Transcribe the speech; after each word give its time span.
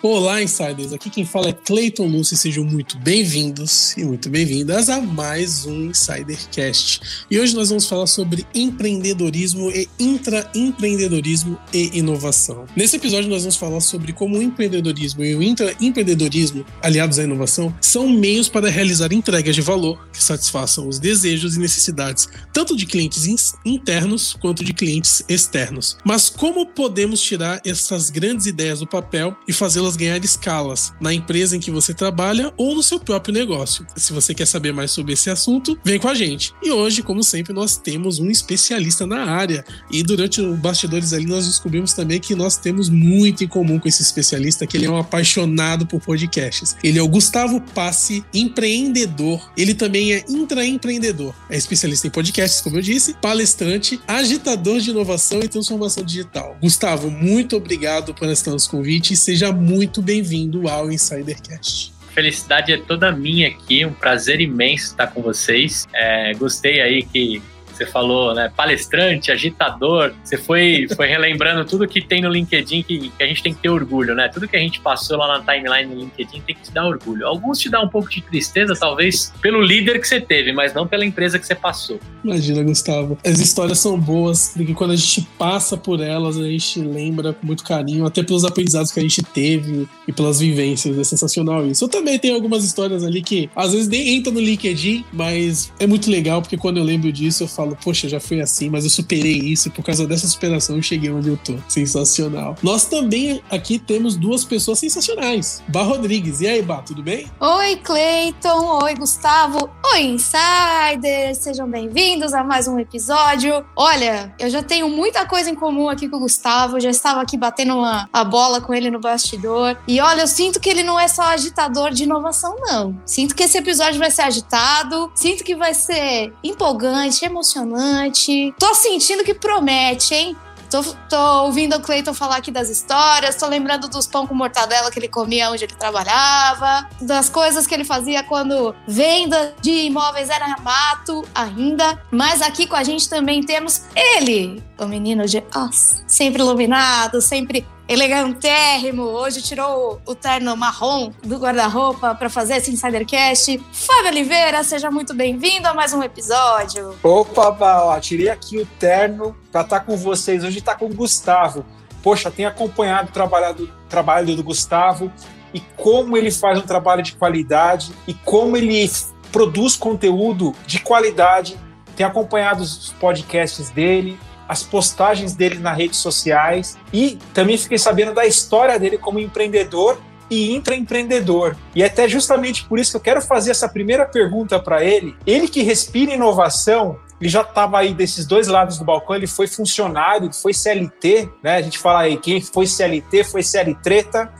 Olá, 0.00 0.40
insiders! 0.40 0.92
Aqui 0.92 1.10
quem 1.10 1.24
fala 1.24 1.48
é 1.48 1.52
Clayton 1.52 2.06
Lúcio 2.06 2.36
sejam 2.36 2.62
muito 2.62 2.96
bem-vindos 2.98 3.96
e 3.96 4.04
muito 4.04 4.30
bem-vindas 4.30 4.88
a 4.88 5.00
mais 5.00 5.66
um 5.66 5.86
Insidercast. 5.86 7.00
E 7.28 7.36
hoje 7.36 7.52
nós 7.56 7.70
vamos 7.70 7.84
falar 7.88 8.06
sobre 8.06 8.46
empreendedorismo 8.54 9.68
e 9.72 9.88
intraempreendedorismo 9.98 11.58
e 11.74 11.98
inovação. 11.98 12.64
Nesse 12.76 12.94
episódio 12.94 13.28
nós 13.28 13.42
vamos 13.42 13.56
falar 13.56 13.80
sobre 13.80 14.12
como 14.12 14.38
o 14.38 14.42
empreendedorismo 14.42 15.24
e 15.24 15.34
o 15.34 15.42
intraempreendedorismo, 15.42 16.64
aliados 16.80 17.18
à 17.18 17.24
inovação, 17.24 17.74
são 17.80 18.08
meios 18.08 18.48
para 18.48 18.70
realizar 18.70 19.12
entregas 19.12 19.56
de 19.56 19.62
valor 19.62 20.06
que 20.12 20.22
satisfaçam 20.22 20.86
os 20.86 21.00
desejos 21.00 21.56
e 21.56 21.58
necessidades 21.58 22.28
tanto 22.52 22.76
de 22.76 22.86
clientes 22.86 23.26
internos 23.64 24.36
quanto 24.40 24.64
de 24.64 24.72
clientes 24.72 25.24
externos. 25.28 25.98
Mas 26.04 26.30
como 26.30 26.66
podemos 26.66 27.20
tirar 27.20 27.60
essas 27.66 28.10
grandes 28.10 28.46
ideias 28.46 28.78
do 28.78 28.86
papel 28.86 29.36
e 29.48 29.52
fazê-las 29.52 29.87
ganhar 29.96 30.22
escalas 30.24 30.92
na 31.00 31.12
empresa 31.12 31.56
em 31.56 31.60
que 31.60 31.70
você 31.70 31.94
trabalha 31.94 32.52
ou 32.56 32.74
no 32.74 32.82
seu 32.82 32.98
próprio 32.98 33.34
negócio. 33.34 33.86
Se 33.96 34.12
você 34.12 34.34
quer 34.34 34.46
saber 34.46 34.72
mais 34.72 34.90
sobre 34.90 35.12
esse 35.12 35.30
assunto, 35.30 35.78
vem 35.84 35.98
com 35.98 36.08
a 36.08 36.14
gente. 36.14 36.52
E 36.62 36.70
hoje, 36.70 37.02
como 37.02 37.22
sempre, 37.22 37.52
nós 37.52 37.76
temos 37.76 38.18
um 38.18 38.30
especialista 38.30 39.06
na 39.06 39.24
área. 39.24 39.64
E 39.90 40.02
durante 40.02 40.40
os 40.40 40.58
bastidores 40.58 41.12
ali, 41.12 41.26
nós 41.26 41.46
descobrimos 41.46 41.92
também 41.92 42.20
que 42.20 42.34
nós 42.34 42.56
temos 42.56 42.88
muito 42.88 43.44
em 43.44 43.48
comum 43.48 43.78
com 43.78 43.88
esse 43.88 44.02
especialista, 44.02 44.66
que 44.66 44.76
ele 44.76 44.86
é 44.86 44.90
um 44.90 44.96
apaixonado 44.96 45.86
por 45.86 46.00
podcasts. 46.00 46.76
Ele 46.82 46.98
é 46.98 47.02
o 47.02 47.08
Gustavo 47.08 47.60
Passe, 47.60 48.24
empreendedor. 48.32 49.50
Ele 49.56 49.74
também 49.74 50.12
é 50.12 50.24
intraempreendedor. 50.28 51.34
É 51.50 51.56
especialista 51.56 52.06
em 52.06 52.10
podcasts, 52.10 52.60
como 52.60 52.76
eu 52.76 52.82
disse, 52.82 53.14
palestrante, 53.14 54.00
agitador 54.06 54.80
de 54.80 54.90
inovação 54.90 55.40
e 55.40 55.48
transformação 55.48 56.04
digital. 56.04 56.56
Gustavo, 56.60 57.10
muito 57.10 57.56
obrigado 57.56 58.14
por 58.14 58.28
aceitar 58.28 58.54
os 58.54 58.66
convites 58.66 59.10
e 59.10 59.16
seja 59.16 59.52
muito 59.52 59.77
muito 59.78 60.02
bem-vindo 60.02 60.68
ao 60.68 60.90
Insidercast. 60.90 61.92
Felicidade 62.12 62.72
é 62.72 62.78
toda 62.78 63.12
minha 63.12 63.46
aqui, 63.46 63.86
um 63.86 63.92
prazer 63.92 64.40
imenso 64.40 64.86
estar 64.86 65.06
com 65.06 65.22
vocês. 65.22 65.86
É, 65.94 66.34
gostei 66.34 66.80
aí 66.80 67.04
que 67.04 67.40
você 67.78 67.86
falou, 67.86 68.34
né? 68.34 68.50
Palestrante, 68.54 69.30
agitador. 69.30 70.12
Você 70.22 70.36
foi, 70.36 70.86
foi 70.94 71.06
relembrando 71.06 71.64
tudo 71.64 71.86
que 71.86 72.00
tem 72.00 72.20
no 72.20 72.28
LinkedIn 72.28 72.82
que, 72.82 73.10
que, 73.10 73.22
a 73.22 73.26
gente 73.26 73.42
tem 73.42 73.54
que 73.54 73.60
ter 73.60 73.68
orgulho, 73.68 74.14
né? 74.14 74.28
Tudo 74.28 74.48
que 74.48 74.56
a 74.56 74.60
gente 74.60 74.80
passou 74.80 75.16
lá 75.16 75.38
na 75.38 75.44
timeline 75.44 75.94
no 75.94 76.00
LinkedIn 76.00 76.42
tem 76.42 76.54
que 76.54 76.62
te 76.62 76.72
dar 76.72 76.86
orgulho. 76.86 77.26
Alguns 77.26 77.58
te 77.58 77.68
dá 77.68 77.80
um 77.80 77.88
pouco 77.88 78.10
de 78.10 78.20
tristeza, 78.20 78.74
talvez, 78.78 79.32
pelo 79.40 79.60
líder 79.62 80.00
que 80.00 80.08
você 80.08 80.20
teve, 80.20 80.52
mas 80.52 80.74
não 80.74 80.86
pela 80.86 81.04
empresa 81.04 81.38
que 81.38 81.46
você 81.46 81.54
passou. 81.54 81.98
Imagina, 82.24 82.62
Gustavo. 82.62 83.16
As 83.24 83.38
histórias 83.38 83.78
são 83.78 83.98
boas, 83.98 84.52
porque 84.56 84.74
quando 84.74 84.92
a 84.92 84.96
gente 84.96 85.26
passa 85.38 85.76
por 85.76 86.00
elas, 86.00 86.36
a 86.36 86.44
gente 86.44 86.80
lembra 86.80 87.32
com 87.32 87.46
muito 87.46 87.62
carinho, 87.64 88.04
até 88.04 88.22
pelos 88.22 88.44
aprendizados 88.44 88.90
que 88.90 88.98
a 88.98 89.02
gente 89.02 89.22
teve 89.22 89.88
e 90.06 90.12
pelas 90.12 90.40
vivências. 90.40 90.98
É 90.98 91.04
sensacional 91.04 91.66
isso. 91.66 91.84
Eu 91.84 91.88
também 91.88 92.18
tenho 92.18 92.34
algumas 92.34 92.64
histórias 92.64 93.04
ali 93.04 93.22
que 93.22 93.48
às 93.54 93.72
vezes 93.72 93.88
nem 93.88 94.16
entra 94.16 94.32
no 94.32 94.40
LinkedIn, 94.40 95.04
mas 95.12 95.72
é 95.78 95.86
muito 95.86 96.10
legal, 96.10 96.42
porque 96.42 96.56
quando 96.56 96.78
eu 96.78 96.84
lembro 96.84 97.12
disso, 97.12 97.44
eu 97.44 97.48
falo 97.48 97.67
poxa, 97.76 98.08
já 98.08 98.20
foi 98.20 98.40
assim, 98.40 98.68
mas 98.68 98.84
eu 98.84 98.90
superei 98.90 99.38
isso 99.38 99.70
por 99.70 99.84
causa 99.84 100.06
dessa 100.06 100.26
superação 100.26 100.76
eu 100.76 100.82
cheguei 100.82 101.10
onde 101.10 101.28
eu 101.28 101.36
tô. 101.36 101.54
Sensacional. 101.68 102.56
Nós 102.62 102.86
também 102.86 103.42
aqui 103.50 103.78
temos 103.78 104.16
duas 104.16 104.44
pessoas 104.44 104.78
sensacionais. 104.78 105.62
Bá 105.68 105.82
Rodrigues. 105.82 106.40
E 106.40 106.46
aí, 106.46 106.62
Bá, 106.62 106.82
tudo 106.82 107.02
bem? 107.02 107.30
Oi, 107.40 107.76
Cleiton. 107.76 108.82
Oi, 108.82 108.94
Gustavo. 108.94 109.70
Oi, 109.92 110.00
Insiders. 110.02 111.38
Sejam 111.38 111.68
bem-vindos 111.68 112.32
a 112.34 112.42
mais 112.42 112.68
um 112.68 112.78
episódio. 112.78 113.64
Olha, 113.76 114.34
eu 114.38 114.50
já 114.50 114.62
tenho 114.62 114.88
muita 114.88 115.26
coisa 115.26 115.50
em 115.50 115.54
comum 115.54 115.88
aqui 115.88 116.08
com 116.08 116.16
o 116.16 116.20
Gustavo. 116.20 116.80
já 116.80 116.90
estava 116.90 117.20
aqui 117.20 117.36
batendo 117.36 117.74
uma, 117.76 118.08
a 118.12 118.24
bola 118.24 118.60
com 118.60 118.74
ele 118.74 118.90
no 118.90 119.00
bastidor. 119.00 119.76
E 119.86 120.00
olha, 120.00 120.22
eu 120.22 120.28
sinto 120.28 120.60
que 120.60 120.68
ele 120.68 120.82
não 120.82 120.98
é 120.98 121.08
só 121.08 121.22
agitador 121.22 121.90
de 121.90 122.04
inovação, 122.04 122.56
não. 122.60 123.00
Sinto 123.04 123.34
que 123.34 123.44
esse 123.44 123.56
episódio 123.58 123.98
vai 123.98 124.10
ser 124.10 124.22
agitado. 124.22 125.10
Sinto 125.14 125.44
que 125.44 125.54
vai 125.54 125.74
ser 125.74 126.32
empolgante, 126.42 127.24
emocionante 127.24 127.57
emocionante. 127.58 128.54
Tô 128.58 128.74
sentindo 128.74 129.24
que 129.24 129.34
promete, 129.34 130.14
hein? 130.14 130.36
Tô, 130.70 130.82
tô, 131.08 131.44
ouvindo 131.44 131.76
o 131.76 131.80
Cleiton 131.80 132.12
falar 132.12 132.36
aqui 132.36 132.50
das 132.50 132.68
histórias, 132.68 133.36
tô 133.36 133.46
lembrando 133.46 133.88
dos 133.88 134.06
pão 134.06 134.26
com 134.26 134.34
mortadela 134.34 134.90
que 134.90 134.98
ele 134.98 135.08
comia 135.08 135.50
onde 135.50 135.64
ele 135.64 135.74
trabalhava, 135.74 136.86
das 137.00 137.30
coisas 137.30 137.66
que 137.66 137.74
ele 137.74 137.84
fazia 137.84 138.22
quando 138.22 138.74
venda 138.86 139.54
de 139.62 139.70
imóveis 139.70 140.28
era 140.28 140.58
mato 140.58 141.24
ainda. 141.34 141.98
Mas 142.10 142.42
aqui 142.42 142.66
com 142.66 142.76
a 142.76 142.84
gente 142.84 143.08
também 143.08 143.42
temos 143.42 143.84
ele, 143.96 144.62
o 144.78 144.86
menino 144.86 145.26
de 145.26 145.42
Oz, 145.54 146.02
sempre 146.06 146.42
iluminado, 146.42 147.20
sempre 147.20 147.66
elegantérrimo. 147.88 149.02
Hoje 149.02 149.42
tirou 149.42 150.00
o 150.06 150.14
terno 150.14 150.56
marrom 150.56 151.10
do 151.22 151.38
guarda-roupa 151.38 152.14
para 152.14 152.28
fazer 152.30 152.56
esse 152.56 152.70
Insidercast. 152.70 153.60
Fábio 153.72 154.10
Oliveira, 154.10 154.62
seja 154.62 154.90
muito 154.90 155.14
bem-vindo 155.14 155.66
a 155.66 155.74
mais 155.74 155.92
um 155.92 156.02
episódio. 156.02 156.94
Opa, 157.02 157.82
ó, 157.84 157.98
tirei 157.98 158.28
aqui 158.28 158.58
o 158.58 158.66
terno 158.78 159.34
para 159.50 159.62
estar 159.62 159.80
tá 159.80 159.84
com 159.84 159.96
vocês. 159.96 160.44
Hoje 160.44 160.58
está 160.58 160.74
com 160.74 160.86
o 160.86 160.94
Gustavo. 160.94 161.64
Poxa, 162.02 162.30
tenho 162.30 162.48
acompanhado 162.48 163.10
o 163.10 163.88
trabalho 163.88 164.36
do 164.36 164.44
Gustavo 164.44 165.10
e 165.52 165.60
como 165.76 166.16
ele 166.16 166.30
faz 166.30 166.58
um 166.58 166.62
trabalho 166.62 167.02
de 167.02 167.12
qualidade 167.14 167.92
e 168.06 168.14
como 168.14 168.56
ele 168.56 168.88
produz 169.32 169.76
conteúdo 169.76 170.54
de 170.66 170.78
qualidade. 170.78 171.58
Tenho 171.96 172.08
acompanhado 172.08 172.62
os 172.62 172.94
podcasts 173.00 173.70
dele, 173.70 174.18
as 174.48 174.62
postagens 174.62 175.34
dele 175.34 175.58
nas 175.58 175.76
redes 175.76 175.98
sociais 175.98 176.78
e 176.92 177.18
também 177.34 177.58
fiquei 177.58 177.78
sabendo 177.78 178.14
da 178.14 178.26
história 178.26 178.78
dele 178.78 178.96
como 178.96 179.20
empreendedor 179.20 180.00
e 180.30 180.54
intraempreendedor. 180.54 181.56
E 181.74 181.82
até 181.82 182.08
justamente 182.08 182.64
por 182.64 182.78
isso 182.78 182.92
que 182.92 182.96
eu 182.96 183.00
quero 183.00 183.22
fazer 183.22 183.50
essa 183.50 183.68
primeira 183.68 184.06
pergunta 184.06 184.58
para 184.58 184.84
ele. 184.84 185.14
Ele 185.26 185.48
que 185.48 185.62
respira 185.62 186.12
inovação, 186.12 186.98
ele 187.20 187.28
já 187.28 187.40
estava 187.42 187.78
aí 187.78 187.92
desses 187.92 188.26
dois 188.26 188.46
lados 188.46 188.78
do 188.78 188.84
balcão, 188.84 189.16
ele 189.16 189.26
foi 189.26 189.46
funcionário, 189.46 190.32
foi 190.32 190.52
CLT, 190.52 191.28
né? 191.42 191.56
A 191.56 191.62
gente 191.62 191.78
fala 191.78 192.00
aí, 192.00 192.16
quem 192.16 192.40
foi 192.40 192.66
CLT 192.66 193.24
foi 193.24 193.42
CL 193.42 193.74
treta. 193.82 194.32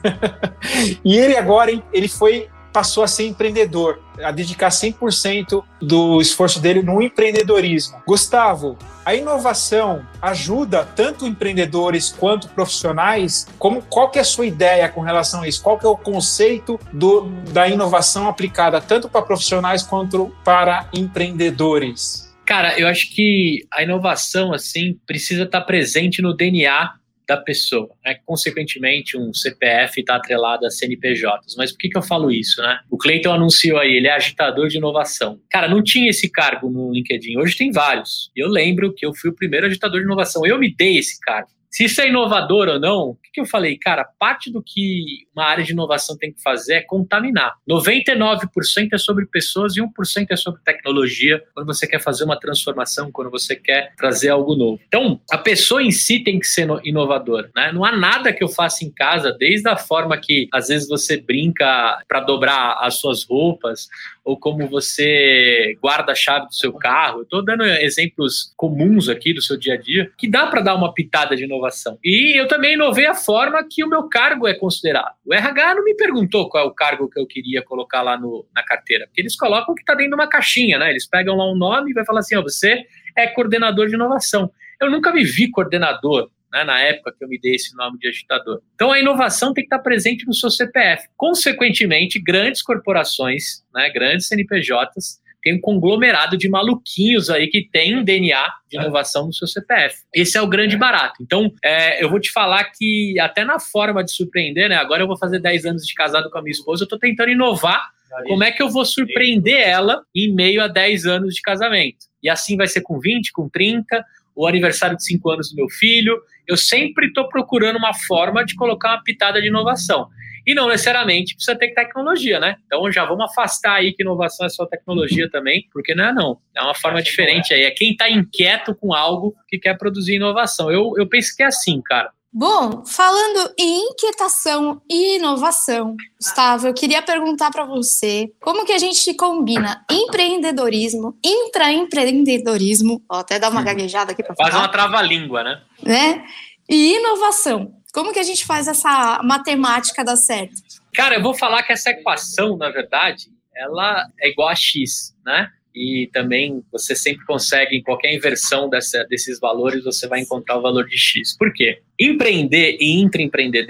e 1.05 1.19
ele 1.19 1.37
agora, 1.37 1.71
ele 1.93 2.09
foi 2.09 2.49
passou 2.79 3.03
a 3.03 3.09
ser 3.09 3.27
empreendedor, 3.27 3.99
a 4.23 4.31
dedicar 4.31 4.69
100% 4.69 5.65
do 5.83 6.21
esforço 6.21 6.61
dele 6.61 6.81
no 6.81 7.03
empreendedorismo. 7.03 8.01
Gustavo, 8.07 8.79
a 9.05 9.17
inovação 9.17 10.07
ajuda 10.23 10.85
tanto 10.85 11.27
empreendedores 11.27 12.15
quanto 12.17 12.49
profissionais? 12.51 13.49
Como 13.59 13.83
qual 13.83 14.13
que 14.13 14.19
é 14.21 14.23
a 14.23 14.25
sua 14.25 14.47
ideia 14.47 14.89
com 14.89 15.01
relação 15.01 15.43
a 15.43 15.49
isso? 15.49 15.61
Qual 15.61 15.77
que 15.77 15.87
é 15.87 15.89
o 15.89 15.97
conceito 15.97 16.79
do, 16.93 17.23
da 17.51 17.67
inovação 17.67 18.29
aplicada 18.29 18.81
tanto 18.81 19.09
para 19.09 19.23
profissionais 19.23 19.83
quanto 19.83 20.33
para 20.45 20.89
empreendedores? 20.95 22.33
Cara, 22.47 22.79
eu 22.79 22.87
acho 22.87 23.13
que 23.13 23.67
a 23.73 23.83
inovação 23.83 24.55
assim 24.55 24.97
precisa 25.05 25.43
estar 25.43 25.63
presente 25.63 26.23
no 26.23 26.33
DNA 26.33 26.98
da 27.29 27.37
pessoa. 27.37 27.91
Né? 28.05 28.17
Consequentemente, 28.25 29.17
um 29.17 29.35
CPF 29.35 30.01
está 30.01 30.17
atrelado 30.17 30.65
a 30.65 30.71
CNPJs. 30.71 31.55
Mas 31.59 31.71
por 31.71 31.79
que, 31.79 31.91
que 31.91 31.99
eu 31.99 32.03
falo 32.03 32.31
isso? 32.31 32.63
Né? 32.63 32.81
O 32.91 32.97
Cleiton 32.97 33.33
anunciou 33.33 33.79
aí, 33.79 33.97
ele 33.97 34.09
é 34.09 34.13
agitador 34.13 34.69
de 34.69 34.79
inovação. 34.79 35.39
Cara, 35.51 35.69
não 35.69 35.83
tinha 35.83 36.09
esse 36.09 36.31
cargo 36.31 36.71
no 36.71 36.91
LinkedIn. 36.91 37.37
Hoje 37.37 37.57
tem 37.57 37.71
vários. 37.71 38.31
Eu 38.35 38.49
lembro 38.49 38.95
que 38.95 39.05
eu 39.05 39.15
fui 39.15 39.29
o 39.31 39.35
primeiro 39.35 39.67
agitador 39.67 40.01
de 40.01 40.07
inovação. 40.07 40.47
Eu 40.47 40.59
me 40.59 40.75
dei 40.75 40.97
esse 40.97 41.21
cargo. 41.21 41.51
Se 41.71 41.85
isso 41.85 42.01
é 42.01 42.09
inovador 42.09 42.69
ou 42.69 42.81
não, 42.81 43.11
o 43.11 43.15
que, 43.17 43.31
que 43.35 43.41
eu 43.41 43.47
falei? 43.47 43.77
Cara, 43.77 44.09
parte 44.19 44.51
do 44.51 44.63
que 44.63 45.27
uma 45.35 45.45
área 45.45 45.63
de 45.63 45.73
inovação 45.73 46.17
tem 46.17 46.33
que 46.33 46.43
fazer 46.43 46.75
é 46.75 46.81
contaminar. 46.81 47.55
99% 47.69 48.49
é 48.93 48.99
sobre 48.99 49.27
pessoas 49.27 49.77
e 49.77 49.81
1% 49.81 50.27
é 50.31 50.37
sobre 50.37 50.63
tecnologia, 50.63 51.43
quando 51.55 51.67
você 51.67 51.87
quer 51.87 52.01
fazer 52.01 52.25
uma 52.25 52.39
transformação, 52.39 53.13
quando 53.13 53.31
você 53.31 53.55
quer 53.55 53.95
trazer 53.97 54.31
algo 54.31 54.55
novo. 54.55 54.81
Então, 54.87 55.21
a 55.31 55.39
pessoa 55.39 55.83
em 55.83 55.91
si 55.91 56.21
tem 56.21 56.39
que 56.39 56.47
ser 56.47 56.69
inovadora. 56.85 57.51
Né? 57.55 57.71
Não 57.73 57.85
há 57.85 57.95
nada 57.95 58.33
que 58.33 58.43
eu 58.43 58.49
faça 58.49 58.85
em 58.85 58.91
casa, 58.91 59.33
desde 59.39 59.69
a 59.69 59.77
forma 59.77 60.17
que 60.17 60.49
às 60.53 60.69
vezes 60.69 60.89
você 60.89 61.19
brinca 61.19 62.03
para 62.09 62.21
dobrar 62.21 62.79
as 62.81 62.95
suas 62.99 63.25
roupas, 63.25 63.89
ou 64.29 64.39
como 64.39 64.67
você 64.67 65.75
guarda 65.81 66.13
a 66.13 66.15
chave 66.15 66.49
do 66.49 66.55
seu 66.55 66.71
carro. 66.75 67.23
Estou 67.23 67.43
dando 67.43 67.65
exemplos 67.65 68.53
comuns 68.59 69.09
aqui 69.09 69.33
do 69.33 69.41
seu 69.41 69.57
dia 69.57 69.73
a 69.73 69.77
dia, 69.79 70.13
que 70.19 70.29
dá 70.29 70.47
para 70.47 70.61
dar 70.61 70.75
uma 70.75 70.93
pitada 70.93 71.35
de 71.35 71.45
inovação. 71.45 71.99
E 72.05 72.39
eu 72.39 72.47
também 72.47 72.75
inovei 72.75 73.07
a 73.07 73.15
forma 73.15 73.67
que 73.67 73.83
o 73.83 73.89
meu 73.89 74.07
cargo 74.07 74.47
é 74.47 74.53
considerado. 74.53 75.15
O 75.25 75.33
RH 75.33 75.77
não 75.77 75.83
me 75.83 75.95
perguntou 75.95 76.47
qual 76.51 76.63
é 76.63 76.67
o 76.67 76.75
cargo 76.75 77.09
que 77.09 77.19
eu 77.19 77.27
queria 77.27 77.63
colocar 77.63 78.03
lá 78.03 78.21
no, 78.21 78.47
na 78.55 78.63
carteira, 78.63 79.07
porque 79.07 79.23
eles 79.23 79.35
colocam 79.35 79.75
que 79.75 79.81
está 79.81 79.95
dentro 79.95 80.11
de 80.11 80.17
uma 80.17 80.29
caixinha, 80.29 80.79
né? 80.79 80.91
Eles 80.91 81.09
pegam 81.09 81.35
lá 81.35 81.51
um 81.51 81.57
nome 81.57 81.93
e 81.93 81.95
vai 81.95 82.05
falar 82.05 82.21
assim: 82.21 82.37
ó, 82.37 82.43
você 82.43 82.85
é 83.17 83.29
coordenador 83.29 83.87
de 83.87 83.95
inovação. 83.95 84.51
Eu 84.79 84.91
nunca 84.91 85.11
me 85.11 85.25
vi 85.25 85.51
coordenador 85.51 86.29
né, 86.53 86.65
na 86.65 86.81
época 86.81 87.15
que 87.17 87.25
eu 87.25 87.29
me 87.29 87.39
dei 87.41 87.55
esse 87.55 87.75
nome 87.77 87.99
de 87.99 88.09
agitador. 88.09 88.61
Então 88.75 88.93
a 88.93 88.99
inovação 88.99 89.53
tem 89.53 89.65
que 89.65 89.75
estar 89.75 89.83
presente 89.83 90.27
no 90.27 90.35
seu 90.35 90.51
CPF. 90.51 91.09
Consequentemente, 91.17 92.21
grandes 92.21 92.63
corporações, 92.63 93.65
né, 93.75 93.91
grandes 93.91 94.27
CNPJs, 94.29 95.21
tem 95.43 95.55
um 95.55 95.61
conglomerado 95.61 96.37
de 96.37 96.49
maluquinhos 96.49 97.31
aí 97.31 97.47
que 97.47 97.69
tem 97.71 97.97
um 97.97 98.03
DNA 98.03 98.45
de 98.69 98.77
inovação 98.77 99.27
no 99.27 99.33
seu 99.33 99.47
CPF. 99.47 99.97
Esse 100.13 100.37
é 100.37 100.43
o 100.43 100.49
grande 100.49 100.77
barato. 100.77 101.23
Então, 101.23 101.53
é, 101.65 102.03
eu 102.03 102.11
vou 102.11 102.19
te 102.19 102.33
falar 102.33 102.65
que 102.77 103.19
até 103.21 103.45
na 103.45 103.61
forma 103.61 104.03
de 104.03 104.13
surpreender, 104.13 104.69
né? 104.69 104.75
Agora 104.75 105.03
eu 105.03 105.07
vou 105.07 105.17
fazer 105.17 105.39
10 105.39 105.65
anos 105.65 105.87
de 105.87 105.95
casado 105.95 106.29
com 106.29 106.39
a 106.39 106.43
minha 106.43 106.53
esposa, 106.53 106.83
eu 106.83 106.87
estou 106.87 106.99
tentando 106.99 107.31
inovar 107.31 107.89
como 108.27 108.45
é 108.45 108.51
que 108.51 108.63
eu 108.63 108.69
vou 108.69 108.85
surpreender 108.85 109.61
ela 109.61 110.03
em 110.15 110.33
meio 110.35 110.63
a 110.63 110.69
10 110.69 111.07
anos 111.07 111.35
de 111.35 111.43
casamento? 111.43 112.07
E 112.23 112.29
assim 112.29 112.57
vai 112.57 112.67
ser 112.67 112.81
com 112.81 112.99
20, 112.99 113.33
com 113.33 113.49
30, 113.49 114.05
o 114.35 114.47
aniversário 114.47 114.97
de 114.97 115.05
5 115.05 115.31
anos 115.31 115.51
do 115.51 115.57
meu 115.57 115.69
filho. 115.69 116.21
Eu 116.49 116.57
sempre 116.57 117.09
estou 117.09 117.29
procurando 117.29 117.77
uma 117.77 117.93
forma 117.93 118.45
de 118.45 118.55
colocar 118.57 118.91
uma 118.91 119.03
pitada 119.05 119.41
de 119.41 119.49
inovação. 119.49 120.09
E 120.47 120.55
não 120.55 120.67
necessariamente 120.67 121.35
precisa 121.35 121.59
ter 121.59 121.75
tecnologia, 121.75 122.41
né? 122.41 122.57
Então 122.65 122.91
já 122.91 123.05
vamos 123.05 123.27
afastar 123.27 123.75
aí 123.75 123.93
que 123.93 124.03
inovação 124.03 124.47
é 124.47 124.49
só 124.49 124.65
tecnologia 124.65 125.29
também, 125.31 125.69
porque 125.71 125.95
não 125.95 126.05
é 126.05 126.13
não. 126.15 126.39
É 126.57 126.63
uma 126.63 126.75
forma 126.75 127.03
diferente 127.03 127.53
aí. 127.53 127.65
É 127.65 127.71
quem 127.71 127.91
está 127.93 128.09
inquieto 128.09 128.75
com 128.75 128.95
algo 128.95 129.35
que 129.47 129.59
quer 129.59 129.77
produzir 129.77 130.15
inovação. 130.15 130.73
Eu, 130.73 130.95
eu 130.97 131.07
penso 131.07 131.37
que 131.37 131.43
é 131.43 131.47
assim, 131.47 131.83
cara. 131.83 132.11
Bom, 132.31 132.85
falando 132.85 133.53
em 133.59 133.91
inquietação 133.91 134.83
e 134.89 135.17
inovação, 135.17 135.97
Gustavo, 136.21 136.69
eu 136.69 136.75
queria 136.75 137.01
perguntar 137.01 137.51
para 137.51 137.65
você 137.65 138.31
como 138.41 138.67
que 138.67 138.73
a 138.73 138.79
gente 138.79 139.15
combina 139.15 139.83
empreendedorismo, 139.91 141.19
intraempreendedorismo, 141.25 143.03
ó, 143.11 143.21
até 143.21 143.39
dar 143.39 143.51
uma 143.51 143.63
gaguejada 143.63 144.13
aqui 144.13 144.23
para 144.23 144.35
falar. 144.35 144.51
Faz 144.51 144.63
uma 144.63 144.71
trava-língua, 144.71 145.43
né? 145.43 145.63
Né? 145.89 146.25
E 146.69 146.97
inovação. 146.97 147.75
Como 147.93 148.13
que 148.13 148.19
a 148.19 148.23
gente 148.23 148.45
faz 148.45 148.69
essa 148.69 149.21
matemática 149.25 150.05
dar 150.05 150.17
certo? 150.17 150.63
Cara, 150.95 151.17
eu 151.17 151.23
vou 151.23 151.35
falar 151.35 151.63
que 151.63 151.73
essa 151.73 151.91
equação, 151.91 152.57
na 152.57 152.71
verdade, 152.71 153.25
ela 153.57 154.07
é 154.21 154.29
igual 154.29 154.49
a 154.49 154.55
x, 154.55 155.17
né? 155.25 155.51
e 155.79 156.11
também 156.13 156.65
você 156.73 156.97
sempre 156.97 157.25
consegue, 157.25 157.77
em 157.77 157.83
qualquer 157.83 158.13
inversão 158.13 158.69
dessa, 158.69 159.05
desses 159.05 159.39
valores, 159.39 159.85
você 159.85 160.09
vai 160.09 160.21
encontrar 160.21 160.59
o 160.59 160.63
valor 160.63 160.85
de 160.87 160.99
X. 160.99 161.37
Por 161.37 161.53
quê? 161.53 161.81
Empreender 162.01 162.77
e 162.81 163.01
intraempreender, 163.01 163.67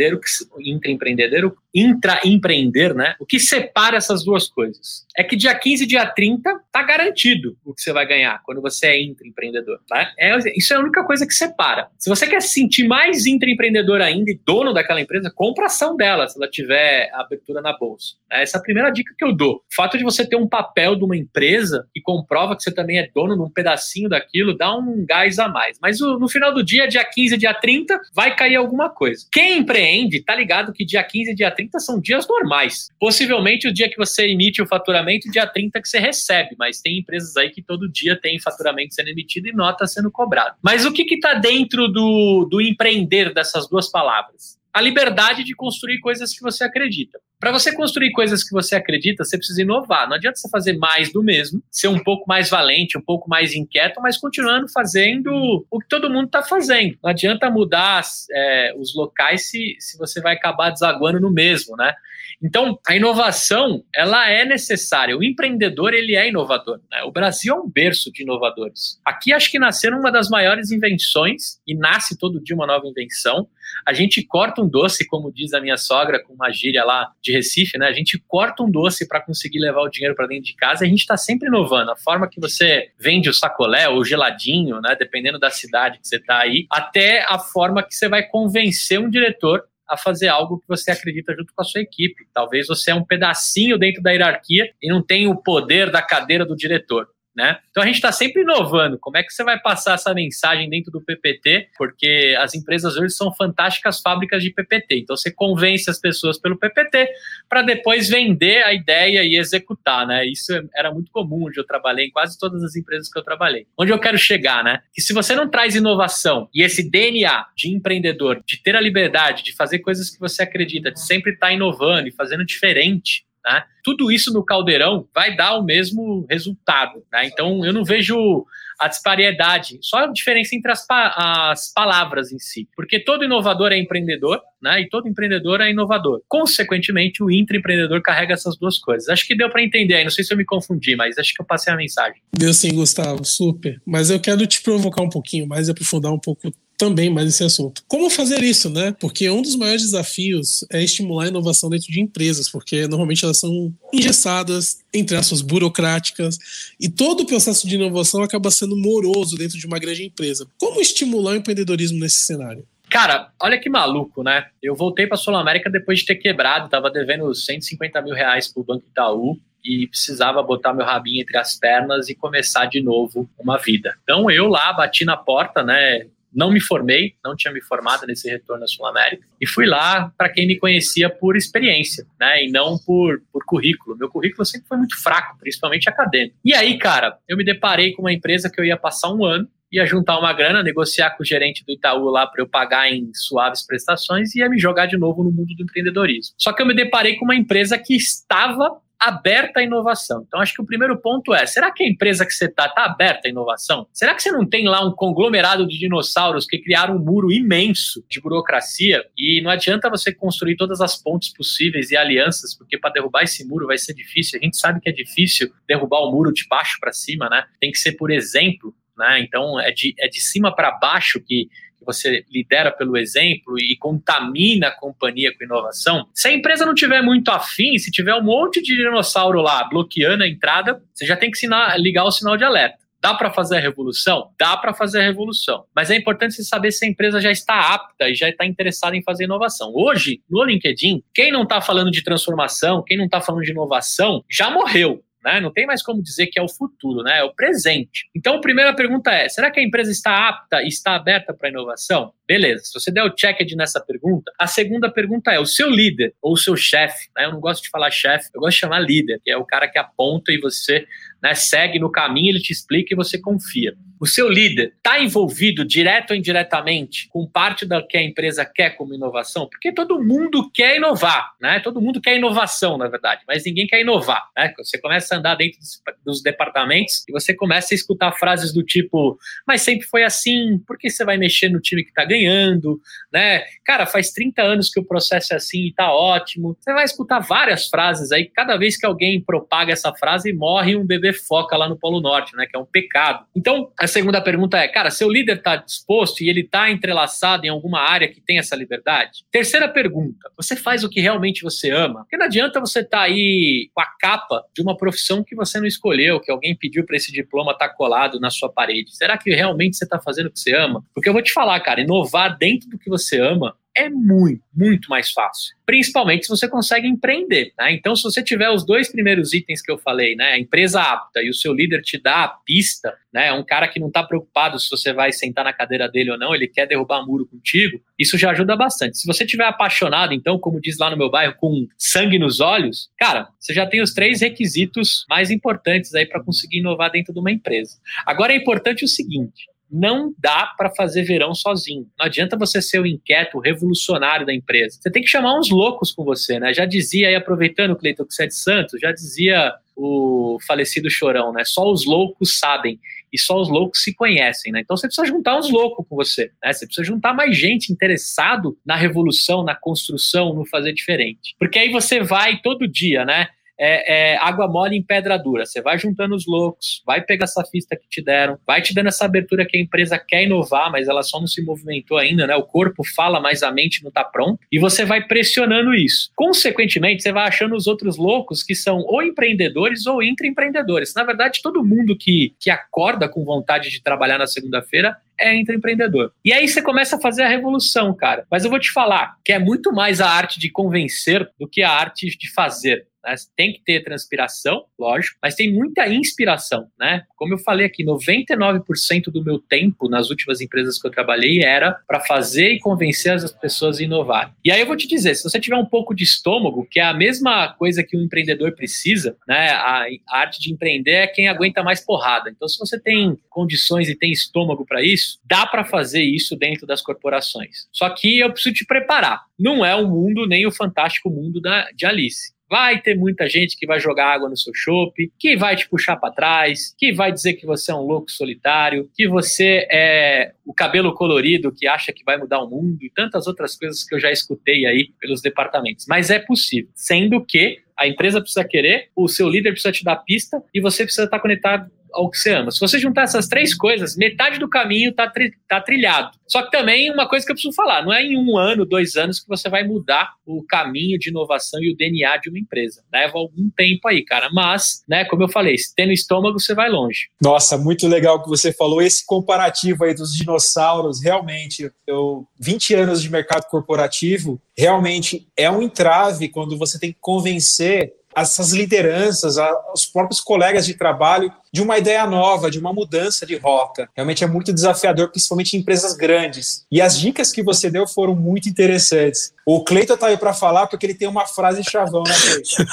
intraempreender, 0.61 1.53
intraempreender, 1.75 2.95
né? 2.95 3.15
O 3.19 3.27
que 3.27 3.39
separa 3.39 3.97
essas 3.97 4.25
duas 4.25 4.49
coisas? 4.49 5.07
É 5.17 5.25
que 5.25 5.37
dia 5.37 5.55
15 5.55 5.85
e 5.85 5.87
dia 5.87 6.07
30 6.07 6.61
tá 6.71 6.83
garantido 6.83 7.57
o 7.65 7.75
que 7.75 7.81
você 7.81 7.93
vai 7.93 8.07
ganhar 8.07 8.41
quando 8.45 8.61
você 8.61 8.87
é 8.89 9.03
intraempreendedor. 9.03 9.81
Tá? 9.89 10.13
É, 10.19 10.37
isso 10.57 10.73
é 10.73 10.77
a 10.77 10.81
única 10.81 11.05
coisa 11.05 11.27
que 11.27 11.33
separa. 11.33 11.89
Se 11.99 12.09
você 12.09 12.27
quer 12.27 12.41
se 12.43 12.51
sentir 12.51 12.87
mais 12.87 13.27
intraempreendedor 13.27 14.01
ainda 14.01 14.31
e 14.31 14.41
dono 14.45 14.73
daquela 14.73 15.01
empresa, 15.01 15.33
compra 15.35 15.67
ação 15.67 15.97
dela 15.97 16.29
se 16.29 16.39
ela 16.39 16.49
tiver 16.49 17.11
abertura 17.15 17.61
na 17.61 17.77
bolsa. 17.77 18.17
Essa 18.31 18.59
é 18.59 18.61
a 18.61 18.63
primeira 18.63 18.91
dica 18.91 19.15
que 19.17 19.25
eu 19.25 19.35
dou. 19.35 19.57
O 19.57 19.75
fato 19.75 19.97
de 19.97 20.05
você 20.05 20.27
ter 20.27 20.37
um 20.37 20.49
papel 20.49 20.97
de 20.97 21.05
uma 21.05 21.17
empresa 21.17 21.87
que 21.93 22.01
comprova 22.01 22.57
que 22.57 22.63
você 22.63 22.73
também 22.73 22.99
é 22.99 23.09
dono 23.15 23.35
de 23.35 23.43
um 23.43 23.51
pedacinho 23.51 24.09
daquilo 24.09 24.57
dá 24.57 24.77
um 24.77 25.05
gás 25.07 25.39
a 25.39 25.49
mais. 25.49 25.79
Mas 25.81 26.01
no 26.01 26.29
final 26.29 26.53
do 26.53 26.65
dia, 26.65 26.87
dia 26.87 27.05
15 27.05 27.35
e 27.35 27.39
dia 27.39 27.55
30, 27.55 28.01
vai 28.19 28.35
cair 28.35 28.57
alguma 28.57 28.91
coisa. 28.91 29.25
Quem 29.31 29.59
empreende, 29.59 30.21
tá 30.21 30.35
ligado 30.35 30.73
que 30.73 30.85
dia 30.85 31.05
15 31.05 31.31
e 31.31 31.35
dia 31.37 31.53
30 31.53 31.79
são 31.79 32.01
dias 32.01 32.27
normais. 32.27 32.89
Possivelmente 32.99 33.69
o 33.69 33.73
dia 33.73 33.89
que 33.89 33.97
você 33.97 34.27
emite 34.27 34.61
o 34.61 34.67
faturamento, 34.67 35.31
dia 35.31 35.47
30 35.47 35.81
que 35.81 35.89
você 35.89 36.01
recebe, 36.01 36.57
mas 36.59 36.81
tem 36.81 36.99
empresas 36.99 37.37
aí 37.37 37.49
que 37.49 37.63
todo 37.63 37.89
dia 37.89 38.21
tem 38.21 38.41
faturamento 38.41 38.93
sendo 38.93 39.11
emitido 39.11 39.47
e 39.47 39.53
nota 39.53 39.87
sendo 39.87 40.11
cobrado. 40.11 40.57
Mas 40.61 40.85
o 40.85 40.93
que 40.93 41.05
está 41.15 41.35
dentro 41.35 41.87
do, 41.87 42.45
do 42.51 42.61
empreender 42.61 43.33
dessas 43.33 43.69
duas 43.69 43.89
palavras? 43.89 44.58
A 44.73 44.81
liberdade 44.81 45.45
de 45.45 45.55
construir 45.55 45.99
coisas 46.01 46.33
que 46.33 46.43
você 46.43 46.65
acredita. 46.65 47.19
Para 47.41 47.53
você 47.53 47.73
construir 47.73 48.11
coisas 48.13 48.43
que 48.43 48.53
você 48.53 48.75
acredita, 48.75 49.25
você 49.25 49.37
precisa 49.37 49.63
inovar. 49.63 50.09
Não 50.09 50.17
adianta 50.17 50.37
você 50.37 50.49
fazer 50.51 50.77
mais 50.77 51.13
do 51.13 51.23
mesmo, 51.23 51.63
ser 51.71 51.89
um 51.89 51.99
pouco 51.99 52.25
mais 52.27 52.51
valente, 52.51 52.99
um 52.99 53.03
pouco 53.03 53.29
mais 53.29 53.55
inquieto, 53.55 54.01
mas 54.01 54.17
continuando 54.17 54.69
fazendo 54.69 55.65
o 55.71 55.79
que 55.79 55.89
todo 55.89 56.11
mundo 56.11 56.27
está 56.27 56.43
fazendo. 56.43 56.99
Não 57.03 57.11
adianta 57.11 57.49
mudar 57.51 58.03
é, 58.33 58.75
os 58.77 58.95
locais 58.95 59.49
se, 59.49 59.77
se 59.79 59.97
você 59.97 60.21
vai 60.21 60.35
acabar 60.35 60.71
desaguando 60.71 61.21
no 61.21 61.33
mesmo, 61.33 61.77
né? 61.77 61.95
Então, 62.43 62.79
a 62.87 62.95
inovação, 62.95 63.83
ela 63.95 64.29
é 64.31 64.45
necessária. 64.45 65.17
O 65.17 65.25
empreendedor, 65.25 65.93
ele 65.93 66.15
é 66.15 66.29
inovador. 66.29 66.81
Né? 66.91 67.03
O 67.03 67.11
Brasil 67.11 67.55
é 67.55 67.59
um 67.59 67.69
berço 67.69 68.13
de 68.13 68.23
inovadores. 68.23 69.01
Aqui, 69.05 69.33
acho 69.33 69.51
que 69.51 69.59
nasceram 69.59 69.99
uma 69.99 70.13
das 70.13 70.29
maiores 70.29 70.71
invenções, 70.71 71.61
e 71.67 71.75
nasce 71.75 72.17
todo 72.17 72.43
dia 72.43 72.55
uma 72.55 72.67
nova 72.67 72.87
invenção. 72.87 73.49
A 73.87 73.93
gente 73.93 74.23
corta 74.25 74.63
um 74.63 74.69
doce, 74.69 75.07
como 75.07 75.33
diz 75.33 75.53
a 75.53 75.61
minha 75.61 75.77
sogra, 75.77 76.23
com 76.23 76.33
uma 76.33 76.51
gíria 76.51 76.85
lá 76.85 77.13
de 77.21 77.33
Recife, 77.33 77.77
né? 77.77 77.87
A 77.87 77.93
gente 77.93 78.23
corta 78.27 78.63
um 78.63 78.71
doce 78.71 79.07
para 79.07 79.21
conseguir 79.21 79.59
levar 79.59 79.83
o 79.83 79.89
dinheiro 79.89 80.15
para 80.15 80.27
dentro 80.27 80.45
de 80.45 80.55
casa 80.55 80.85
a 80.85 80.89
gente 80.89 81.01
está 81.01 81.17
sempre 81.17 81.49
inovando. 81.49 81.91
A 81.91 81.97
forma 81.97 82.29
que 82.29 82.41
você 82.41 82.91
vende 82.99 83.29
o 83.29 83.35
sacolé 83.35 83.89
ou 83.89 83.99
o 83.99 84.05
geladinho, 84.05 84.81
né? 84.81 84.97
Dependendo 84.99 85.39
da 85.39 85.51
cidade 85.51 85.99
que 85.99 86.07
você 86.07 86.17
está 86.17 86.39
aí, 86.39 86.67
até 86.71 87.25
a 87.25 87.39
forma 87.39 87.83
que 87.83 87.95
você 87.95 88.09
vai 88.09 88.23
convencer 88.23 88.99
um 88.99 89.11
diretor 89.11 89.65
a 89.89 89.97
fazer 89.97 90.29
algo 90.29 90.59
que 90.61 90.69
você 90.69 90.91
acredita 90.91 91.35
junto 91.35 91.53
com 91.55 91.63
a 91.63 91.65
sua 91.65 91.81
equipe. 91.81 92.27
Talvez 92.35 92.67
você 92.67 92.91
é 92.91 92.95
um 92.95 93.05
pedacinho 93.05 93.79
dentro 93.79 94.03
da 94.03 94.11
hierarquia 94.11 94.73
e 94.83 94.89
não 94.89 95.03
tem 95.03 95.27
o 95.27 95.37
poder 95.37 95.91
da 95.91 96.03
cadeira 96.03 96.45
do 96.45 96.55
diretor. 96.55 97.09
Né? 97.39 97.57
Então 97.71 97.85
a 97.85 97.87
gente 97.87 97.95
está 97.95 98.11
sempre 98.11 98.43
inovando. 98.43 98.99
Como 98.99 99.17
é 99.17 99.23
que 99.23 99.33
você 99.33 99.45
vai 99.45 99.61
passar 99.61 99.95
essa 99.95 100.13
mensagem 100.13 100.69
dentro 100.69 100.91
do 100.91 101.01
PPT? 101.01 101.69
Porque 101.79 102.35
as 102.37 102.53
empresas 102.53 102.97
hoje 102.97 103.15
são 103.15 103.33
fantásticas 103.33 104.01
fábricas 104.01 104.43
de 104.43 104.51
PPT. 104.51 104.99
Então 104.99 105.17
você 105.17 105.31
convence 105.31 105.89
as 105.89 106.01
pessoas 106.01 106.37
pelo 106.37 106.59
PPT 106.59 107.09
para 107.49 107.63
depois 107.63 108.09
vender 108.09 108.65
a 108.65 108.75
ideia 108.75 109.23
e 109.23 109.39
executar, 109.39 110.05
né? 110.05 110.27
Isso 110.27 110.53
era 110.75 110.93
muito 110.93 111.13
comum 111.13 111.47
onde 111.47 111.61
eu 111.61 111.65
trabalhei 111.65 112.07
em 112.07 112.11
quase 112.11 112.37
todas 112.37 112.61
as 112.65 112.75
empresas 112.75 113.09
que 113.09 113.17
eu 113.17 113.23
trabalhei. 113.23 113.69
Onde 113.79 113.93
eu 113.93 114.01
quero 114.01 114.19
chegar, 114.19 114.65
né? 114.65 114.81
Que 114.93 115.01
se 115.01 115.15
você 115.15 115.37
não 115.37 115.49
traz 115.49 115.77
inovação 115.77 116.49
e 116.53 116.65
esse 116.65 116.91
DNA 116.91 117.47
de 117.57 117.73
empreendedor, 117.73 118.43
de 118.45 118.61
ter 118.61 118.75
a 118.75 118.81
liberdade 118.81 119.45
de 119.45 119.55
fazer 119.55 119.79
coisas 119.79 120.11
que 120.11 120.19
você 120.19 120.43
acredita, 120.43 120.91
de 120.91 121.01
sempre 121.01 121.35
estar 121.35 121.47
tá 121.47 121.53
inovando 121.53 122.09
e 122.09 122.13
fazendo 122.13 122.45
diferente, 122.45 123.28
né? 123.49 123.65
Tudo 123.83 124.13
isso 124.13 124.33
no 124.33 124.45
caldeirão 124.45 125.09
vai 125.15 125.35
dar 125.35 125.57
o 125.57 125.65
mesmo 125.65 126.27
resultado. 126.29 127.03
Né? 127.11 127.27
Então, 127.27 127.65
eu 127.65 127.73
não 127.73 127.85
vejo 127.85 128.45
a 128.79 128.87
disparidade, 128.87 129.79
só 129.83 130.05
a 130.05 130.07
diferença 130.07 130.55
entre 130.55 130.71
as, 130.71 130.87
pa 130.87 131.51
as 131.51 131.73
palavras 131.73 132.31
em 132.31 132.39
si. 132.39 132.69
Porque 132.77 133.01
todo 133.01 133.25
inovador 133.25 133.73
é 133.73 133.79
empreendedor, 133.79 134.41
né? 134.63 134.83
E 134.83 134.89
todo 134.89 135.09
empreendedor 135.09 135.61
é 135.61 135.71
inovador. 135.71 136.23
Consequentemente, 136.29 137.23
o 137.23 137.31
intraempreendedor 137.31 138.01
carrega 138.03 138.35
essas 138.35 138.57
duas 138.57 138.79
coisas. 138.79 139.09
Acho 139.09 139.27
que 139.27 139.37
deu 139.37 139.51
para 139.51 139.65
entender 139.65 139.95
aí, 139.95 140.05
não 140.05 140.11
sei 140.11 140.23
se 140.23 140.33
eu 140.33 140.39
me 140.39 140.45
confundi, 140.45 140.95
mas 140.95 141.19
acho 141.19 141.35
que 141.35 141.43
eu 141.43 141.47
passei 141.47 141.73
a 141.73 141.77
mensagem. 141.77 142.23
Deu 142.33 142.53
sim, 142.55 142.73
Gustavo, 142.73 143.25
super. 143.25 143.81
Mas 143.85 144.11
eu 144.11 144.21
quero 144.21 144.47
te 144.47 144.63
provocar 144.63 145.03
um 145.03 145.11
pouquinho 145.11 145.49
mais, 145.49 145.69
aprofundar 145.69 146.13
um 146.13 146.21
pouco 146.21 146.53
também 146.79 147.11
mais 147.11 147.29
esse 147.29 147.43
assunto. 147.43 147.83
Como 147.89 148.09
fazer 148.09 148.43
isso, 148.43 148.71
né? 148.71 148.95
Porque 149.01 149.29
um 149.29 149.43
dos 149.43 149.57
maiores 149.57 149.83
desafios 149.83 150.65
é 150.71 150.83
estimular 150.83 151.25
a 151.25 151.29
inovação 151.29 151.69
dentro 151.69 151.93
de 151.93 152.01
empresas, 152.01 152.49
porque 152.49 152.87
normalmente 152.87 153.25
elas 153.25 153.41
são 153.41 153.75
engessadas, 153.93 154.79
entre 154.95 155.17
aspas, 155.17 155.43
burocráticas, 155.43 156.39
e 156.81 156.89
todo 156.89 157.23
o 157.23 157.27
processo 157.27 157.67
de 157.67 157.75
inovação 157.75 158.23
acaba 158.23 158.51
sendo 158.51 158.77
moroso 158.77 159.37
dentro 159.37 159.59
de 159.59 159.67
uma 159.67 159.79
grande 159.79 160.05
empresa. 160.05 160.47
Como 160.57 160.81
estimular 160.81 161.33
o 161.33 161.37
empreendedorismo 161.37 161.99
nesse 161.99 162.21
cenário? 162.21 162.65
Cara, 162.89 163.33
olha 163.41 163.59
que 163.59 163.69
maluco, 163.69 164.23
né? 164.23 164.47
Eu 164.63 164.75
voltei 164.75 165.07
para 165.07 165.17
a 165.17 165.19
Sul 165.19 165.37
América 165.37 165.69
depois 165.69 165.99
de 165.99 166.07
ter 166.07 166.15
quebrado, 166.15 166.71
tava 166.71 166.91
devendo 166.91 167.35
150 167.35 168.01
mil 168.01 168.15
reais 168.15 168.49
pro 168.49 168.65
Banco 168.65 168.85
Itaú 168.89 169.39
e 169.65 169.87
precisava 169.89 170.43
botar 170.43 170.73
meu 170.73 170.87
rabinho 170.87 171.21
entre 171.21 171.37
as 171.37 171.59
pernas 171.59 172.09
e 172.09 172.15
começar 172.15 172.67
de 172.67 172.81
novo 172.81 173.29
uma 173.39 173.59
vida. 173.59 173.95
Então 174.03 174.31
eu 174.31 174.47
lá 174.47 174.73
bati 174.73 175.05
na 175.05 175.17
porta, 175.17 175.63
né? 175.63 176.07
Não 176.33 176.51
me 176.51 176.61
formei, 176.61 177.15
não 177.25 177.37
tinha 177.37 177.53
me 177.53 177.61
formado 177.61 178.07
nesse 178.07 178.29
retorno 178.31 178.65
à 178.65 178.67
Sul 178.67 178.87
América, 178.87 179.27
e 179.41 179.47
fui 179.47 179.67
lá 179.67 180.13
para 180.17 180.29
quem 180.29 180.47
me 180.47 180.59
conhecia 180.59 181.09
por 181.09 181.37
experiência, 181.37 182.07
né, 182.19 182.45
e 182.45 182.51
não 182.51 182.79
por, 182.79 183.23
por 183.33 183.45
currículo. 183.45 183.97
Meu 183.97 184.09
currículo 184.09 184.45
sempre 184.45 184.69
foi 184.69 184.79
muito 184.79 185.01
fraco, 185.03 185.39
principalmente 185.39 185.89
acadêmico. 185.89 186.37
E 186.45 186.55
aí, 186.55 186.79
cara, 186.79 187.19
eu 187.29 187.37
me 187.37 187.45
deparei 187.45 187.93
com 187.93 188.03
uma 188.03 188.13
empresa 188.13 188.51
que 188.51 188.61
eu 188.61 188.65
ia 188.65 188.77
passar 188.77 189.13
um 189.13 189.25
ano, 189.25 189.49
ia 189.71 189.85
juntar 189.85 190.19
uma 190.19 190.33
grana, 190.33 190.63
negociar 190.63 191.11
com 191.11 191.23
o 191.23 191.27
gerente 191.27 191.65
do 191.65 191.73
Itaú 191.73 192.05
lá 192.09 192.27
para 192.27 192.43
eu 192.43 192.49
pagar 192.49 192.91
em 192.91 193.11
suaves 193.15 193.67
prestações 193.67 194.35
e 194.35 194.41
ia 194.41 194.49
me 194.49 194.59
jogar 194.59 194.87
de 194.87 194.97
novo 194.97 195.23
no 195.23 195.31
mundo 195.31 195.55
do 195.55 195.63
empreendedorismo. 195.63 196.35
Só 196.39 196.53
que 196.53 196.63
eu 196.63 196.67
me 196.67 196.75
deparei 196.75 197.17
com 197.17 197.25
uma 197.25 197.35
empresa 197.35 197.79
que 197.79 197.95
estava 197.95 198.81
aberta 198.99 199.61
à 199.61 199.63
inovação. 199.63 200.25
Então, 200.27 200.41
acho 200.41 200.55
que 200.55 200.63
o 200.63 200.67
primeiro 200.67 201.01
ponto 201.01 201.35
é: 201.35 201.47
será 201.47 201.71
que 201.71 201.83
a 201.83 201.89
empresa 201.89 202.27
que 202.27 202.33
você 202.33 202.47
está 202.47 202.67
está 202.67 202.85
aberta 202.85 203.29
à 203.29 203.31
inovação? 203.31 203.87
Será 203.93 204.15
que 204.15 204.23
você 204.23 204.31
não 204.31 204.47
tem 204.47 204.67
lá 204.67 204.85
um 204.85 204.93
conglomerado 204.93 205.67
de 205.67 205.79
dinossauros 205.79 206.47
que 206.47 206.59
criaram 206.59 206.97
um 206.97 206.99
muro 206.99 207.33
imenso 207.33 208.05
de 208.09 208.21
burocracia 208.21 209.05
e 209.17 209.41
não 209.43 209.51
adianta 209.51 209.89
você 209.89 210.13
construir 210.13 210.57
todas 210.57 210.81
as 210.81 211.01
pontes 211.01 211.33
possíveis 211.33 211.91
e 211.91 211.97
alianças, 211.97 212.57
porque 212.57 212.79
para 212.79 212.91
derrubar 212.91 213.23
esse 213.23 213.47
muro 213.47 213.67
vai 213.67 213.79
ser 213.79 213.95
difícil. 213.95 214.39
A 214.41 214.45
gente 214.45 214.57
sabe 214.57 214.81
que 214.81 214.89
é 214.89 214.93
difícil 214.93 215.53
derrubar 215.67 216.01
o 216.01 216.11
muro 216.11 216.33
de 216.33 216.47
baixo 216.49 216.79
para 216.81 216.93
cima, 216.93 217.29
né? 217.29 217.45
Tem 217.61 217.71
que 217.71 217.79
ser 217.79 217.93
por 217.93 218.11
exemplo, 218.11 218.75
né? 218.97 219.21
Então, 219.21 219.61
é 219.61 219.71
de, 219.71 219.95
é 219.99 220.09
de 220.09 220.21
cima 220.21 220.55
para 220.55 220.73
baixo 220.73 221.21
que 221.21 221.49
você 221.89 222.25
lidera 222.31 222.71
pelo 222.71 222.97
exemplo 222.97 223.59
e 223.59 223.77
contamina 223.79 224.69
a 224.69 224.77
companhia 224.77 225.35
com 225.37 225.45
inovação, 225.45 226.07
se 226.15 226.29
a 226.29 226.33
empresa 226.33 226.67
não 226.67 226.75
tiver 226.75 227.03
muito 227.03 227.31
afim, 227.31 227.79
se 227.79 227.91
tiver 227.91 228.15
um 228.15 228.23
monte 228.23 228.63
de 228.63 228.77
dinossauro 228.77 229.41
lá 229.41 229.65
bloqueando 229.65 230.23
a 230.23 230.29
entrada, 230.29 230.83
você 230.95 231.07
já 231.07 231.17
tem 231.17 231.31
que 231.31 231.39
ligar 231.79 232.05
o 232.05 232.11
sinal 232.11 232.37
de 232.37 232.45
alerta. 232.45 232.79
Dá 233.01 233.15
para 233.15 233.31
fazer 233.31 233.59
a 233.59 233.61
revolução? 233.61 234.31
Dá 234.39 234.57
para 234.57 234.75
fazer 234.75 235.01
a 235.01 235.05
revolução. 235.05 235.65
Mas 235.75 235.89
é 235.89 235.97
importante 235.97 236.35
você 236.35 236.43
saber 236.43 236.73
se 236.73 236.85
a 236.85 236.89
empresa 236.89 237.21
já 237.21 237.31
está 237.31 237.73
apta 237.73 238.09
e 238.09 238.15
já 238.15 238.29
está 238.29 238.45
interessada 238.45 238.97
em 238.97 239.03
fazer 239.03 239.25
inovação. 239.25 239.73
Hoje, 239.73 240.21
no 240.29 240.43
LinkedIn, 240.43 241.03
quem 241.15 241.31
não 241.31 241.45
está 241.45 241.61
falando 241.61 241.93
de 241.93 242.03
transformação, 242.03 242.83
quem 242.85 242.99
não 242.99 243.05
está 243.05 243.21
falando 243.21 243.45
de 243.45 243.53
inovação, 243.53 244.25
já 244.29 244.51
morreu. 244.51 245.01
Né? 245.29 245.41
Não 245.41 245.53
tem 245.53 245.67
mais 245.67 245.83
como 245.83 246.03
dizer 246.03 246.29
que 246.29 246.39
é 246.39 246.43
o 246.43 246.49
futuro, 246.49 247.03
né? 247.03 247.19
é 247.19 247.23
o 247.23 247.35
presente. 247.35 248.09
Então, 248.17 248.37
a 248.37 248.41
primeira 248.41 248.75
pergunta 248.75 249.11
é: 249.11 249.29
será 249.29 249.51
que 249.51 249.61
a 249.61 249.63
empresa 249.63 249.91
está 249.91 250.29
apta 250.29 250.63
e 250.63 250.69
está 250.69 250.95
aberta 250.95 251.35
para 251.35 251.51
inovação? 251.51 252.13
Beleza, 252.27 252.65
se 252.65 252.81
você 252.81 252.91
der 252.91 253.05
o 253.05 253.15
checked 253.15 253.55
nessa 253.55 253.79
pergunta, 253.81 254.33
a 254.41 254.47
segunda 254.47 254.91
pergunta 254.91 255.31
é: 255.31 255.39
o 255.39 255.45
seu 255.45 255.69
líder 255.69 256.15
ou 256.23 256.33
o 256.33 256.37
seu 256.37 256.57
chefe, 256.57 257.09
né? 257.15 257.27
eu 257.27 257.33
não 257.33 257.41
gosto 257.41 257.63
de 257.63 257.69
falar 257.69 257.91
chefe, 257.91 258.31
eu 258.35 258.41
gosto 258.41 258.55
de 258.55 258.61
chamar 258.61 258.81
líder, 258.81 259.21
que 259.23 259.31
é 259.31 259.37
o 259.37 259.45
cara 259.45 259.69
que 259.69 259.79
aponta 259.79 260.33
e 260.33 260.41
você 260.41 260.87
né, 261.23 261.35
segue 261.35 261.79
no 261.79 261.93
caminho, 261.93 262.31
ele 262.31 262.41
te 262.41 262.53
explica 262.53 262.95
e 262.95 262.97
você 262.97 263.21
confia. 263.21 263.75
O 264.01 264.07
seu 264.07 264.29
líder 264.29 264.75
está 264.77 265.01
envolvido 265.01 265.65
direto 265.65 266.11
ou 266.11 266.17
indiretamente 266.17 267.09
com 267.09 267.27
parte 267.27 267.67
da 267.67 267.83
que 267.83 267.97
a 267.97 268.03
empresa 268.03 268.45
quer 268.45 268.71
como 268.71 268.95
inovação? 268.95 269.49
Porque 269.49 269.73
todo 269.73 270.03
mundo 270.03 270.51
quer 270.53 270.77
inovar, 270.77 271.33
né? 271.41 271.59
Todo 271.61 271.81
mundo 271.81 272.01
quer 272.01 272.17
inovação, 272.17 272.79
na 272.79 272.89
verdade, 272.89 273.23
mas 273.27 273.45
ninguém 273.45 273.67
quer 273.67 273.81
inovar. 273.81 274.29
Né? 274.37 274.53
Você 274.59 274.79
começa 274.79 275.15
a 275.15 275.19
andar 275.19 275.35
dentro 275.35 275.59
dos, 275.59 275.83
dos 276.05 276.23
departamentos 276.23 277.05
e 277.09 277.13
você 277.13 277.35
começa 277.35 277.75
a 277.75 277.77
escutar 277.77 278.13
frases 278.13 278.53
do 278.53 278.63
tipo: 278.63 279.19
mas 279.47 279.63
sempre 279.63 279.87
foi 279.87 280.05
assim, 280.05 280.59
por 280.67 280.79
que 280.79 280.91
você 280.91 281.05
vai 281.05 281.17
mexer 281.17 281.49
no 281.49 281.61
time 281.61 281.83
que 281.83 281.91
está 281.91 282.05
ganhando? 282.05 282.81
Né? 283.13 283.45
Cara, 283.65 283.85
faz 283.85 284.11
30 284.13 284.43
anos 284.43 284.71
que 284.71 284.79
o 284.79 284.85
processo 284.85 285.33
é 285.33 285.37
assim 285.37 285.63
e 285.63 285.69
está 285.71 285.93
ótimo. 285.93 286.57
Você 286.61 286.73
vai 286.73 286.85
escutar 286.85 287.19
várias 287.19 287.67
frases 287.67 288.13
aí, 288.13 288.27
cada 288.27 288.57
vez 288.57 288.77
que 288.77 288.87
alguém 288.87 289.21
propaga 289.21 289.73
essa 289.73 289.93
frase, 289.95 290.33
morre 290.33 290.77
um 290.77 290.87
bebê 290.87 291.13
foca 291.13 291.57
lá 291.57 291.69
no 291.69 291.79
Polo 291.79 292.01
Norte, 292.01 292.37
né? 292.37 292.47
Que 292.47 292.57
é 292.57 292.61
um 292.61 292.65
pecado. 292.65 293.25
Então, 293.35 293.73
a 293.79 293.88
segunda 293.89 294.21
pergunta 294.21 294.59
é, 294.59 294.69
cara, 294.69 294.91
seu 294.91 295.11
líder 295.11 295.39
está 295.39 295.57
disposto 295.57 296.23
e 296.23 296.29
ele 296.29 296.43
está 296.43 296.71
entrelaçado 296.71 297.47
em 297.47 297.49
alguma 297.49 297.81
área 297.81 298.09
que 298.09 298.21
tem 298.21 298.39
essa 298.39 298.55
liberdade? 298.55 299.25
Terceira 299.31 299.69
pergunta, 299.69 300.31
você 300.37 300.55
faz 300.55 300.85
o 300.85 300.89
que 300.89 301.01
realmente 301.01 301.43
você 301.43 301.71
ama? 301.71 302.01
Porque 302.01 302.17
não 302.17 302.27
adianta 302.27 302.61
você 302.61 302.81
estar 302.81 302.99
tá 302.99 303.03
aí 303.05 303.71
com 303.75 303.81
a 303.81 303.87
capa 303.99 304.45
de 304.55 304.63
uma 304.63 304.77
profissão 304.77 305.25
que 305.25 305.35
você 305.35 305.59
não 305.59 305.67
escolheu, 305.67 306.21
que 306.21 306.31
alguém 306.31 306.55
pediu 306.55 306.85
para 306.85 306.97
esse 306.97 307.11
diploma 307.11 307.53
estar 307.53 307.69
tá 307.69 307.75
colado 307.75 308.21
na 308.21 308.31
sua 308.31 308.49
parede. 308.49 308.97
Será 308.97 309.19
que 309.19 309.31
realmente 309.31 309.77
você 309.77 309.85
está 309.85 309.99
fazendo 309.99 310.27
o 310.27 310.31
que 310.31 310.39
você 310.39 310.55
ama? 310.55 310.85
Porque 310.95 311.09
eu 311.09 311.13
vou 311.13 311.23
te 311.23 311.33
falar, 311.33 311.59
cara, 311.61 311.81
inovar 311.81 312.37
dentro 312.39 312.69
do 312.69 312.79
que 312.79 312.89
você 312.89 313.19
ama 313.21 313.57
é 313.79 313.89
muito, 313.89 314.43
muito 314.55 314.89
mais 314.89 315.13
fácil. 315.13 315.57
Principalmente 315.65 316.25
se 316.25 316.29
você 316.29 316.49
consegue 316.49 316.89
empreender. 316.89 317.53
Né? 317.57 317.73
Então, 317.73 317.95
se 317.95 318.03
você 318.03 318.23
tiver 318.23 318.51
os 318.51 318.67
dois 318.67 318.91
primeiros 318.91 319.33
itens 319.33 319.63
que 319.63 319.71
eu 319.71 319.79
falei, 319.79 320.17
né? 320.17 320.33
A 320.33 320.39
empresa 320.39 320.81
apta 320.81 321.23
e 321.23 321.31
o 321.31 321.35
seu 321.35 321.53
líder 321.53 321.83
te 321.83 322.01
dá 322.01 322.25
a 322.25 322.29
pista, 322.29 322.93
né? 323.13 323.33
Um 323.33 323.45
cara 323.45 323.69
que 323.69 323.79
não 323.79 323.87
está 323.87 324.03
preocupado 324.03 324.59
se 324.59 324.69
você 324.69 324.93
vai 324.93 325.13
sentar 325.13 325.45
na 325.45 325.53
cadeira 325.53 325.89
dele 325.89 326.11
ou 326.11 326.19
não, 326.19 326.35
ele 326.35 326.49
quer 326.49 326.67
derrubar 326.67 327.07
muro 327.07 327.27
contigo, 327.27 327.81
isso 327.99 328.19
já 328.19 328.31
ajuda 328.31 328.57
bastante. 328.57 328.99
Se 328.99 329.07
você 329.07 329.25
tiver 329.25 329.45
apaixonado, 329.45 330.13
então, 330.13 330.39
como 330.39 330.61
diz 330.61 330.77
lá 330.79 330.91
no 330.91 330.97
meu 330.97 331.11
bairro, 331.11 331.35
com 331.39 331.67
sangue 331.77 332.19
nos 332.19 332.41
olhos, 332.41 332.91
cara, 332.99 333.29
você 333.39 333.55
já 333.55 333.67
tem 333.67 333.81
os 333.81 333.95
três 333.95 334.21
requisitos 334.21 335.05
mais 335.09 335.31
importantes 335.31 335.95
aí 335.95 336.07
para 336.07 336.23
conseguir 336.23 336.59
inovar 336.59 336.91
dentro 336.91 337.13
de 337.13 337.21
uma 337.21 337.31
empresa. 337.31 337.79
Agora 338.05 338.33
é 338.33 338.37
importante 338.37 338.85
o 338.85 338.89
seguinte: 338.89 339.47
não 339.71 340.15
dá 340.19 340.53
para 340.57 340.71
fazer 340.75 341.03
verão 341.03 341.35
sozinho. 341.35 341.87
Não 341.99 342.07
adianta 342.07 342.37
você 342.37 342.61
ser 342.63 342.81
o 342.81 342.87
inquieto, 342.87 343.37
o 343.37 343.41
revolucionário 343.41 344.27
da 344.27 344.35
empresa. 344.35 344.79
Você 344.81 344.91
tem 344.91 345.03
que 345.03 345.09
chamar 345.09 345.39
uns 345.39 345.51
loucos 345.51 345.93
com 345.93 346.05
você, 346.05 346.39
né? 346.39 346.55
Já 346.55 346.65
dizia 346.65 347.09
aí, 347.09 347.15
aproveitando 347.15 347.73
o 347.73 347.77
Cleiton 347.77 348.05
de 348.05 348.35
Santos, 348.35 348.81
já 348.81 348.93
dizia 348.93 349.55
o 349.77 350.39
falecido 350.47 350.91
Chorão, 350.91 351.33
né? 351.33 351.45
Só 351.45 351.71
os 351.71 351.87
loucos 351.87 352.39
sabem 352.39 352.81
e 353.13 353.19
só 353.19 353.41
os 353.41 353.49
loucos 353.49 353.83
se 353.83 353.95
conhecem, 353.95 354.53
né? 354.53 354.61
Então 354.61 354.77
você 354.77 354.87
precisa 354.87 355.07
juntar 355.07 355.39
uns 355.39 355.51
loucos 355.51 355.87
com 355.89 355.97
você, 355.97 356.31
né? 356.43 356.53
Você 356.53 356.67
precisa 356.67 356.87
juntar 356.87 357.15
mais 357.15 357.37
gente 357.37 357.73
interessado 357.73 358.59
na 358.67 358.75
revolução, 358.75 359.45
na 359.45 359.55
construção, 359.55 360.35
no 360.35 360.45
fazer 360.45 360.73
diferente. 360.73 361.35
Porque 361.39 361.59
aí 361.59 361.71
você 361.71 362.01
vai 362.01 362.41
todo 362.43 362.67
dia, 362.67 363.05
né? 363.05 363.29
É, 363.59 364.13
é, 364.13 364.17
água 364.19 364.47
mole 364.47 364.77
em 364.77 364.83
pedra 364.83 365.19
dura. 365.19 365.45
Você 365.45 365.61
vai 365.61 365.79
juntando 365.79 366.15
os 366.15 366.27
loucos, 366.27 366.83
vai 366.87 367.01
pegar 367.03 367.25
essa 367.25 367.45
fista 367.45 367.77
que 367.77 367.89
te 367.89 368.03
deram, 368.03 368.39
vai 368.47 368.63
te 368.63 368.75
dando 368.75 368.89
essa 368.89 369.05
abertura 369.05 369.47
que 369.47 369.57
a 369.57 369.61
empresa 369.61 369.99
quer 369.99 370.25
inovar, 370.25 370.71
mas 370.71 370.89
ela 370.89 371.03
só 371.03 371.19
não 371.19 371.27
se 371.27 371.43
movimentou 371.43 371.99
ainda, 371.99 372.27
né? 372.27 372.37
O 372.37 372.45
corpo 372.45 372.83
fala, 372.95 373.21
mas 373.21 373.43
a 373.43 373.51
mente 373.51 373.83
não 373.83 373.89
está 373.89 374.05
pronta. 374.05 374.39
E 374.53 374.59
você 374.59 374.85
vai 374.85 375.07
pressionando 375.07 375.75
isso. 375.75 376.11
Consequentemente, 376.15 377.03
você 377.03 377.13
vai 377.13 377.27
achando 377.27 377.57
os 377.57 377.67
outros 377.67 377.97
loucos 377.97 378.43
que 378.43 378.55
são 378.55 378.79
ou 378.79 379.03
empreendedores 379.03 379.87
ou 379.87 380.03
intraempreendedores. 380.03 380.95
Na 380.95 381.05
verdade, 381.05 381.43
todo 381.43 381.65
mundo 381.65 381.97
que, 381.97 382.35
que 382.39 382.51
acorda 382.51 383.09
com 383.09 383.25
vontade 383.25 383.71
de 383.71 383.83
trabalhar 383.83 384.19
na 384.19 384.27
segunda-feira 384.27 384.97
é 385.21 385.35
empreendedor. 385.35 386.13
E 386.25 386.33
aí 386.33 386.47
você 386.47 386.63
começa 386.63 386.97
a 386.97 387.01
fazer 387.01 387.23
a 387.23 387.29
revolução, 387.29 387.95
cara. 387.95 388.25
Mas 388.31 388.45
eu 388.45 388.51
vou 388.51 388.61
te 388.61 388.71
falar 388.71 389.17
que 389.25 389.33
é 389.33 389.39
muito 389.39 389.73
mais 389.73 390.01
a 390.01 390.09
arte 390.09 390.39
de 390.39 390.51
convencer 390.51 391.29
do 391.39 391.49
que 391.49 391.63
a 391.63 391.71
arte 391.71 392.17
de 392.17 392.33
fazer. 392.33 392.87
Né? 393.05 393.15
Tem 393.37 393.53
que 393.53 393.63
ter 393.65 393.83
transpiração, 393.83 394.65
lógico, 394.79 395.17
mas 395.23 395.35
tem 395.35 395.53
muita 395.53 395.87
inspiração, 395.89 396.69
né? 396.79 397.05
Como 397.17 397.35
eu 397.35 397.39
falei 397.39 397.67
aqui, 397.67 397.85
99% 397.85 399.05
do 399.13 399.25
meu 399.25 399.39
tempo 399.39 399.89
nas 399.89 400.11
últimas 400.11 400.41
empresas 400.41 400.81
que 400.81 400.87
eu 400.87 400.91
trabalhei 400.91 401.43
era 401.43 401.79
para 401.87 402.01
fazer 402.01 402.53
e 402.53 402.59
convencer 402.59 403.13
as 403.13 403.33
pessoas 403.33 403.79
a 403.79 403.83
inovar. 403.83 404.35
E 404.45 404.51
aí 404.51 404.61
eu 404.61 404.67
vou 404.67 404.77
te 404.77 404.87
dizer, 404.87 405.15
se 405.15 405.23
você 405.23 405.41
tiver 405.41 405.57
um 405.57 405.67
pouco 405.67 405.95
de 405.95 406.05
estômago, 406.05 406.67
que 406.71 406.81
é 406.81 406.85
a 406.85 406.95
mesma 406.95 407.49
coisa 407.55 407.83
que 407.83 407.97
um 407.97 408.03
empreendedor 408.03 408.53
precisa, 408.53 409.17
né? 409.27 409.51
A, 409.51 409.87
arte 410.09 410.41
de 410.41 410.53
empreender 410.53 410.93
é 410.93 411.07
quem 411.07 411.29
aguenta 411.29 411.63
mais 411.63 411.81
porrada. 411.81 412.31
Então, 412.31 412.49
se 412.49 412.59
você 412.59 412.79
tem 412.79 413.17
condições 413.29 413.89
e 413.89 413.95
tem 413.95 414.13
estômago 414.13 414.65
para 414.67 414.83
isso, 414.83 415.19
dá 415.25 415.47
para 415.47 415.65
fazer 415.65 416.03
isso 416.03 416.37
dentro 416.37 416.67
das 416.67 416.83
corporações. 416.83 417.69
Só 417.73 417.89
que 417.91 418.19
eu 418.19 418.33
preciso 418.33 418.55
te 418.55 418.67
preparar. 418.67 419.23
Não 419.39 419.65
é 419.65 419.75
o 419.75 419.87
mundo 419.87 420.27
nem 420.27 420.47
o 420.47 420.53
fantástico 420.53 421.11
mundo 421.11 421.41
da, 421.41 421.71
de 421.71 421.87
Alice. 421.87 422.33
Vai 422.49 422.81
ter 422.81 422.95
muita 422.95 423.29
gente 423.29 423.57
que 423.57 423.67
vai 423.67 423.79
jogar 423.79 424.13
água 424.13 424.29
no 424.29 424.37
seu 424.37 424.53
chope, 424.55 425.13
que 425.19 425.37
vai 425.37 425.55
te 425.55 425.69
puxar 425.69 425.97
para 425.97 426.13
trás, 426.13 426.75
que 426.79 426.93
vai 426.93 427.13
dizer 427.13 427.35
que 427.35 427.47
você 427.47 427.71
é 427.71 427.75
um 427.75 427.83
louco 427.83 428.11
solitário, 428.11 428.91
que 428.95 429.07
você 429.07 429.67
é 429.71 430.33
o 430.47 430.55
cabelo 430.55 430.95
colorido 430.95 431.53
que 431.53 431.67
acha 431.67 431.93
que 431.93 432.05
vai 432.05 432.17
mudar 432.17 432.41
o 432.41 432.49
mundo 432.49 432.79
e 432.83 432.91
tantas 432.91 433.27
outras 433.27 433.57
coisas 433.57 433.85
que 433.85 433.95
eu 433.95 434.01
já 434.01 434.11
escutei 434.11 434.67
aí 434.67 434.91
pelos 434.99 435.21
departamentos. 435.21 435.87
Mas 435.89 436.11
é 436.11 436.19
possível, 436.19 436.71
sendo 436.75 437.25
que 437.25 437.61
a 437.77 437.87
empresa 437.87 438.21
precisa 438.21 438.45
querer, 438.45 438.89
o 438.97 439.07
seu 439.07 439.29
líder 439.29 439.53
precisa 439.53 439.71
te 439.71 439.85
dar 439.85 439.97
pista 439.97 440.43
e 440.53 440.61
você 440.61 440.83
precisa 440.83 441.05
estar 441.05 441.21
conectado 441.21 441.71
ao 441.93 442.11
que 442.11 442.19
você 442.19 442.33
ama. 442.35 442.51
Se 442.51 442.61
você 442.61 442.79
juntar 442.79 443.03
essas 443.03 443.27
três 443.27 443.55
coisas, 443.55 443.97
metade 443.97 444.39
do 444.39 444.49
caminho 444.49 444.91
está 444.91 445.09
tri 445.09 445.33
tá 445.49 445.61
trilhado. 445.61 446.11
Só 446.27 446.43
que 446.43 446.51
também 446.51 446.93
uma 446.93 447.09
coisa 447.09 447.25
que 447.25 447.33
eu 447.33 447.35
preciso 447.35 447.55
falar, 447.55 447.83
não 447.85 447.93
é 447.93 448.03
em 448.03 448.17
um 448.17 448.37
ano, 448.37 448.67
dois 448.67 448.97
anos 448.97 449.19
que 449.19 449.27
você 449.27 449.49
vai 449.49 449.65
mudar 449.65 450.13
o 450.27 450.45
caminho 450.47 450.99
de 450.99 451.09
inovação 451.09 451.61
e 451.63 451.73
o 451.73 451.77
DNA 451.77 452.19
de 452.19 452.29
uma 452.29 452.39
empresa. 452.39 452.83
Leva 452.93 453.19
algum 453.19 453.49
tempo 453.57 453.89
aí, 453.89 454.05
cara. 454.05 454.29
Mas, 454.33 454.85
né, 454.87 455.05
como 455.07 455.23
eu 455.23 455.29
falei, 455.29 455.57
se 455.57 455.75
tendo 455.75 455.93
estômago, 455.93 456.39
você 456.39 456.55
vai 456.55 456.69
longe. 456.69 457.09
Nossa, 457.23 457.57
muito 457.57 457.89
legal 457.89 458.23
que 458.23 458.29
você 458.29 458.53
falou. 458.53 458.83
Esse 458.83 459.05
comparativo 459.07 459.85
aí 459.85 459.95
dos 459.95 460.13
dinossauros, 460.13 461.03
realmente, 461.03 461.71
eu 461.87 462.27
20 462.39 462.75
anos 462.75 463.03
de 463.03 463.11
mercado 463.11 463.47
corporativo, 463.49 464.41
realmente 464.57 465.27
é 465.37 465.51
um 465.51 465.63
entrave 465.63 466.29
quando 466.29 466.59
você 466.59 466.79
tem 466.79 466.93
que 466.93 466.99
convencer 467.01 467.93
essas 468.23 468.53
lideranças, 468.53 469.37
os 469.75 469.87
próprios 469.87 470.21
colegas 470.21 470.67
de 470.67 470.75
trabalho, 470.75 471.33
de 471.53 471.63
uma 471.63 471.79
ideia 471.79 472.07
nova, 472.07 472.51
de 472.51 472.59
uma 472.59 472.73
mudança 472.73 473.25
de 473.25 473.37
rota. 473.37 473.89
Realmente 473.95 474.25
é 474.25 474.27
muito 474.27 474.53
desafiador, 474.53 475.11
principalmente 475.11 475.57
em 475.57 475.61
empresas 475.61 475.95
grandes. 475.95 476.65
E 476.71 476.81
as 476.81 476.99
dicas 476.99 477.33
que 477.33 477.43
você 477.43 477.71
deu 477.71 477.87
foram 477.87 478.15
muito 478.15 478.49
interessantes. 478.49 479.33
O 479.47 479.65
Cleiton 479.65 479.95
está 479.95 480.09
aí 480.09 480.17
para 480.17 480.35
falar 480.35 480.67
porque 480.67 480.87
ele 480.87 480.95
tem 480.95 481.09
uma 481.09 481.27
frase 481.27 481.63
chavão, 481.65 482.03
né, 482.03 482.15
Cleiton? 482.21 482.65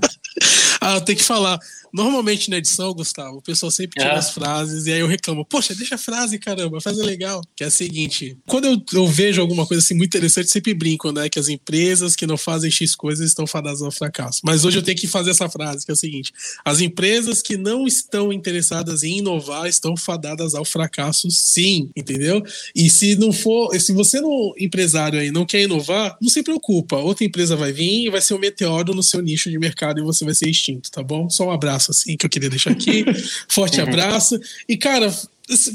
ah, 0.80 1.00
tem 1.00 1.16
que 1.16 1.22
falar. 1.24 1.58
Normalmente 1.94 2.50
na 2.50 2.56
edição, 2.56 2.92
Gustavo, 2.92 3.36
o 3.36 3.42
pessoal 3.42 3.70
sempre 3.70 4.00
tira 4.00 4.14
é. 4.14 4.18
as 4.18 4.32
frases 4.32 4.86
e 4.86 4.92
aí 4.92 4.98
eu 4.98 5.06
reclamo, 5.06 5.44
poxa, 5.44 5.76
deixa 5.76 5.94
a 5.94 5.98
frase, 5.98 6.40
caramba, 6.40 6.80
frase 6.80 7.00
é 7.00 7.04
legal. 7.04 7.40
Que 7.54 7.62
é 7.62 7.68
a 7.68 7.70
seguinte: 7.70 8.36
quando 8.48 8.64
eu, 8.64 8.82
eu, 8.92 9.06
vejo 9.06 9.40
alguma 9.40 9.64
coisa 9.64 9.80
assim 9.80 9.94
muito 9.94 10.08
interessante, 10.08 10.50
sempre 10.50 10.74
brinco, 10.74 11.12
né? 11.12 11.28
Que 11.28 11.38
as 11.38 11.48
empresas 11.48 12.16
que 12.16 12.26
não 12.26 12.36
fazem 12.36 12.68
X 12.68 12.96
coisas 12.96 13.28
estão 13.28 13.46
fadadas 13.46 13.80
ao 13.80 13.92
fracasso. 13.92 14.40
Mas 14.42 14.64
hoje 14.64 14.78
eu 14.78 14.82
tenho 14.82 14.98
que 14.98 15.06
fazer 15.06 15.30
essa 15.30 15.48
frase, 15.48 15.84
que 15.84 15.92
é 15.92 15.94
o 15.94 15.96
seguinte: 15.96 16.32
as 16.64 16.80
empresas 16.80 17.40
que 17.40 17.56
não 17.56 17.86
estão 17.86 18.32
interessadas 18.32 19.04
em 19.04 19.18
inovar 19.18 19.68
estão 19.68 19.96
fadadas 19.96 20.56
ao 20.56 20.64
fracasso, 20.64 21.30
sim, 21.30 21.90
entendeu? 21.94 22.42
E 22.74 22.90
se 22.90 23.14
não 23.14 23.32
for, 23.32 23.72
se 23.78 23.92
você 23.92 24.20
não, 24.20 24.52
empresário 24.58 25.20
aí, 25.20 25.30
não 25.30 25.46
quer 25.46 25.62
inovar, 25.62 26.18
não 26.20 26.28
se 26.28 26.42
preocupa. 26.42 26.96
Outra 26.96 27.24
empresa 27.24 27.54
vai 27.54 27.72
vir 27.72 28.06
e 28.06 28.10
vai 28.10 28.20
ser 28.20 28.34
um 28.34 28.38
meteoro 28.40 28.92
no 28.94 29.02
seu 29.02 29.22
nicho 29.22 29.48
de 29.48 29.60
mercado 29.60 30.00
e 30.00 30.02
você 30.02 30.24
vai 30.24 30.34
ser 30.34 30.50
extinto, 30.50 30.90
tá 30.90 31.00
bom? 31.00 31.30
Só 31.30 31.46
um 31.46 31.52
abraço 31.52 31.83
abraço, 31.84 31.90
assim, 31.90 32.16
que 32.16 32.24
eu 32.24 32.30
queria 32.30 32.48
deixar 32.48 32.70
aqui. 32.70 33.04
Forte 33.48 33.80
uhum. 33.80 33.88
abraço. 33.88 34.38
E, 34.68 34.76
cara, 34.76 35.12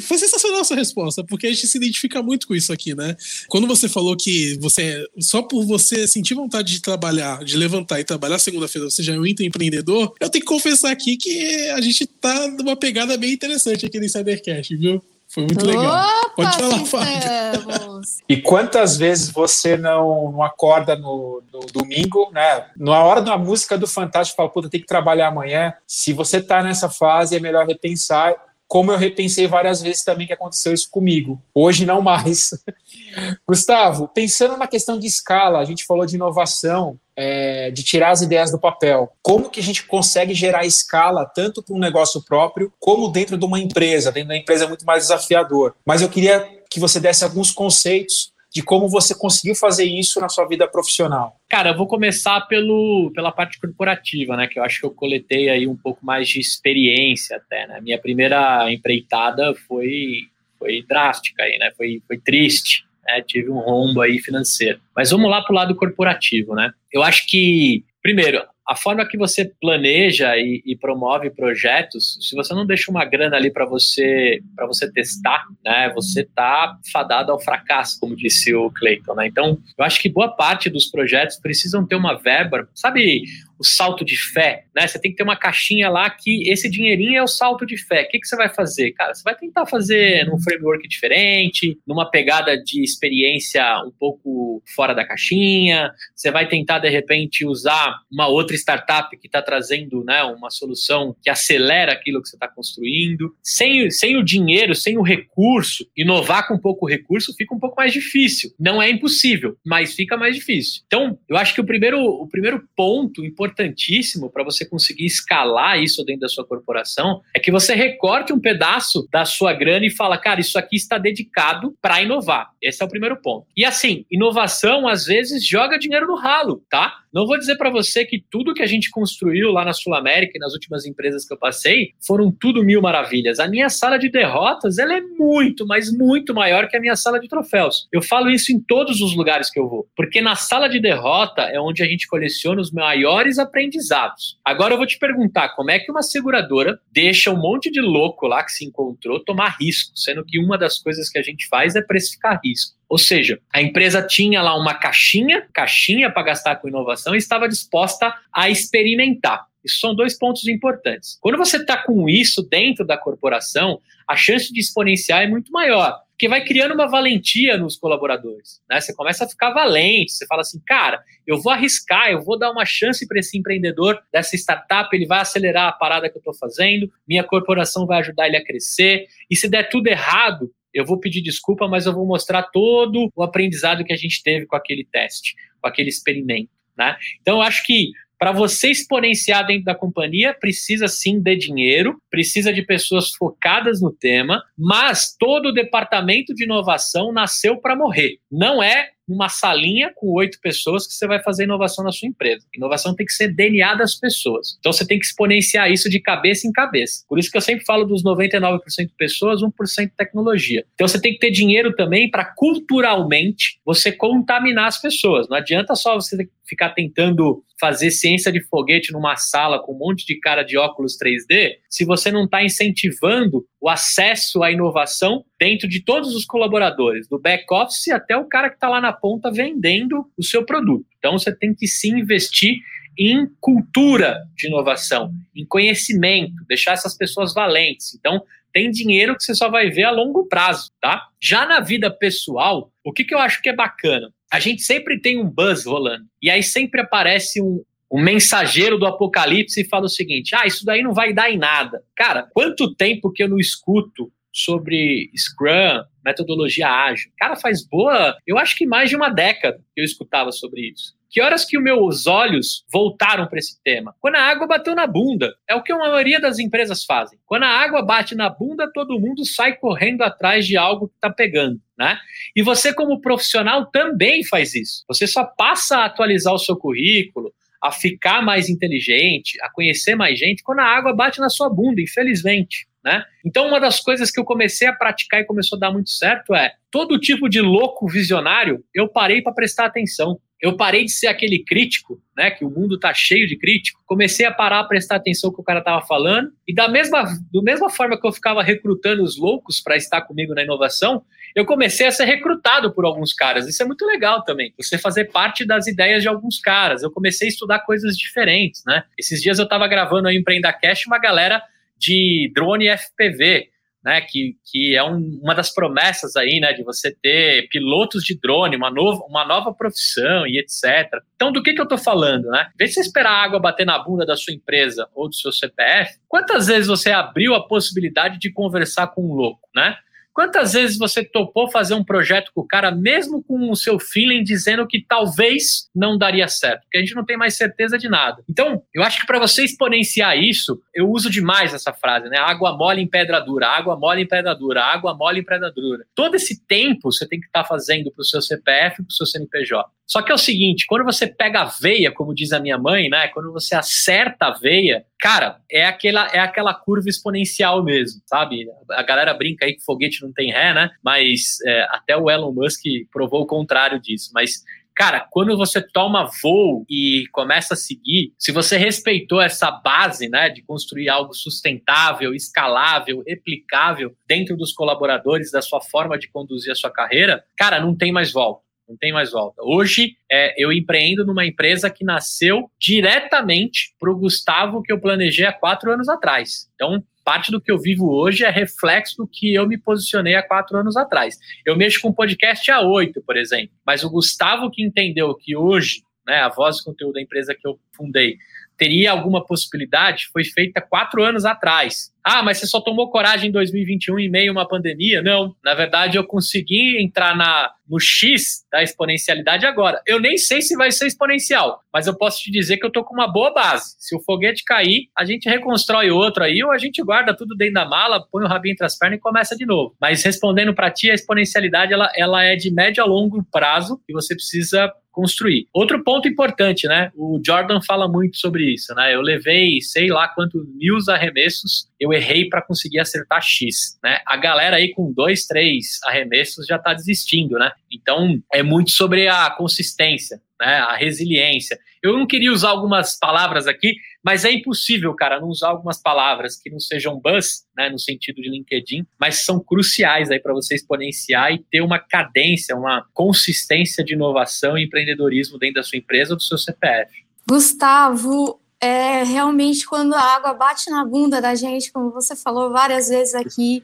Foi 0.07 0.17
sensacional 0.17 0.61
essa 0.61 0.73
resposta, 0.73 1.23
porque 1.23 1.45
a 1.45 1.49
gente 1.51 1.67
se 1.67 1.77
identifica 1.77 2.23
muito 2.23 2.47
com 2.47 2.55
isso 2.55 2.73
aqui, 2.73 2.95
né? 2.95 3.15
Quando 3.47 3.67
você 3.67 3.87
falou 3.87 4.17
que 4.17 4.57
você, 4.59 5.05
só 5.19 5.43
por 5.43 5.63
você 5.63 6.07
sentir 6.07 6.33
vontade 6.33 6.73
de 6.73 6.81
trabalhar, 6.81 7.43
de 7.43 7.55
levantar 7.55 7.99
e 7.99 8.03
trabalhar 8.03 8.39
segunda-feira, 8.39 8.89
você 8.89 9.03
já 9.03 9.13
é 9.13 9.19
um 9.19 9.27
empreendedor, 9.27 10.15
eu 10.19 10.29
tenho 10.29 10.43
que 10.43 10.51
confessar 10.51 10.91
aqui 10.91 11.15
que 11.17 11.69
a 11.69 11.81
gente 11.81 12.07
tá 12.07 12.47
numa 12.47 12.75
pegada 12.75 13.15
bem 13.15 13.31
interessante 13.31 13.85
aqui 13.85 13.99
no 13.99 14.05
Insidercast, 14.05 14.75
viu? 14.75 15.03
Foi 15.31 15.43
muito 15.43 15.63
legal. 15.63 15.86
Opa, 15.86 16.31
Pode 16.36 16.57
falar, 16.57 16.86
Fábio. 16.86 18.01
E 18.27 18.41
quantas 18.41 18.98
vezes 18.98 19.29
você 19.29 19.77
não, 19.77 20.31
não 20.31 20.41
acorda 20.41 20.95
no, 20.95 21.43
no, 21.53 21.59
domingo, 21.71 22.31
né? 22.31 22.65
Na 22.75 23.03
hora 23.03 23.21
da 23.21 23.38
música 23.38 23.77
do 23.77 23.86
Fantástico, 23.86 24.38
fala, 24.38 24.50
puta, 24.50 24.69
tem 24.69 24.81
que 24.81 24.88
trabalhar 24.88 25.27
amanhã. 25.27 25.74
Se 25.86 26.13
você 26.13 26.41
tá 26.41 26.63
nessa 26.63 26.89
fase, 26.89 27.36
é 27.36 27.39
melhor 27.39 27.67
repensar 27.67 28.36
como 28.69 28.91
eu 28.91 28.97
repensei 28.97 29.47
várias 29.47 29.81
vezes 29.81 30.03
também 30.03 30.27
que 30.27 30.33
aconteceu 30.33 30.71
isso 30.71 30.88
comigo. 30.91 31.41
Hoje 31.55 31.88
não 31.88 32.03
mais. 32.03 32.51
Gustavo, 33.45 34.07
pensando 34.07 34.55
na 34.57 34.67
questão 34.67 34.99
de 34.99 35.07
escala, 35.07 35.57
a 35.57 35.65
gente 35.65 35.85
falou 35.85 36.05
de 36.05 36.15
inovação, 36.15 36.95
é, 37.15 37.71
de 37.71 37.81
tirar 37.81 38.11
as 38.11 38.21
ideias 38.21 38.51
do 38.51 38.59
papel. 38.59 39.11
Como 39.23 39.49
que 39.49 39.59
a 39.59 39.63
gente 39.63 39.88
consegue 39.88 40.35
gerar 40.35 40.67
escala 40.67 41.25
tanto 41.25 41.63
para 41.63 41.75
um 41.75 41.79
negócio 41.79 42.23
próprio 42.23 42.71
como 42.79 43.09
dentro 43.09 43.39
de 43.39 43.43
uma 43.43 43.59
empresa? 43.59 44.11
Dentro 44.11 44.29
da 44.29 44.38
empresa 44.38 44.65
é 44.65 44.67
muito 44.67 44.85
mais 44.85 45.01
desafiador. 45.01 45.73
Mas 45.83 46.03
eu 46.03 46.09
queria 46.09 46.47
que 46.69 46.79
você 46.79 46.99
desse 46.99 47.23
alguns 47.23 47.51
conceitos 47.51 48.31
de 48.51 48.63
como 48.63 48.89
você 48.89 49.13
conseguiu 49.13 49.55
fazer 49.55 49.85
isso 49.85 50.19
na 50.19 50.27
sua 50.27 50.45
vida 50.47 50.67
profissional. 50.67 51.35
Cara, 51.47 51.69
eu 51.69 51.77
vou 51.77 51.87
começar 51.87 52.41
pelo, 52.41 53.11
pela 53.13 53.31
parte 53.31 53.59
corporativa, 53.59 54.35
né? 54.35 54.47
Que 54.47 54.59
eu 54.59 54.63
acho 54.63 54.79
que 54.79 54.85
eu 54.85 54.91
coletei 54.91 55.49
aí 55.49 55.67
um 55.67 55.75
pouco 55.75 56.03
mais 56.03 56.27
de 56.27 56.39
experiência 56.39 57.37
até, 57.37 57.67
né? 57.67 57.79
Minha 57.81 57.99
primeira 57.99 58.71
empreitada 58.71 59.53
foi, 59.67 60.23
foi 60.57 60.83
drástica 60.87 61.43
aí, 61.43 61.57
né? 61.59 61.71
Foi, 61.77 62.01
foi 62.07 62.17
triste, 62.17 62.85
né? 63.05 63.21
Tive 63.21 63.51
um 63.51 63.59
rombo 63.59 64.01
aí 64.01 64.17
financeiro. 64.19 64.79
Mas 64.95 65.11
vamos 65.11 65.29
lá 65.29 65.41
para 65.43 65.53
o 65.53 65.55
lado 65.55 65.75
corporativo, 65.75 66.55
né? 66.55 66.71
Eu 66.91 67.03
acho 67.03 67.27
que, 67.27 67.83
primeiro, 68.01 68.43
a 68.69 68.75
forma 68.75 69.03
que 69.03 69.17
você 69.17 69.51
planeja 69.59 70.38
e, 70.38 70.61
e, 70.63 70.77
promove 70.77 71.31
projetos, 71.31 72.19
se 72.21 72.35
você 72.35 72.53
não 72.53 72.67
deixa 72.67 72.91
uma 72.91 73.03
grana 73.03 73.35
ali 73.35 73.51
para 73.51 73.65
você 73.65 74.41
para 74.55 74.67
você 74.67 74.91
testar, 74.91 75.43
né, 75.65 75.91
você 75.95 76.23
tá 76.23 76.77
fadado 76.93 77.31
ao 77.31 77.39
fracasso, 77.39 77.99
como 77.99 78.15
disse 78.15 78.53
o 78.53 78.69
Clayton, 78.69 79.15
né? 79.15 79.25
Então, 79.25 79.57
eu 79.75 79.83
acho 79.83 79.99
que 79.99 80.07
boa 80.07 80.29
parte 80.29 80.69
dos 80.69 80.85
projetos 80.85 81.38
precisam 81.38 81.83
ter 81.83 81.95
uma 81.95 82.13
verba, 82.13 82.69
sabe, 82.75 83.23
o 83.59 83.65
salto 83.65 84.05
de 84.05 84.17
fé, 84.17 84.65
né? 84.73 84.87
Você 84.87 84.99
tem 84.99 85.11
que 85.11 85.17
ter 85.17 85.23
uma 85.23 85.35
caixinha 85.35 85.89
lá 85.89 86.09
que 86.09 86.49
esse 86.49 86.69
dinheirinho 86.69 87.17
é 87.17 87.23
o 87.23 87.27
salto 87.27 87.65
de 87.65 87.77
fé. 87.77 88.03
O 88.03 88.07
que, 88.07 88.19
que 88.19 88.27
você 88.27 88.37
vai 88.37 88.47
fazer? 88.47 88.91
Cara, 88.93 89.13
você 89.13 89.21
vai 89.21 89.35
tentar 89.35 89.65
fazer 89.65 90.25
num 90.25 90.39
framework 90.39 90.87
diferente, 90.87 91.77
numa 91.85 92.09
pegada 92.09 92.57
de 92.57 92.81
experiência 92.81 93.63
um 93.85 93.91
pouco 93.91 94.63
fora 94.73 94.93
da 94.93 95.05
caixinha, 95.05 95.91
você 96.15 96.31
vai 96.31 96.47
tentar, 96.47 96.79
de 96.79 96.89
repente, 96.89 97.45
usar 97.45 97.95
uma 98.09 98.27
outra 98.27 98.55
startup 98.55 99.15
que 99.17 99.27
está 99.27 99.41
trazendo 99.41 100.03
né, 100.05 100.23
uma 100.23 100.49
solução 100.49 101.15
que 101.21 101.29
acelera 101.29 101.91
aquilo 101.91 102.21
que 102.21 102.29
você 102.29 102.37
está 102.37 102.47
construindo. 102.47 103.35
Sem, 103.43 103.91
sem 103.91 104.15
o 104.15 104.23
dinheiro, 104.23 104.73
sem 104.73 104.97
o 104.97 105.01
recurso, 105.01 105.85
inovar 105.97 106.47
com 106.47 106.57
pouco 106.57 106.87
recurso 106.87 107.33
fica 107.35 107.53
um 107.53 107.59
pouco 107.59 107.75
mais 107.75 107.91
difícil. 107.91 108.51
Não 108.57 108.81
é 108.81 108.89
impossível, 108.89 109.57
mas 109.65 109.93
fica 109.93 110.15
mais 110.15 110.35
difícil. 110.35 110.83
Então, 110.87 111.19
eu 111.27 111.35
acho 111.35 111.53
que 111.53 111.61
o 111.61 111.65
primeiro, 111.65 111.99
o 111.99 112.27
primeiro 112.27 112.63
ponto 112.75 113.25
importante 113.25 113.48
importantíssimo 113.49 114.29
para 114.31 114.43
você 114.43 114.65
conseguir 114.65 115.05
escalar 115.05 115.79
isso 115.79 116.03
dentro 116.03 116.21
da 116.21 116.29
sua 116.29 116.45
corporação 116.45 117.21
é 117.35 117.39
que 117.39 117.51
você 117.51 117.73
recorte 117.73 118.31
um 118.31 118.39
pedaço 118.39 119.07
da 119.11 119.25
sua 119.25 119.53
grana 119.53 119.85
e 119.85 119.89
fala, 119.89 120.17
cara, 120.17 120.39
isso 120.39 120.57
aqui 120.57 120.75
está 120.75 120.97
dedicado 120.97 121.75
para 121.81 122.01
inovar. 122.01 122.51
Esse 122.61 122.81
é 122.81 122.85
o 122.85 122.89
primeiro 122.89 123.17
ponto. 123.21 123.47
E 123.55 123.65
assim, 123.65 124.05
inovação 124.11 124.87
às 124.87 125.05
vezes 125.05 125.45
joga 125.45 125.77
dinheiro 125.77 126.07
no 126.07 126.15
ralo, 126.15 126.63
tá? 126.69 126.99
Não 127.11 127.25
vou 127.25 127.39
dizer 127.39 127.55
para 127.57 127.71
você 127.71 128.05
que 128.05 128.23
tudo 128.29 128.53
que 128.53 128.61
a 128.61 128.67
gente 128.67 128.91
construiu 128.91 129.51
lá 129.51 129.65
na 129.65 129.73
Sul 129.73 129.95
América 129.95 130.33
e 130.35 130.39
nas 130.39 130.53
últimas 130.53 130.85
empresas 130.85 131.25
que 131.25 131.33
eu 131.33 131.37
passei 131.37 131.93
foram 132.05 132.31
tudo 132.31 132.63
mil 132.63 132.81
maravilhas. 132.81 133.39
A 133.39 133.47
minha 133.47 133.67
sala 133.67 133.97
de 133.97 134.09
derrotas 134.09 134.77
ela 134.77 134.95
é 134.95 135.01
muito, 135.01 135.65
mas 135.65 135.91
muito 135.91 136.35
maior 136.35 136.67
que 136.67 136.77
a 136.77 136.79
minha 136.79 136.95
sala 136.95 137.19
de 137.19 137.27
troféus. 137.27 137.87
Eu 137.91 138.01
falo 138.01 138.29
isso 138.29 138.51
em 138.51 138.59
todos 138.59 139.01
os 139.01 139.15
lugares 139.15 139.49
que 139.49 139.59
eu 139.59 139.67
vou, 139.67 139.87
porque 139.95 140.21
na 140.21 140.35
sala 140.35 140.67
de 140.67 140.79
derrota 140.79 141.41
é 141.41 141.59
onde 141.59 141.81
a 141.81 141.88
gente 141.88 142.07
coleciona 142.07 142.62
os 142.62 142.71
maiores 142.71 143.38
aprendizados. 143.39 144.38
Agora 144.43 144.73
eu 144.73 144.78
vou 144.78 144.86
te 144.86 144.99
perguntar, 144.99 145.56
como 145.56 145.71
é 145.71 145.80
que 145.80 145.91
uma 145.91 146.04
seguradora 146.04 146.80
deixa 146.91 147.32
um 147.32 147.38
monte 147.38 147.71
de 147.71 147.82
louco 147.82 148.28
lá 148.28 148.43
que 148.43 148.52
se 148.52 148.65
encontrou 148.65 149.23
tomar 149.23 149.58
risco, 149.60 149.91
sendo 149.95 150.23
que 150.25 150.39
uma 150.39 150.58
das 150.58 150.78
coisas 150.80 151.10
que 151.10 151.17
a 151.17 151.23
gente 151.23 151.47
faz 151.47 151.75
é 151.75 151.82
precificar 151.82 152.39
risco. 152.43 152.78
Ou 152.89 152.97
seja, 152.97 153.39
a 153.54 153.62
empresa 153.62 154.06
tinha 154.06 154.41
lá 154.41 154.56
uma 154.56 154.73
caixinha, 154.73 155.47
caixinha 155.54 156.12
para 156.12 156.23
gastar 156.23 156.58
com 156.58 156.67
inovação 156.67 157.15
e 157.15 157.17
estava 157.17 157.47
disposta 157.47 158.13
a 158.34 158.49
experimentar. 158.49 159.47
Isso 159.63 159.80
são 159.80 159.95
dois 159.95 160.17
pontos 160.17 160.47
importantes. 160.47 161.17
Quando 161.21 161.38
você 161.38 161.58
está 161.58 161.78
com 161.78 162.10
isso 162.10 162.41
dentro 162.41 162.86
da 162.86 162.97
corporação, 162.97 163.80
a 164.08 164.15
chance 164.15 164.52
de 164.52 164.60
exponenciar 164.60 165.21
é 165.21 165.28
muito 165.28 165.52
maior, 165.52 165.99
porque 166.19 166.27
vai 166.27 166.43
criando 166.43 166.73
uma 166.73 166.86
valentia 166.86 167.55
nos 167.55 167.77
colaboradores. 167.77 168.62
Né? 168.69 168.82
Você 168.82 168.93
começa 168.93 169.23
a 169.23 169.29
ficar 169.29 169.51
valente, 169.51 170.12
você 170.12 170.27
fala 170.27 170.41
assim, 170.41 170.62
cara, 170.67 171.01
eu 171.25 171.41
vou 171.41 171.49
arriscar, 171.49 172.12
eu 172.12 172.21
vou 172.21 172.38
dar 172.38 172.51
uma 172.51 172.65
chance 172.65 173.08
para 173.08 173.19
esse 173.19 173.38
empreendedor 173.38 173.97
dessa 174.12 174.36
startup, 174.36 174.93
ele 174.93 175.05
vai 175.05 175.21
acelerar 175.21 175.69
a 175.69 175.71
parada 175.71 176.10
que 176.10 176.17
eu 176.17 176.19
estou 176.19 176.34
fazendo, 176.34 176.91
minha 177.08 177.23
corporação 177.23 177.86
vai 177.86 177.99
ajudar 177.99 178.27
ele 178.27 178.36
a 178.36 178.43
crescer, 178.43 179.08
e 179.32 179.36
se 179.36 179.47
der 179.47 179.69
tudo 179.69 179.88
errado, 179.88 180.51
eu 180.73 180.86
vou 180.86 180.99
pedir 180.99 181.21
desculpa, 181.21 181.69
mas 181.69 181.86
eu 181.86 181.93
vou 181.93 182.05
mostrar 182.05 182.43
todo 182.43 183.10
o 183.15 183.23
aprendizado 183.23 183.86
que 183.86 183.93
a 183.93 183.97
gente 183.97 184.21
teve 184.21 184.45
com 184.45 184.58
aquele 184.58 184.84
teste, 184.84 185.36
com 185.62 185.69
aquele 185.69 185.88
experimento. 185.88 186.51
Né? 186.77 186.97
Então, 187.21 187.38
eu 187.38 187.41
acho 187.41 187.65
que 187.65 187.91
para 188.19 188.34
você 188.34 188.69
exponenciar 188.69 189.47
dentro 189.47 189.63
da 189.63 189.73
companhia, 189.73 190.36
precisa 190.38 190.89
sim 190.89 191.21
de 191.21 191.38
dinheiro, 191.38 192.01
precisa 192.12 192.51
de 192.51 192.62
pessoas 192.62 193.12
focadas 193.12 193.82
no 193.82 193.93
tema, 193.93 194.43
mas 194.58 195.15
todo 195.17 195.47
o 195.47 195.53
departamento 195.53 196.36
de 196.36 196.43
inovação 196.43 197.13
nasceu 197.13 197.58
para 197.62 197.77
morrer. 197.77 198.17
Não 198.29 198.62
é 198.62 198.89
numa 199.10 199.28
salinha 199.28 199.91
com 199.95 200.13
oito 200.13 200.39
pessoas 200.39 200.86
que 200.88 200.93
você 200.93 201.08
vai 201.08 201.22
fazer 201.22 201.45
inovação 201.45 201.84
na 201.84 201.91
sua 201.91 202.08
empresa. 202.08 202.45
Inovação 202.56 202.95
tem 202.95 203.06
que 203.06 203.13
ser 203.13 203.34
DNA 203.34 203.74
das 203.76 203.95
pessoas. 203.95 204.58
Então 204.60 204.72
você 204.72 204.86
tem 204.86 205.00
que 205.00 205.06
exponenciar 205.06 205.72
isso 205.72 205.89
de 205.89 206.00
cabeça 206.00 206.48
em 206.48 206.52
cabeça. 206.52 207.04
Por 207.10 207.17
isso 207.17 207.32
que 207.32 207.38
eu 207.38 207.41
sempre 207.41 207.65
falo 207.65 207.86
dos 207.86 208.04
99% 208.04 208.60
pessoas, 208.98 209.41
1% 209.41 209.91
tecnologia. 209.98 210.63
Então 210.76 210.88
você 210.88 211.02
tem 211.02 211.13
que 211.13 211.19
ter 211.19 211.32
dinheiro 211.32 211.76
também 211.76 212.10
para 212.10 212.24
culturalmente 212.24 213.60
você 213.65 213.91
contaminar 213.91 214.67
as 214.67 214.80
pessoas. 214.80 215.28
Não 215.28 215.38
adianta 215.38 215.76
só 215.76 215.95
você 215.95 216.30
ficar 216.48 216.69
tentando 216.72 217.43
fazer 217.60 217.91
ciência 217.91 218.32
de 218.32 218.41
foguete 218.41 218.91
numa 218.91 219.15
sala 219.15 219.62
com 219.62 219.74
um 219.74 219.78
monte 219.78 220.06
de 220.06 220.19
cara 220.19 220.43
de 220.43 220.58
óculos 220.58 220.98
3D 220.98 221.58
se 221.69 221.86
você 221.86 222.12
não 222.12 222.24
está 222.24 222.43
incentivando 222.43 223.45
o 223.62 223.69
acesso 223.69 224.41
à 224.41 224.52
inovação 224.52 225.24
dentro 225.38 225.67
de 225.67 225.84
todos 225.84 226.15
os 226.15 226.26
colaboradores, 226.26 227.08
do 227.08 227.19
back-office 227.19 227.89
até 227.89 228.15
o 228.15 228.26
cara 228.26 228.50
que 228.50 228.56
está 228.56 228.69
lá 228.69 228.80
na 228.80 228.93
ponta 228.99 229.31
vendendo 229.31 230.05
o 230.17 230.23
seu 230.23 230.45
produto. 230.45 230.85
Então 230.97 231.17
você 231.17 231.35
tem 231.35 231.53
que 231.53 231.67
sim 231.67 231.99
investir 231.99 232.55
em 232.97 233.27
cultura 233.39 234.17
de 234.35 234.47
inovação, 234.47 235.12
em 235.33 235.45
conhecimento, 235.45 236.33
deixar 236.47 236.73
essas 236.73 236.97
pessoas 236.97 237.33
valentes. 237.33 237.95
Então, 237.95 238.21
tem 238.51 238.69
dinheiro 238.69 239.15
que 239.15 239.23
você 239.23 239.33
só 239.33 239.49
vai 239.49 239.69
ver 239.69 239.83
a 239.83 239.91
longo 239.91 240.27
prazo, 240.27 240.69
tá? 240.81 241.07
Já 241.21 241.45
na 241.45 241.62
vida 241.62 241.89
pessoal, 241.89 242.71
o 242.83 242.91
que, 242.91 243.05
que 243.05 243.13
eu 243.13 243.19
acho 243.19 243.41
que 243.41 243.49
é 243.49 243.55
bacana? 243.55 244.12
A 244.31 244.39
gente 244.39 244.63
sempre 244.63 244.99
tem 244.99 245.17
um 245.17 245.29
buzz 245.29 245.65
rolando. 245.65 246.05
E 246.21 246.29
aí 246.29 246.43
sempre 246.43 246.81
aparece 246.81 247.41
um, 247.41 247.63
um 247.91 248.01
mensageiro 248.01 248.77
do 248.77 248.85
apocalipse 248.85 249.62
e 249.62 249.67
fala 249.67 249.85
o 249.85 249.89
seguinte: 249.89 250.35
ah, 250.35 250.45
isso 250.45 250.65
daí 250.65 250.81
não 250.81 250.93
vai 250.93 251.13
dar 251.13 251.31
em 251.31 251.38
nada. 251.38 251.81
Cara, 251.95 252.27
quanto 252.33 252.75
tempo 252.75 253.12
que 253.12 253.23
eu 253.23 253.29
não 253.29 253.39
escuto 253.39 254.12
sobre 254.31 255.09
Scrum, 255.15 255.83
metodologia 256.03 256.69
ágil? 256.69 257.11
Cara, 257.17 257.35
faz 257.35 257.67
boa, 257.67 258.17
eu 258.25 258.37
acho 258.37 258.55
que 258.55 258.65
mais 258.65 258.89
de 258.89 258.95
uma 258.95 259.09
década 259.09 259.59
que 259.73 259.81
eu 259.81 259.85
escutava 259.85 260.31
sobre 260.31 260.71
isso. 260.71 260.97
Que 261.09 261.21
horas 261.21 261.43
que 261.43 261.57
os 261.57 261.63
meus 261.63 262.05
olhos 262.05 262.63
voltaram 262.71 263.27
para 263.27 263.39
esse 263.39 263.59
tema? 263.63 263.95
Quando 263.99 264.15
a 264.15 264.21
água 264.21 264.45
bateu 264.45 264.75
na 264.75 264.85
bunda. 264.85 265.33
É 265.49 265.55
o 265.55 265.63
que 265.63 265.71
a 265.71 265.77
maioria 265.77 266.19
das 266.19 266.37
empresas 266.37 266.85
fazem. 266.85 267.17
Quando 267.25 267.43
a 267.43 267.49
água 267.49 267.81
bate 267.81 268.13
na 268.13 268.29
bunda, 268.29 268.71
todo 268.71 268.99
mundo 268.99 269.25
sai 269.25 269.55
correndo 269.55 270.03
atrás 270.03 270.45
de 270.45 270.55
algo 270.55 270.87
que 270.87 270.93
está 270.93 271.09
pegando. 271.09 271.59
Né? 271.77 271.97
E 272.35 272.43
você, 272.43 272.71
como 272.71 273.01
profissional, 273.01 273.65
também 273.71 274.23
faz 274.23 274.53
isso. 274.53 274.83
Você 274.87 275.07
só 275.07 275.23
passa 275.23 275.77
a 275.77 275.85
atualizar 275.85 276.33
o 276.33 276.37
seu 276.37 276.55
currículo, 276.55 277.33
a 277.61 277.71
ficar 277.71 278.21
mais 278.21 278.47
inteligente, 278.47 279.37
a 279.41 279.51
conhecer 279.51 279.95
mais 279.95 280.17
gente, 280.17 280.43
quando 280.43 280.59
a 280.59 280.65
água 280.65 280.93
bate 280.93 281.19
na 281.19 281.29
sua 281.29 281.49
bunda, 281.49 281.81
infelizmente. 281.81 282.67
Né? 282.83 283.03
Então, 283.25 283.47
uma 283.47 283.59
das 283.59 283.81
coisas 283.81 284.09
que 284.09 284.19
eu 284.19 284.23
comecei 284.23 284.67
a 284.67 284.73
praticar 284.73 285.19
e 285.19 285.25
começou 285.25 285.57
a 285.57 285.59
dar 285.59 285.71
muito 285.71 285.89
certo 285.89 286.33
é 286.33 286.53
todo 286.71 286.99
tipo 286.99 287.27
de 287.27 287.41
louco 287.41 287.87
visionário 287.87 288.63
eu 288.73 288.87
parei 288.87 289.21
para 289.21 289.33
prestar 289.33 289.65
atenção. 289.65 290.19
eu 290.41 290.55
parei 290.55 290.85
de 290.85 290.91
ser 290.91 291.07
aquele 291.07 291.43
crítico, 291.43 292.01
né? 292.15 292.31
Que 292.31 292.45
o 292.45 292.49
mundo 292.49 292.79
tá 292.79 292.93
cheio 292.93 293.27
de 293.27 293.37
crítico. 293.37 293.81
Comecei 293.85 294.25
a 294.25 294.31
parar 294.31 294.61
a 294.61 294.63
prestar 294.63 294.95
atenção 294.95 295.33
que 295.33 295.41
o 295.41 295.43
cara 295.43 295.61
tava 295.61 295.85
falando. 295.85 296.29
E 296.47 296.53
da 296.53 296.69
mesma, 296.69 297.03
do 297.29 297.43
mesma 297.43 297.69
forma 297.69 297.99
que 297.99 298.07
eu 298.07 298.11
ficava 298.13 298.41
recrutando 298.41 299.03
os 299.03 299.17
loucos 299.17 299.59
para 299.59 299.75
estar 299.75 300.01
comigo 300.03 300.33
na 300.33 300.41
inovação, 300.41 301.03
eu 301.35 301.45
comecei 301.45 301.87
a 301.87 301.91
ser 301.91 302.05
recrutado 302.05 302.73
por 302.73 302.85
alguns 302.85 303.13
caras. 303.13 303.47
Isso 303.47 303.61
é 303.61 303.65
muito 303.65 303.85
legal 303.85 304.23
também. 304.23 304.53
Você 304.57 304.77
fazer 304.77 305.11
parte 305.11 305.45
das 305.45 305.67
ideias 305.67 306.01
de 306.01 306.07
alguns 306.07 306.39
caras. 306.39 306.83
Eu 306.83 306.91
comecei 306.91 307.27
a 307.27 307.31
estudar 307.31 307.59
coisas 307.59 307.97
diferentes, 307.97 308.63
né? 308.65 308.83
Esses 308.97 309.21
dias 309.21 309.39
eu 309.39 309.43
estava 309.43 309.67
gravando 309.67 310.07
aí 310.07 310.15
Empreenda 310.15 310.53
Cash 310.53 310.85
uma 310.87 310.99
galera 310.99 311.41
de 311.79 312.31
drone 312.35 312.67
FPV 312.67 313.49
né, 313.83 314.01
que, 314.01 314.35
que 314.45 314.75
é 314.75 314.83
um, 314.83 315.19
uma 315.21 315.33
das 315.33 315.53
promessas 315.53 316.15
aí, 316.15 316.39
né, 316.39 316.51
de 316.53 316.63
você 316.63 316.93
ter 317.01 317.47
pilotos 317.49 318.03
de 318.03 318.19
drone, 318.19 318.55
uma, 318.55 318.69
novo, 318.69 319.05
uma 319.09 319.25
nova 319.25 319.53
profissão 319.53 320.27
e 320.27 320.37
etc. 320.37 321.01
Então, 321.15 321.31
do 321.31 321.41
que, 321.41 321.53
que 321.53 321.61
eu 321.61 321.63
estou 321.63 321.77
falando, 321.77 322.25
né? 322.29 322.49
De 322.57 322.67
você 322.67 322.81
esperar 322.81 323.11
a 323.11 323.23
água 323.23 323.39
bater 323.39 323.65
na 323.65 323.79
bunda 323.79 324.05
da 324.05 324.15
sua 324.15 324.33
empresa 324.33 324.87
ou 324.93 325.07
do 325.07 325.15
seu 325.15 325.31
CPF, 325.31 325.97
quantas 326.07 326.47
vezes 326.47 326.67
você 326.67 326.91
abriu 326.91 327.33
a 327.33 327.47
possibilidade 327.47 328.19
de 328.19 328.31
conversar 328.31 328.87
com 328.87 329.01
um 329.01 329.13
louco, 329.13 329.47
né? 329.55 329.77
Quantas 330.19 330.51
vezes 330.51 330.77
você 330.77 331.01
topou 331.01 331.49
fazer 331.49 331.75
um 331.75 331.84
projeto 331.84 332.29
com 332.36 332.41
o 332.41 332.45
cara, 332.45 332.71
mesmo 332.71 333.23
com 333.23 333.49
o 333.49 333.55
seu 333.55 333.79
feeling 333.79 334.21
dizendo 334.21 334.67
que 334.67 334.84
talvez 334.86 335.69
não 335.73 335.97
daria 335.97 336.27
certo? 336.27 336.63
Porque 336.63 336.77
a 336.77 336.82
gente 336.82 336.93
não 336.93 337.05
tem 337.05 337.15
mais 337.15 337.38
certeza 337.38 337.77
de 337.77 337.88
nada. 337.88 338.21
Então, 338.29 338.62
eu 338.73 338.84
acho 338.84 338.99
que 338.99 339.08
para 339.08 339.17
você 339.17 339.45
exponenciar 339.45 340.17
isso, 340.17 340.62
eu 340.75 340.89
uso 340.89 341.10
demais 341.10 341.53
essa 341.53 341.71
frase, 341.71 342.10
né? 342.10 342.17
Água 342.17 342.51
mole 342.51 342.82
em 342.82 342.88
pedra 342.89 343.21
dura, 343.21 343.47
água 343.47 343.79
mole 343.79 344.01
em 344.01 344.08
pedra 344.10 344.36
dura, 344.36 344.62
água 344.62 344.93
mole 344.93 345.21
em 345.21 345.23
pedra 345.23 345.49
dura. 345.53 345.86
Todo 345.95 346.15
esse 346.15 346.45
tempo 346.45 346.91
você 346.91 347.08
tem 347.08 347.17
que 347.17 347.27
estar 347.27 347.43
tá 347.43 347.47
fazendo 347.47 347.89
para 347.89 348.01
o 348.01 348.05
seu 348.05 348.21
CPF 348.21 348.84
para 348.84 348.89
o 348.89 348.91
seu 348.91 349.05
CNPJ. 349.05 349.71
Só 349.89 350.04
que 350.04 350.12
é 350.12 350.15
o 350.15 350.19
seguinte, 350.19 350.65
quando 350.67 350.86
você 350.86 351.08
pega 351.08 351.41
a 351.41 351.45
veia, 351.45 351.91
como 351.91 352.13
diz 352.13 352.32
a 352.32 352.39
minha 352.39 352.60
mãe, 352.60 352.89
né? 352.89 353.08
Quando 353.08 353.34
você 353.34 353.56
acerta 353.56 354.28
a 354.28 354.38
veia, 354.38 354.86
cara, 354.99 355.41
é 355.52 355.65
aquela, 355.65 356.08
é 356.13 356.19
aquela 356.19 356.54
curva 356.54 356.88
exponencial 356.88 357.63
mesmo, 357.63 357.99
sabe? 358.06 358.45
A 358.69 358.84
galera 358.84 359.15
brinca 359.15 359.45
aí 359.45 359.56
que 359.56 359.63
foguete 359.63 360.04
não 360.04 360.13
tem 360.13 360.32
ré, 360.32 360.54
né? 360.54 360.69
Mas 360.84 361.38
é, 361.43 361.63
até 361.71 361.97
o 361.97 362.08
Elon 362.08 362.32
Musk 362.32 362.62
provou 362.93 363.21
o 363.21 363.28
contrário 363.28 363.82
disso. 363.82 364.12
Mas 364.13 364.43
Cara, 364.75 365.06
quando 365.12 365.36
você 365.36 365.62
toma 365.62 366.10
voo 366.23 366.63
e 366.69 367.04
começa 367.12 367.54
a 367.54 367.58
seguir, 367.58 368.13
se 368.17 368.32
você 368.32 368.56
respeitou 368.56 369.19
essa 369.19 369.52
base, 369.52 370.08
né, 370.08 370.30
de 370.30 370.41
construir 370.41 370.88
algo 370.88 371.13
sustentável, 371.13 372.15
escalável, 372.15 373.04
replicável 373.06 373.93
dentro 374.08 374.38
dos 374.38 374.54
colaboradores, 374.54 375.32
da 375.32 375.41
sua 375.41 375.60
forma 375.60 375.99
de 375.99 376.10
conduzir 376.10 376.49
a 376.49 376.56
sua 376.56 376.71
carreira, 376.71 377.21
cara, 377.38 377.60
não 377.60 377.75
tem 377.75 377.91
mais 377.91 378.13
volta 378.13 378.48
não 378.69 378.77
tem 378.77 378.93
mais 378.93 379.12
volta. 379.12 379.41
Hoje, 379.43 379.97
é, 380.10 380.41
eu 380.41 380.53
empreendo 380.53 381.03
numa 381.03 381.25
empresa 381.25 381.69
que 381.69 381.84
nasceu 381.84 382.49
diretamente 382.60 383.73
para 383.79 383.91
o 383.91 383.97
Gustavo 383.97 384.62
que 384.62 384.71
eu 384.71 384.79
planejei 384.79 385.25
há 385.25 385.34
quatro 385.34 385.71
anos 385.71 385.89
atrás. 385.89 386.47
Então, 386.53 386.84
parte 387.03 387.32
do 387.32 387.41
que 387.41 387.51
eu 387.51 387.58
vivo 387.58 387.91
hoje 387.91 388.23
é 388.23 388.29
reflexo 388.29 388.97
do 388.97 389.08
que 389.08 389.34
eu 389.34 389.47
me 389.47 389.58
posicionei 389.58 390.13
há 390.13 390.21
quatro 390.21 390.55
anos 390.55 390.77
atrás. 390.77 391.17
Eu 391.43 391.58
mexo 391.58 391.82
com 391.82 391.91
podcast 391.91 392.51
há 392.51 392.62
oito, 392.62 393.01
por 393.01 393.17
exemplo, 393.17 393.55
mas 393.65 393.84
o 393.84 393.89
Gustavo 393.89 394.51
que 394.51 394.63
entendeu 394.63 395.15
que 395.15 395.36
hoje, 395.36 395.82
né, 396.05 396.19
a 396.21 396.29
voz 396.29 396.58
de 396.58 396.63
conteúdo 396.63 396.93
da 396.93 397.01
empresa 397.01 397.34
que 397.34 397.47
eu 397.47 397.60
fundei, 397.75 398.17
teria 398.60 398.91
alguma 398.91 399.25
possibilidade 399.25 400.10
foi 400.12 400.25
feita 400.25 400.62
quatro 400.62 401.01
anos 401.01 401.25
atrás. 401.25 401.91
Ah, 402.03 402.21
mas 402.21 402.38
você 402.38 402.45
só 402.45 402.60
tomou 402.60 402.91
coragem 402.91 403.29
em 403.29 403.32
2021 403.32 403.99
em 403.99 404.10
meio 404.10 404.32
a 404.32 404.34
uma 404.34 404.47
pandemia? 404.47 405.01
Não. 405.01 405.34
Na 405.43 405.53
verdade, 405.53 405.97
eu 405.97 406.03
consegui 406.03 406.77
entrar 406.77 407.15
na, 407.15 407.51
no 407.69 407.79
X 407.79 408.45
da 408.51 408.63
exponencialidade 408.63 409.45
agora. 409.45 409.82
Eu 409.86 409.99
nem 409.99 410.17
sei 410.17 410.41
se 410.41 410.55
vai 410.55 410.71
ser 410.71 410.88
exponencial, 410.88 411.62
mas 411.71 411.88
eu 411.88 411.95
posso 411.95 412.21
te 412.21 412.32
dizer 412.32 412.58
que 412.58 412.65
eu 412.65 412.71
tô 412.71 412.84
com 412.84 412.93
uma 412.93 413.08
boa 413.08 413.34
base. 413.34 413.75
Se 413.77 413.95
o 413.95 414.01
foguete 414.01 414.43
cair, 414.43 414.89
a 414.97 415.05
gente 415.05 415.29
reconstrói 415.29 415.91
outro 415.91 416.23
aí, 416.23 416.43
ou 416.43 416.51
a 416.51 416.58
gente 416.58 416.82
guarda 416.84 417.15
tudo 417.15 417.36
dentro 417.36 417.53
da 417.53 417.65
mala, 417.65 418.05
põe 418.12 418.23
o 418.23 418.27
rabinho 418.27 418.53
entre 418.53 418.65
as 418.65 418.77
pernas 418.77 418.97
e 418.97 419.01
começa 419.01 419.36
de 419.36 419.45
novo. 419.45 419.75
Mas 419.79 420.03
respondendo 420.03 420.53
para 420.53 420.71
ti, 420.71 420.89
a 420.89 420.95
exponencialidade 420.95 421.73
ela, 421.73 421.91
ela 421.95 422.23
é 422.23 422.36
de 422.36 422.51
médio 422.51 422.84
a 422.84 422.88
longo 422.88 423.23
prazo 423.32 423.79
e 423.88 423.93
você 423.93 424.15
precisa 424.15 424.71
construir. 424.91 425.47
Outro 425.53 425.82
ponto 425.84 426.08
importante, 426.08 426.67
né? 426.67 426.91
O 426.95 427.21
Jordan 427.25 427.62
fala 427.62 427.88
muito 427.88 428.17
sobre 428.17 428.53
isso, 428.53 428.73
né? 428.75 428.93
Eu 428.93 429.01
levei 429.01 429.62
sei 429.62 429.88
lá 429.88 430.08
quantos 430.10 430.43
mil 430.55 430.77
arremessos 430.89 431.69
eu 431.79 431.93
errei 431.93 432.27
para 432.27 432.41
conseguir 432.41 432.79
acertar 432.79 433.21
X, 433.21 433.79
né? 433.84 433.99
A 434.05 434.17
galera 434.17 434.58
aí 434.58 434.73
com 434.73 434.91
dois, 434.91 435.25
três 435.25 435.79
arremessos 435.86 436.45
já 436.45 436.58
está 436.58 436.73
desistindo, 436.73 437.38
né? 437.38 437.51
Então 437.72 438.22
é 438.34 438.41
muito 438.41 438.72
sobre 438.72 439.08
a 439.08 439.30
consistência, 439.32 440.22
né? 440.39 440.58
A 440.58 440.76
resiliência. 440.76 441.58
Eu 441.82 441.98
não 441.98 442.06
queria 442.06 442.32
usar 442.32 442.50
algumas 442.50 442.98
palavras 442.98 443.48
aqui, 443.48 443.76
mas 444.04 444.26
é 444.26 444.32
impossível, 444.32 444.93
cara, 444.95 445.19
não 445.19 445.30
usar 445.30 445.50
algumas 445.50 445.82
palavras 445.82 446.38
que 446.38 446.50
não 446.50 446.60
sejam 446.60 447.00
buzz, 447.00 447.45
né, 447.56 447.69
no 447.69 447.80
sentido 447.80 448.22
de 448.22 448.30
LinkedIn, 448.30 448.86
mas 449.00 449.24
são 449.24 449.39
cruciais 449.39 450.12
aí 450.12 450.19
para 450.19 450.34
você 450.34 450.56
exponenciar 450.56 451.32
e 451.32 451.39
ter 451.50 451.62
uma 451.62 451.80
cadência, 451.80 452.56
uma 452.56 452.86
consistência 452.93 453.84
de 453.84 453.93
inovação 453.93 454.58
e 454.58 454.65
empreendedorismo 454.65 455.38
dentro 455.38 455.56
da 455.56 455.63
sua 455.63 455.78
empresa 455.78 456.13
ou 456.13 456.17
do 456.17 456.24
seu 456.24 456.38
CPF. 456.38 456.91
Gustavo, 457.30 458.41
é 458.62 459.04
realmente 459.04 459.65
quando 459.65 459.93
a 459.93 460.02
água 460.02 460.34
bate 460.34 460.69
na 460.69 460.84
bunda 460.84 461.22
da 461.22 461.34
gente, 461.34 461.72
como 461.72 461.91
você 461.91 462.15
falou 462.15 462.52
várias 462.52 462.89
vezes 462.89 463.15
aqui, 463.15 463.63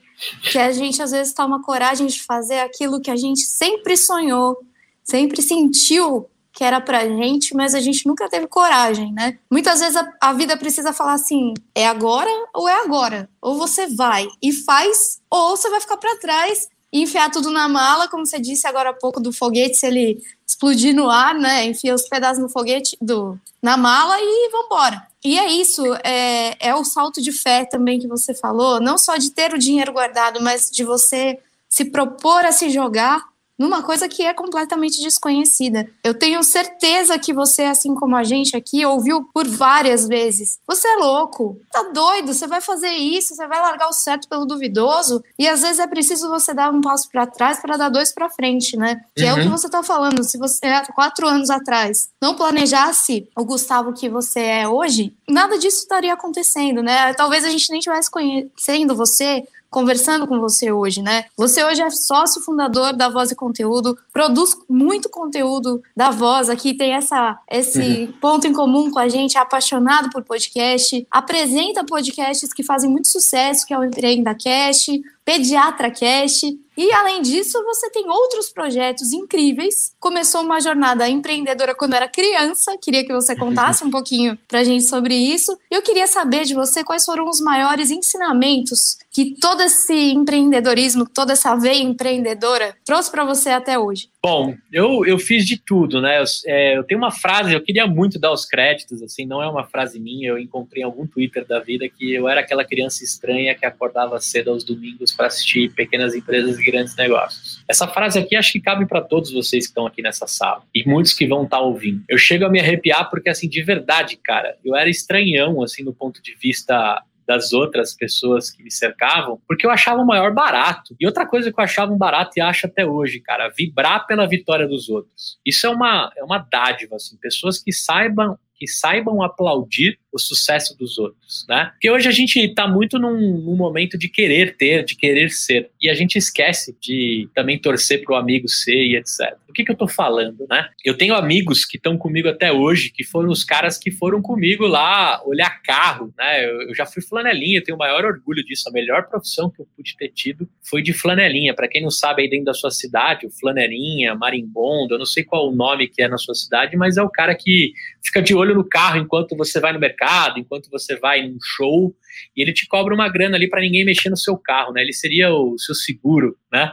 que 0.51 0.57
a 0.57 0.71
gente 0.71 1.01
às 1.01 1.11
vezes 1.11 1.33
toma 1.33 1.61
coragem 1.61 2.07
de 2.07 2.23
fazer 2.23 2.59
aquilo 2.59 3.01
que 3.01 3.11
a 3.11 3.15
gente 3.15 3.41
sempre 3.41 3.97
sonhou, 3.97 4.57
sempre 5.03 5.41
sentiu 5.41 6.29
que 6.55 6.63
era 6.63 6.79
pra 6.79 7.05
gente, 7.05 7.53
mas 7.53 7.75
a 7.75 7.81
gente 7.81 8.07
nunca 8.07 8.29
teve 8.29 8.47
coragem, 8.47 9.11
né? 9.11 9.37
Muitas 9.51 9.81
vezes 9.81 9.97
a, 9.97 10.09
a 10.21 10.31
vida 10.31 10.55
precisa 10.55 10.93
falar 10.93 11.13
assim: 11.13 11.53
é 11.75 11.85
agora 11.85 12.31
ou 12.53 12.69
é 12.69 12.81
agora? 12.81 13.29
Ou 13.41 13.57
você 13.57 13.87
vai 13.87 14.25
e 14.41 14.53
faz, 14.53 15.21
ou 15.29 15.57
você 15.57 15.69
vai 15.69 15.81
ficar 15.81 15.97
para 15.97 16.17
trás 16.17 16.69
e 16.93 17.01
enfiar 17.01 17.29
tudo 17.29 17.51
na 17.51 17.67
mala, 17.67 18.07
como 18.07 18.25
você 18.25 18.39
disse 18.39 18.65
agora 18.65 18.91
há 18.91 18.93
pouco 18.93 19.19
do 19.19 19.33
foguete, 19.33 19.75
se 19.75 19.85
ele 19.85 20.23
explodir 20.55 20.95
no 20.95 21.09
ar, 21.09 21.35
né? 21.35 21.65
Enfia 21.65 21.93
os 21.93 22.07
pedaços 22.07 22.41
no 22.41 22.49
foguete, 22.49 22.97
do, 23.01 23.37
na 23.61 23.75
mala 23.75 24.15
e 24.19 24.49
vambora. 24.49 25.05
E 25.23 25.37
é 25.37 25.51
isso, 25.51 25.83
é, 26.03 26.55
é 26.59 26.73
o 26.73 26.83
salto 26.83 27.21
de 27.21 27.31
fé 27.31 27.65
também 27.65 27.99
que 27.99 28.07
você 28.07 28.33
falou, 28.33 28.79
não 28.79 28.97
só 28.97 29.17
de 29.17 29.31
ter 29.31 29.53
o 29.53 29.59
dinheiro 29.59 29.91
guardado, 29.91 30.41
mas 30.41 30.69
de 30.71 30.83
você 30.83 31.39
se 31.67 31.85
propor 31.85 32.45
a 32.45 32.51
se 32.51 32.69
jogar 32.69 33.25
numa 33.57 33.81
coisa 33.81 34.07
que 34.07 34.23
é 34.23 34.33
completamente 34.33 35.01
desconhecida. 35.01 35.89
Eu 36.03 36.13
tenho 36.13 36.43
certeza 36.43 37.17
que 37.17 37.33
você, 37.33 37.63
assim 37.63 37.95
como 37.95 38.15
a 38.15 38.23
gente 38.23 38.55
aqui, 38.55 38.85
ouviu 38.85 39.23
por 39.33 39.47
várias 39.47 40.07
vezes. 40.07 40.59
Você 40.67 40.87
é 40.87 40.95
louco, 40.97 41.59
tá 41.71 41.83
doido, 41.83 42.33
você 42.33 42.47
vai 42.47 42.61
fazer 42.61 42.89
isso, 42.89 43.35
você 43.35 43.47
vai 43.47 43.59
largar 43.59 43.87
o 43.87 43.93
certo 43.93 44.27
pelo 44.27 44.45
duvidoso, 44.45 45.23
e 45.39 45.47
às 45.47 45.61
vezes 45.61 45.79
é 45.79 45.87
preciso 45.87 46.29
você 46.29 46.53
dar 46.53 46.71
um 46.71 46.81
passo 46.81 47.09
para 47.09 47.25
trás 47.25 47.59
para 47.59 47.77
dar 47.77 47.89
dois 47.89 48.11
para 48.11 48.29
frente, 48.29 48.77
né? 48.77 49.01
Que 49.15 49.23
uhum. 49.23 49.29
é 49.29 49.33
o 49.33 49.35
que 49.35 49.41
uhum. 49.43 49.51
você 49.51 49.69
tá 49.69 49.81
falando. 49.81 50.23
Se 50.23 50.37
você, 50.37 50.59
quatro 50.93 51.27
anos 51.27 51.49
atrás, 51.49 52.09
não 52.21 52.35
planejasse 52.35 53.27
o 53.35 53.45
Gustavo 53.45 53.93
que 53.93 54.09
você 54.09 54.39
é 54.39 54.67
hoje, 54.67 55.13
nada 55.27 55.57
disso 55.57 55.79
estaria 55.79 56.13
acontecendo, 56.13 56.81
né? 56.81 57.13
Talvez 57.13 57.43
a 57.45 57.49
gente 57.49 57.69
nem 57.69 57.79
estivesse 57.79 58.09
conhecendo 58.09 58.95
você 58.95 59.43
conversando 59.75 60.25
com 60.25 60.39
você 60.39 60.71
hoje, 60.71 61.01
né? 61.01 61.25
Você 61.35 61.61
hoje 61.61 61.81
é 61.81 61.89
sócio 61.89 62.41
fundador 62.41 62.93
da 62.93 63.09
Voz 63.09 63.29
e 63.29 63.35
Conteúdo, 63.35 63.97
produz 64.13 64.55
muito 64.69 65.09
conteúdo 65.09 65.83
da 65.93 66.11
Voz 66.11 66.49
aqui, 66.49 66.73
tem 66.73 66.93
essa, 66.93 67.37
esse 67.51 67.79
uhum. 67.79 68.13
ponto 68.21 68.47
em 68.47 68.53
comum 68.53 68.89
com 68.89 68.99
a 68.99 69.09
gente, 69.09 69.37
é 69.37 69.41
apaixonado 69.41 70.09
por 70.09 70.23
podcast, 70.23 71.05
apresenta 71.11 71.83
podcasts 71.83 72.53
que 72.53 72.63
fazem 72.63 72.89
muito 72.89 73.09
sucesso, 73.09 73.65
que 73.67 73.73
é 73.73 73.77
o 73.77 73.83
Empreenda 73.83 74.33
Cash, 74.33 74.91
Pediatra 75.25 75.91
Cash. 75.91 76.43
E 76.77 76.91
além 76.93 77.21
disso, 77.21 77.63
você 77.63 77.89
tem 77.89 78.09
outros 78.09 78.49
projetos 78.49 79.13
incríveis. 79.13 79.93
Começou 79.99 80.41
uma 80.41 80.59
jornada 80.59 81.07
empreendedora 81.07 81.73
quando 81.73 81.93
era 81.93 82.07
criança. 82.07 82.77
Queria 82.81 83.05
que 83.05 83.13
você 83.13 83.35
contasse 83.35 83.83
um 83.83 83.89
pouquinho 83.91 84.37
pra 84.47 84.63
gente 84.63 84.83
sobre 84.83 85.15
isso. 85.15 85.57
Eu 85.71 85.81
queria 85.81 86.07
saber 86.07 86.43
de 86.43 86.53
você 86.53 86.83
quais 86.83 87.05
foram 87.05 87.29
os 87.29 87.39
maiores 87.39 87.91
ensinamentos 87.91 88.97
que 89.15 89.33
todo 89.39 89.61
esse 89.61 89.93
empreendedorismo, 90.11 91.07
toda 91.07 91.31
essa 91.31 91.55
veia 91.55 91.81
empreendedora 91.81 92.75
trouxe 92.83 93.09
para 93.09 93.23
você 93.23 93.49
até 93.49 93.79
hoje. 93.79 94.09
Bom, 94.21 94.53
eu, 94.73 95.05
eu 95.05 95.17
fiz 95.17 95.45
de 95.45 95.55
tudo, 95.57 96.01
né? 96.01 96.19
Eu, 96.19 96.25
é, 96.47 96.77
eu, 96.77 96.83
tenho 96.83 96.97
uma 96.97 97.11
frase, 97.11 97.53
eu 97.53 97.61
queria 97.61 97.87
muito 97.87 98.19
dar 98.19 98.33
os 98.33 98.43
créditos, 98.43 99.01
assim, 99.01 99.25
não 99.25 99.41
é 99.41 99.47
uma 99.47 99.63
frase 99.63 100.01
minha, 100.01 100.29
eu 100.29 100.37
encontrei 100.37 100.83
em 100.83 100.85
algum 100.85 101.07
Twitter 101.07 101.45
da 101.45 101.61
vida 101.61 101.87
que 101.87 102.13
eu 102.13 102.27
era 102.27 102.41
aquela 102.41 102.65
criança 102.65 103.05
estranha 103.05 103.55
que 103.55 103.65
acordava 103.65 104.19
cedo 104.19 104.49
aos 104.49 104.65
domingos 104.65 105.13
para 105.13 105.27
assistir 105.27 105.71
pequenas 105.73 106.13
empresas 106.13 106.57
grandes 106.65 106.95
negócios. 106.95 107.63
Essa 107.67 107.87
frase 107.87 108.19
aqui 108.19 108.35
acho 108.35 108.51
que 108.51 108.59
cabe 108.59 108.85
para 108.85 109.01
todos 109.01 109.31
vocês 109.31 109.65
que 109.65 109.71
estão 109.71 109.85
aqui 109.85 110.01
nessa 110.01 110.27
sala 110.27 110.63
e 110.73 110.87
muitos 110.87 111.13
que 111.13 111.27
vão 111.27 111.43
estar 111.43 111.57
tá 111.57 111.63
ouvindo. 111.63 112.03
Eu 112.09 112.17
chego 112.17 112.45
a 112.45 112.49
me 112.49 112.59
arrepiar 112.59 113.09
porque, 113.09 113.29
assim, 113.29 113.47
de 113.47 113.63
verdade, 113.63 114.17
cara, 114.23 114.57
eu 114.63 114.75
era 114.75 114.89
estranhão, 114.89 115.61
assim, 115.61 115.83
no 115.83 115.93
ponto 115.93 116.21
de 116.21 116.35
vista 116.35 117.01
das 117.27 117.53
outras 117.53 117.95
pessoas 117.95 118.51
que 118.51 118.63
me 118.63 118.71
cercavam, 118.71 119.39
porque 119.47 119.65
eu 119.65 119.71
achava 119.71 120.01
o 120.01 120.05
maior 120.05 120.33
barato. 120.33 120.95
E 120.99 121.05
outra 121.05 121.25
coisa 121.25 121.51
que 121.51 121.59
eu 121.59 121.63
achava 121.63 121.91
um 121.91 121.97
barato 121.97 122.33
e 122.37 122.41
acho 122.41 122.67
até 122.67 122.85
hoje, 122.85 123.19
cara, 123.19 123.49
vibrar 123.49 124.05
pela 124.05 124.27
vitória 124.27 124.67
dos 124.67 124.89
outros. 124.89 125.39
Isso 125.45 125.65
é 125.65 125.69
uma, 125.69 126.11
é 126.15 126.23
uma 126.23 126.37
dádiva, 126.37 126.95
assim, 126.95 127.17
pessoas 127.17 127.61
que 127.61 127.71
saibam 127.71 128.37
que 128.57 128.67
saibam 128.67 129.21
aplaudir 129.21 129.99
o 130.15 130.19
sucesso 130.19 130.77
dos 130.77 130.97
outros, 130.97 131.45
né? 131.49 131.71
Porque 131.73 131.89
hoje 131.89 132.07
a 132.07 132.11
gente 132.11 132.39
está 132.39 132.65
muito 132.67 132.97
num, 132.97 133.37
num, 133.37 133.55
momento 133.55 133.97
de 133.97 134.07
querer 134.07 134.55
ter, 134.55 134.85
de 134.85 134.95
querer 134.95 135.29
ser, 135.29 135.69
e 135.81 135.89
a 135.89 135.93
gente 135.93 136.17
esquece 136.17 136.75
de 136.81 137.27
também 137.35 137.59
torcer 137.59 138.01
para 138.01 138.13
o 138.13 138.15
amigo 138.17 138.47
ser 138.47 138.81
e 138.81 138.95
etc. 138.95 139.35
O 139.49 139.53
que, 139.53 139.63
que 139.63 139.71
eu 139.71 139.73
estou 139.73 139.87
falando, 139.87 140.45
né? 140.49 140.69
Eu 140.83 140.97
tenho 140.97 141.15
amigos 141.15 141.65
que 141.65 141.77
estão 141.77 141.97
comigo 141.97 142.29
até 142.29 142.51
hoje, 142.51 142.91
que 142.91 143.03
foram 143.03 143.29
os 143.29 143.43
caras 143.43 143.77
que 143.77 143.91
foram 143.91 144.21
comigo 144.21 144.65
lá 144.65 145.21
olhar 145.25 145.61
carro, 145.61 146.13
né? 146.17 146.45
Eu, 146.45 146.61
eu 146.63 146.75
já 146.75 146.85
fui 146.85 147.01
flanelinha, 147.01 147.63
tenho 147.63 147.75
o 147.75 147.79
maior 147.79 148.05
orgulho 148.05 148.43
disso. 148.43 148.69
A 148.69 148.71
melhor 148.71 149.07
profissão 149.07 149.49
que 149.49 149.61
eu 149.61 149.67
pude 149.75 149.95
ter 149.97 150.09
tido 150.09 150.47
foi 150.61 150.81
de 150.81 150.93
flanelinha. 150.93 151.53
Para 151.53 151.67
quem 151.67 151.81
não 151.81 151.91
sabe 151.91 152.23
aí 152.23 152.29
dentro 152.29 152.45
da 152.45 152.53
sua 152.53 152.71
cidade, 152.71 153.27
o 153.27 153.31
flanelinha, 153.31 154.15
marimbondo, 154.15 154.95
eu 154.95 154.99
não 154.99 155.05
sei 155.05 155.23
qual 155.23 155.49
o 155.49 155.55
nome 155.55 155.87
que 155.87 156.01
é 156.01 156.07
na 156.07 156.17
sua 156.17 156.35
cidade, 156.35 156.75
mas 156.75 156.97
é 156.97 157.01
o 157.01 157.09
cara 157.09 157.33
que 157.33 157.73
fica 158.03 158.21
de 158.21 158.35
olho 158.35 158.55
no 158.55 158.63
carro 158.63 158.99
enquanto 158.99 159.35
você 159.35 159.59
vai 159.59 159.73
no 159.73 159.79
mercado, 159.79 160.04
enquanto 160.37 160.69
você 160.69 160.95
vai 160.97 161.27
num 161.27 161.37
show, 161.41 161.95
e 162.35 162.41
ele 162.41 162.53
te 162.53 162.67
cobra 162.67 162.93
uma 162.93 163.09
grana 163.09 163.35
ali 163.35 163.49
para 163.49 163.61
ninguém 163.61 163.85
mexer 163.85 164.09
no 164.09 164.17
seu 164.17 164.37
carro, 164.37 164.73
né? 164.73 164.81
Ele 164.81 164.93
seria 164.93 165.33
o 165.33 165.57
seu 165.57 165.75
seguro, 165.75 166.37
né? 166.51 166.71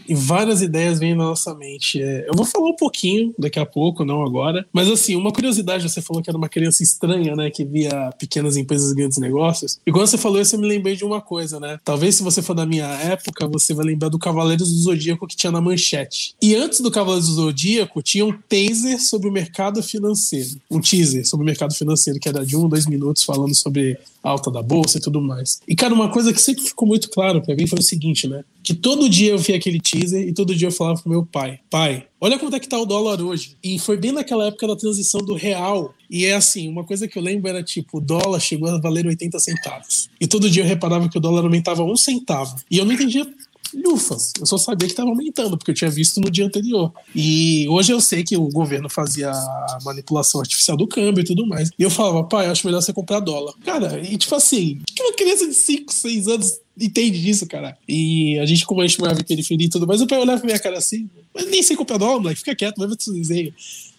e 0.08 0.14
várias 0.14 0.62
ideias 0.62 0.98
vêm 0.98 1.14
na 1.14 1.24
nossa 1.24 1.54
mente. 1.54 2.02
É, 2.02 2.28
eu 2.28 2.34
vou 2.34 2.44
falar 2.44 2.68
um 2.68 2.76
pouquinho 2.76 3.34
daqui 3.38 3.58
a 3.58 3.66
pouco, 3.66 4.04
não 4.04 4.22
agora. 4.22 4.66
Mas 4.72 4.90
assim, 4.90 5.16
uma 5.16 5.32
curiosidade, 5.66 5.90
você 5.90 6.00
falou 6.00 6.22
que 6.22 6.31
era 6.31 6.38
uma 6.38 6.48
criança 6.48 6.83
estranha, 6.83 7.35
né? 7.35 7.50
Que 7.50 7.64
via 7.64 8.12
pequenas 8.18 8.57
empresas 8.57 8.92
e 8.92 8.94
grandes 8.94 9.18
negócios. 9.18 9.79
E 9.85 9.90
quando 9.90 10.07
você 10.07 10.16
falou 10.16 10.40
isso, 10.40 10.55
eu 10.55 10.61
me 10.61 10.68
lembrei 10.68 10.94
de 10.94 11.05
uma 11.05 11.20
coisa, 11.20 11.59
né? 11.59 11.79
Talvez 11.85 12.14
se 12.14 12.22
você 12.22 12.40
for 12.40 12.55
da 12.55 12.64
minha 12.64 12.87
época, 12.87 13.46
você 13.48 13.74
vai 13.74 13.85
lembrar 13.85 14.09
do 14.09 14.18
Cavaleiros 14.18 14.68
do 14.68 14.79
Zodíaco 14.79 15.26
que 15.26 15.37
tinha 15.37 15.50
na 15.50 15.61
manchete. 15.61 16.35
E 16.40 16.55
antes 16.55 16.81
do 16.81 16.90
Cavaleiros 16.90 17.29
do 17.29 17.35
Zodíaco, 17.35 18.02
tinha 18.02 18.24
um 18.24 18.33
taser 18.33 19.00
sobre 19.00 19.29
o 19.29 19.33
mercado 19.33 19.83
financeiro. 19.83 20.61
Um 20.70 20.81
teaser 20.81 21.26
sobre 21.26 21.42
o 21.42 21.46
mercado 21.46 21.74
financeiro, 21.74 22.20
que 22.20 22.29
era 22.29 22.46
de 22.46 22.57
um, 22.57 22.68
dois 22.68 22.87
minutos, 22.87 23.24
falando 23.24 23.55
sobre 23.55 23.98
alta 24.22 24.50
da 24.50 24.62
bolsa 24.62 24.98
e 24.98 25.00
tudo 25.00 25.20
mais. 25.20 25.61
E, 25.66 25.74
cara, 25.74 25.94
uma 25.94 26.11
coisa 26.11 26.33
que 26.33 26.40
sempre 26.40 26.64
ficou 26.64 26.87
muito 26.87 27.11
claro 27.11 27.42
para 27.42 27.55
mim 27.55 27.66
foi 27.66 27.79
o 27.79 27.83
seguinte, 27.83 28.29
né? 28.29 28.44
Que 28.66 28.74
todo 28.74 29.09
dia 29.09 29.31
eu 29.31 29.38
via 29.38 29.55
aquele 29.55 29.79
teaser 29.79 30.26
e 30.26 30.35
todo 30.35 30.52
dia 30.52 30.66
eu 30.66 30.72
falava 30.72 31.00
pro 31.00 31.09
meu 31.09 31.24
pai: 31.24 31.61
pai, 31.70 32.05
olha 32.20 32.37
quanto 32.37 32.57
é 32.57 32.59
que 32.59 32.68
tá 32.68 32.76
o 32.76 32.85
dólar 32.85 33.22
hoje. 33.22 33.57
E 33.62 33.79
foi 33.79 33.96
bem 33.96 34.11
naquela 34.11 34.46
época 34.46 34.66
da 34.66 34.74
transição 34.74 35.20
do 35.20 35.35
real. 35.35 35.94
E 36.11 36.24
é 36.24 36.35
assim, 36.35 36.68
uma 36.68 36.83
coisa 36.83 37.07
que 37.07 37.16
eu 37.16 37.22
lembro 37.22 37.48
era 37.48 37.62
tipo, 37.62 37.98
o 37.98 38.00
dólar 38.00 38.40
chegou 38.40 38.68
a 38.68 38.81
valer 38.81 39.07
80 39.07 39.38
centavos. 39.38 40.11
E 40.20 40.26
todo 40.26 40.50
dia 40.50 40.64
eu 40.64 40.66
reparava 40.66 41.09
que 41.09 41.16
o 41.16 41.20
dólar 41.20 41.44
aumentava 41.44 41.85
um 41.85 41.94
centavo. 41.94 42.57
E 42.68 42.79
eu 42.79 42.85
não 42.85 42.92
entendia 42.92 43.24
lufas. 43.72 44.33
Eu 44.40 44.46
só 44.46 44.59
sabia 44.59 44.88
que 44.88 44.92
estava 44.92 45.11
aumentando, 45.11 45.57
porque 45.57 45.70
eu 45.70 45.74
tinha 45.74 45.90
visto 45.90 46.20
no 46.20 46.29
dia 46.29 46.44
anterior. 46.44 46.92
E 47.14 47.68
hoje 47.68 47.92
eu 47.92 48.00
sei 48.00 48.24
que 48.24 48.37
o 48.37 48.48
governo 48.48 48.90
fazia 48.90 49.31
a 49.31 49.79
manipulação 49.85 50.40
artificial 50.40 50.76
do 50.76 50.88
câmbio 50.88 51.22
e 51.22 51.24
tudo 51.24 51.46
mais. 51.46 51.70
E 51.79 51.85
eu 51.85 51.90
falava, 51.90 52.24
pai, 52.24 52.46
acho 52.46 52.66
melhor 52.66 52.83
você 52.83 52.92
comprar 52.92 53.20
dólar. 53.20 53.55
Cara, 53.64 54.00
e 54.00 54.16
tipo 54.16 54.35
assim, 54.35 54.81
que 54.87 55.02
uma 55.05 55.12
criança 55.12 55.46
de 55.46 55.55
5, 55.55 55.92
6 55.92 56.26
anos 56.26 56.65
entende 56.80 57.20
disso, 57.20 57.46
cara? 57.46 57.76
E 57.88 58.38
a 58.38 58.46
gente, 58.46 58.66
como 58.66 58.80
a 58.80 58.86
gente 58.86 58.98
morava 58.98 59.20
em 59.20 59.24
periferia 59.24 59.66
e 59.66 59.70
tudo 59.70 59.86
mais, 59.86 60.00
o 60.00 60.06
pai 60.06 60.18
olhava 60.18 60.38
pra 60.38 60.46
minha 60.46 60.58
cara 60.58 60.78
assim, 60.78 61.08
mas 61.34 61.48
nem 61.50 61.62
sei 61.62 61.76
comprar 61.76 61.98
dólar, 61.98 62.20
moleque, 62.20 62.40
fica 62.40 62.54
quieto, 62.54 62.78
vai 62.78 62.88
ver 62.88 62.96
desenho. 62.96 63.54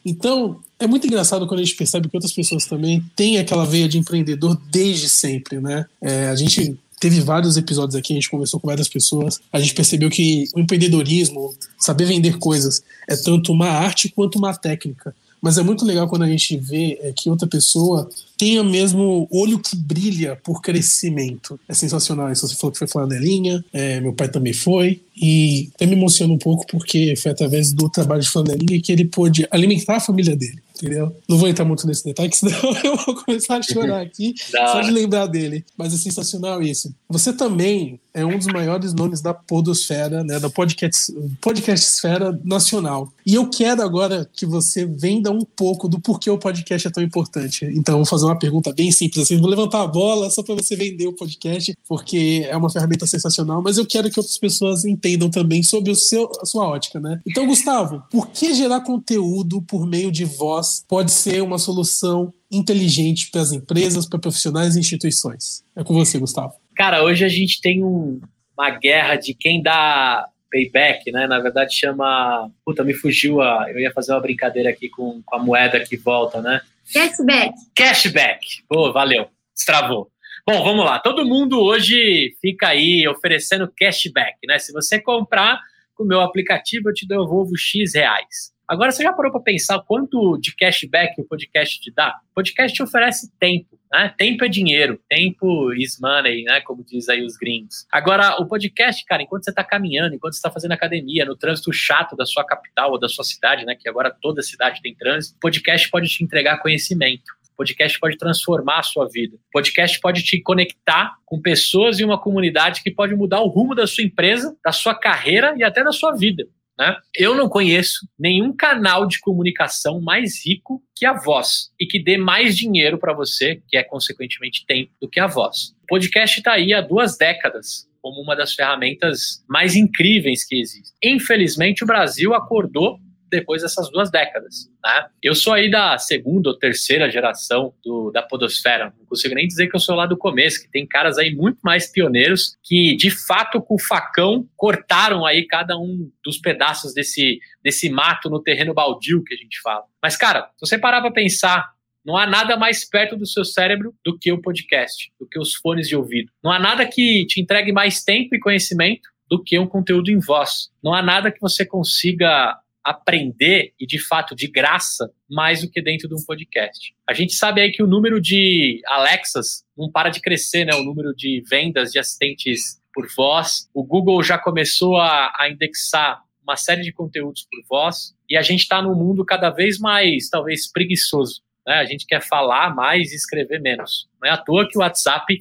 Então, 0.05 0.59
é 0.79 0.87
muito 0.87 1.05
engraçado 1.05 1.47
quando 1.47 1.59
a 1.59 1.63
gente 1.63 1.75
percebe 1.75 2.07
que 2.07 2.15
outras 2.15 2.33
pessoas 2.33 2.65
também 2.65 3.03
têm 3.15 3.39
aquela 3.39 3.65
veia 3.65 3.89
de 3.89 3.97
empreendedor 3.97 4.59
desde 4.71 5.09
sempre, 5.09 5.59
né? 5.59 5.85
É, 6.01 6.27
a 6.27 6.35
gente 6.35 6.77
teve 6.99 7.21
vários 7.21 7.57
episódios 7.57 7.95
aqui, 7.95 8.13
a 8.13 8.15
gente 8.15 8.29
conversou 8.29 8.59
com 8.59 8.67
várias 8.67 8.87
pessoas, 8.87 9.39
a 9.51 9.59
gente 9.59 9.73
percebeu 9.73 10.09
que 10.09 10.45
o 10.55 10.59
empreendedorismo, 10.59 11.53
saber 11.77 12.05
vender 12.05 12.37
coisas, 12.37 12.81
é 13.07 13.15
tanto 13.15 13.51
uma 13.51 13.67
arte 13.67 14.09
quanto 14.09 14.37
uma 14.37 14.55
técnica. 14.55 15.15
Mas 15.41 15.57
é 15.57 15.63
muito 15.63 15.85
legal 15.85 16.07
quando 16.07 16.23
a 16.23 16.27
gente 16.27 16.57
vê 16.57 16.99
é, 17.01 17.13
que 17.15 17.29
outra 17.29 17.47
pessoa 17.47 18.09
tenha 18.37 18.63
mesmo 18.63 19.27
olho 19.31 19.59
que 19.59 19.75
brilha 19.75 20.35
por 20.43 20.61
crescimento. 20.61 21.59
É 21.67 21.73
sensacional 21.73 22.31
isso. 22.31 22.47
Você 22.47 22.55
falou 22.55 22.71
que 22.71 22.79
foi 22.79 22.87
flanelinha, 22.87 23.63
é, 23.71 23.99
meu 23.99 24.13
pai 24.13 24.29
também 24.29 24.53
foi. 24.53 25.01
E 25.15 25.69
até 25.75 25.85
me 25.85 25.93
emociona 25.93 26.33
um 26.33 26.37
pouco 26.37 26.65
porque 26.67 27.15
foi 27.15 27.31
através 27.31 27.73
do 27.73 27.89
trabalho 27.89 28.21
de 28.21 28.29
flanelinha 28.29 28.81
que 28.81 28.91
ele 28.91 29.05
pôde 29.05 29.47
alimentar 29.51 29.97
a 29.97 30.01
família 30.01 30.35
dele 30.35 30.61
entendeu? 30.77 31.15
Não 31.27 31.37
vou 31.37 31.47
entrar 31.47 31.65
muito 31.65 31.85
nesse 31.87 32.03
detalhe, 32.03 32.29
que 32.29 32.37
senão 32.37 32.57
eu 32.83 32.95
vou 32.97 33.15
começar 33.15 33.57
a 33.57 33.61
chorar 33.61 34.01
aqui 34.01 34.33
só 34.49 34.81
de 34.81 34.91
lembrar 34.91 35.27
dele. 35.27 35.65
Mas 35.77 35.93
é 35.93 35.97
sensacional 35.97 36.61
isso. 36.61 36.93
Você 37.09 37.33
também 37.33 37.99
é 38.13 38.25
um 38.25 38.35
dos 38.35 38.47
maiores 38.47 38.93
nomes 38.93 39.21
da 39.21 39.31
podosfera, 39.31 40.23
né, 40.23 40.39
da 40.39 40.49
podcast, 40.49 41.13
podcast 41.39 41.85
esfera 41.85 42.39
nacional. 42.43 43.13
E 43.23 43.35
eu 43.35 43.47
quero 43.47 43.83
agora 43.83 44.27
que 44.33 44.43
você 44.43 44.85
venda 44.85 45.29
um 45.29 45.41
pouco 45.41 45.87
do 45.87 45.99
porquê 45.99 46.29
o 46.29 46.37
podcast 46.37 46.87
é 46.87 46.91
tão 46.91 47.03
importante. 47.03 47.65
Então, 47.65 47.97
vou 47.97 48.05
fazer 48.05 48.25
uma 48.25 48.39
pergunta 48.39 48.73
bem 48.73 48.91
simples 48.91 49.25
assim, 49.25 49.39
vou 49.39 49.49
levantar 49.49 49.83
a 49.83 49.87
bola 49.87 50.31
só 50.31 50.41
para 50.41 50.55
você 50.55 50.75
vender 50.75 51.07
o 51.07 51.13
podcast, 51.13 51.75
porque 51.87 52.47
é 52.49 52.57
uma 52.57 52.71
ferramenta 52.71 53.05
sensacional, 53.05 53.61
mas 53.61 53.77
eu 53.77 53.85
quero 53.85 54.09
que 54.09 54.19
outras 54.19 54.37
pessoas 54.37 54.83
entendam 54.83 55.29
também 55.29 55.61
sobre 55.61 55.91
o 55.91 55.95
seu, 55.95 56.31
a 56.41 56.45
sua 56.45 56.67
ótica, 56.67 56.99
né? 56.99 57.21
Então, 57.27 57.45
Gustavo, 57.45 58.01
por 58.09 58.29
que 58.29 58.53
gerar 58.53 58.81
conteúdo 58.81 59.61
por 59.61 59.85
meio 59.85 60.11
de 60.11 60.25
voz 60.25 60.66
pode 60.87 61.11
ser 61.11 61.41
uma 61.41 61.57
solução 61.57 62.33
inteligente 62.51 63.29
para 63.31 63.41
as 63.41 63.51
empresas, 63.51 64.07
para 64.07 64.19
profissionais 64.19 64.75
e 64.75 64.79
instituições. 64.79 65.63
É 65.75 65.83
com 65.83 65.93
você, 65.93 66.17
Gustavo. 66.17 66.53
Cara, 66.75 67.03
hoje 67.03 67.25
a 67.25 67.29
gente 67.29 67.59
tem 67.61 67.83
um, 67.83 68.19
uma 68.57 68.69
guerra 68.71 69.15
de 69.15 69.33
quem 69.33 69.61
dá 69.61 70.27
payback, 70.51 71.11
né? 71.11 71.27
Na 71.27 71.39
verdade 71.39 71.75
chama. 71.75 72.49
Puta, 72.65 72.83
me 72.83 72.93
fugiu 72.93 73.41
a. 73.41 73.65
Eu 73.69 73.79
ia 73.79 73.91
fazer 73.91 74.13
uma 74.13 74.21
brincadeira 74.21 74.69
aqui 74.69 74.89
com, 74.89 75.21
com 75.25 75.35
a 75.35 75.39
moeda 75.39 75.79
que 75.79 75.97
volta, 75.97 76.41
né? 76.41 76.61
Cashback. 76.93 77.53
Cashback. 77.75 78.63
Pô, 78.67 78.91
valeu. 78.93 79.27
Destravou. 79.55 80.09
Bom, 80.47 80.63
vamos 80.63 80.85
lá. 80.85 80.99
Todo 80.99 81.25
mundo 81.25 81.59
hoje 81.59 82.35
fica 82.39 82.69
aí 82.69 83.05
oferecendo 83.07 83.71
cashback, 83.75 84.37
né? 84.47 84.57
Se 84.59 84.71
você 84.71 84.99
comprar 84.99 85.59
com 85.93 86.03
o 86.03 86.07
meu 86.07 86.21
aplicativo, 86.21 86.89
eu 86.89 86.93
te 86.93 87.05
devolvo 87.05 87.57
X 87.57 87.95
reais. 87.95 88.53
Agora, 88.67 88.91
você 88.91 89.01
já 89.01 89.13
parou 89.13 89.31
para 89.31 89.39
pensar 89.39 89.79
quanto 89.79 90.37
de 90.37 90.53
cashback 90.53 91.21
o 91.21 91.23
podcast 91.23 91.79
te 91.79 91.89
dá? 91.89 92.19
O 92.31 92.35
podcast 92.35 92.75
te 92.75 92.83
oferece 92.83 93.31
tempo. 93.39 93.79
Né? 93.89 94.13
Tempo 94.17 94.43
é 94.43 94.49
dinheiro, 94.49 94.99
tempo 95.07 95.73
is 95.73 95.97
money, 96.01 96.43
né? 96.43 96.59
Como 96.59 96.83
diz 96.83 97.07
aí 97.07 97.23
os 97.23 97.37
gringos. 97.37 97.87
Agora, 97.89 98.35
o 98.41 98.45
podcast, 98.45 99.05
cara, 99.05 99.23
enquanto 99.23 99.45
você 99.45 99.51
está 99.51 99.63
caminhando, 99.63 100.15
enquanto 100.15 100.33
você 100.33 100.39
está 100.39 100.51
fazendo 100.51 100.73
academia, 100.73 101.23
no 101.23 101.37
trânsito 101.37 101.71
chato 101.71 102.13
da 102.17 102.25
sua 102.25 102.43
capital 102.43 102.91
ou 102.91 102.99
da 102.99 103.07
sua 103.07 103.23
cidade, 103.23 103.65
né? 103.65 103.73
Que 103.73 103.87
agora 103.87 104.11
toda 104.11 104.41
cidade 104.41 104.81
tem 104.81 104.93
trânsito, 104.93 105.37
o 105.37 105.39
podcast 105.39 105.89
pode 105.89 106.09
te 106.09 106.21
entregar 106.21 106.57
conhecimento. 106.57 107.37
Podcast 107.55 107.99
pode 107.99 108.17
transformar 108.17 108.79
a 108.79 108.83
sua 108.83 109.07
vida. 109.09 109.37
Podcast 109.51 109.99
pode 109.99 110.21
te 110.23 110.39
conectar 110.41 111.15
com 111.25 111.41
pessoas 111.41 111.99
e 111.99 112.03
uma 112.03 112.19
comunidade 112.19 112.83
que 112.83 112.91
pode 112.91 113.15
mudar 113.15 113.39
o 113.39 113.47
rumo 113.47 113.73
da 113.73 113.87
sua 113.87 114.03
empresa, 114.03 114.55
da 114.63 114.71
sua 114.71 114.93
carreira 114.93 115.55
e 115.57 115.63
até 115.63 115.83
da 115.83 115.91
sua 115.91 116.11
vida. 116.11 116.47
Né? 116.77 116.95
Eu 117.15 117.35
não 117.35 117.49
conheço 117.49 118.07
nenhum 118.19 118.55
canal 118.55 119.07
de 119.07 119.19
comunicação 119.19 119.99
mais 119.99 120.45
rico 120.45 120.83
que 120.95 121.05
a 121.05 121.13
voz 121.13 121.71
e 121.79 121.85
que 121.85 122.01
dê 122.01 122.17
mais 122.17 122.55
dinheiro 122.55 122.97
para 122.97 123.13
você, 123.13 123.61
que 123.67 123.77
é 123.77 123.83
consequentemente 123.83 124.65
tempo, 124.65 124.91
do 125.01 125.09
que 125.09 125.19
a 125.19 125.27
voz. 125.27 125.75
O 125.83 125.87
podcast 125.87 126.37
está 126.37 126.53
aí 126.53 126.73
há 126.73 126.81
duas 126.81 127.17
décadas 127.17 127.87
como 128.01 128.21
uma 128.21 128.35
das 128.35 128.53
ferramentas 128.53 129.43
mais 129.49 129.75
incríveis 129.75 130.45
que 130.45 130.59
existem. 130.59 130.95
Infelizmente, 131.03 131.83
o 131.83 131.87
Brasil 131.87 132.33
acordou 132.33 132.99
depois 133.29 133.61
dessas 133.61 133.89
duas 133.91 134.09
décadas. 134.09 134.69
Né? 134.83 135.07
Eu 135.21 135.35
sou 135.35 135.53
aí 135.53 135.69
da 135.69 135.97
segunda 135.97 136.49
ou 136.49 136.57
terceira 136.57 137.09
geração 137.09 137.73
do, 137.83 138.11
da 138.11 138.21
podosfera, 138.21 138.93
não 138.97 139.05
consigo 139.05 139.35
nem 139.35 139.47
dizer 139.47 139.67
que 139.67 139.75
eu 139.75 139.79
sou 139.79 139.95
lá 139.95 140.05
do 140.05 140.17
começo, 140.17 140.61
que 140.61 140.69
tem 140.69 140.87
caras 140.87 141.17
aí 141.17 141.33
muito 141.33 141.59
mais 141.63 141.91
pioneiros 141.91 142.57
que, 142.63 142.95
de 142.95 143.09
fato, 143.09 143.61
com 143.61 143.75
o 143.75 143.81
facão, 143.81 144.47
cortaram 144.55 145.25
aí 145.25 145.45
cada 145.45 145.77
um 145.77 146.09
dos 146.23 146.37
pedaços 146.37 146.93
desse, 146.93 147.39
desse 147.63 147.89
mato 147.89 148.29
no 148.29 148.41
terreno 148.41 148.73
baldio 148.73 149.23
que 149.23 149.33
a 149.33 149.37
gente 149.37 149.59
fala. 149.61 149.83
Mas, 150.01 150.15
cara, 150.15 150.49
se 150.57 150.67
você 150.67 150.77
parar 150.77 151.01
para 151.01 151.11
pensar 151.11 151.77
não 152.07 152.15
há 152.15 152.25
nada 152.25 152.55
mais 152.55 152.89
perto 152.89 153.17
do 153.17 153.25
seu 153.25 153.43
cérebro 153.43 153.93
do 154.01 154.17
que 154.17 154.31
o 154.31 154.41
podcast, 154.41 155.11
do 155.19 155.27
que 155.27 155.37
os 155.37 155.53
fones 155.55 155.89
de 155.89 155.95
ouvido. 155.97 156.31
Não 156.41 156.49
há 156.49 156.57
nada 156.57 156.87
que 156.87 157.25
te 157.25 157.41
entregue 157.41 157.73
mais 157.73 158.01
tempo 158.01 158.33
e 158.33 158.39
conhecimento 158.39 159.09
do 159.29 159.43
que 159.43 159.59
um 159.59 159.67
conteúdo 159.67 160.09
em 160.09 160.17
voz. 160.17 160.69
Não 160.81 160.93
há 160.93 161.01
nada 161.01 161.29
que 161.29 161.41
você 161.41 161.65
consiga 161.65 162.57
aprender 162.87 163.73
e 163.77 163.85
de 163.85 163.99
fato 163.99 164.33
de 164.33 164.47
graça 164.47 165.11
mais 165.29 165.61
do 165.61 165.69
que 165.69 165.81
dentro 165.81 166.07
de 166.07 166.15
um 166.15 166.23
podcast. 166.25 166.95
A 167.05 167.13
gente 167.13 167.33
sabe 167.33 167.59
aí 167.59 167.71
que 167.71 167.83
o 167.83 167.87
número 167.87 168.21
de 168.21 168.81
Alexas 168.87 169.65
não 169.77 169.91
para 169.91 170.09
de 170.09 170.21
crescer, 170.21 170.63
né? 170.63 170.73
O 170.73 170.83
número 170.83 171.13
de 171.13 171.43
vendas 171.49 171.91
de 171.91 171.99
assistentes 171.99 172.81
por 172.93 173.05
voz. 173.15 173.69
O 173.73 173.83
Google 173.83 174.23
já 174.23 174.37
começou 174.37 174.95
a, 174.95 175.33
a 175.37 175.49
indexar 175.49 176.23
uma 176.41 176.55
série 176.55 176.81
de 176.81 176.93
conteúdos 176.93 177.45
por 177.51 177.61
voz 177.67 178.15
e 178.29 178.37
a 178.37 178.41
gente 178.41 178.61
está 178.61 178.81
num 178.81 178.95
mundo 178.95 179.25
cada 179.25 179.49
vez 179.49 179.77
mais, 179.77 180.29
talvez, 180.29 180.71
preguiçoso. 180.71 181.41
Né? 181.67 181.73
A 181.73 181.85
gente 181.85 182.05
quer 182.05 182.21
falar 182.21 182.73
mais 182.73 183.11
e 183.11 183.15
escrever 183.15 183.59
menos. 183.59 184.07
Não 184.21 184.29
é 184.29 184.31
à 184.31 184.37
toa 184.37 184.67
que 184.67 184.77
o 184.77 184.81
WhatsApp 184.81 185.37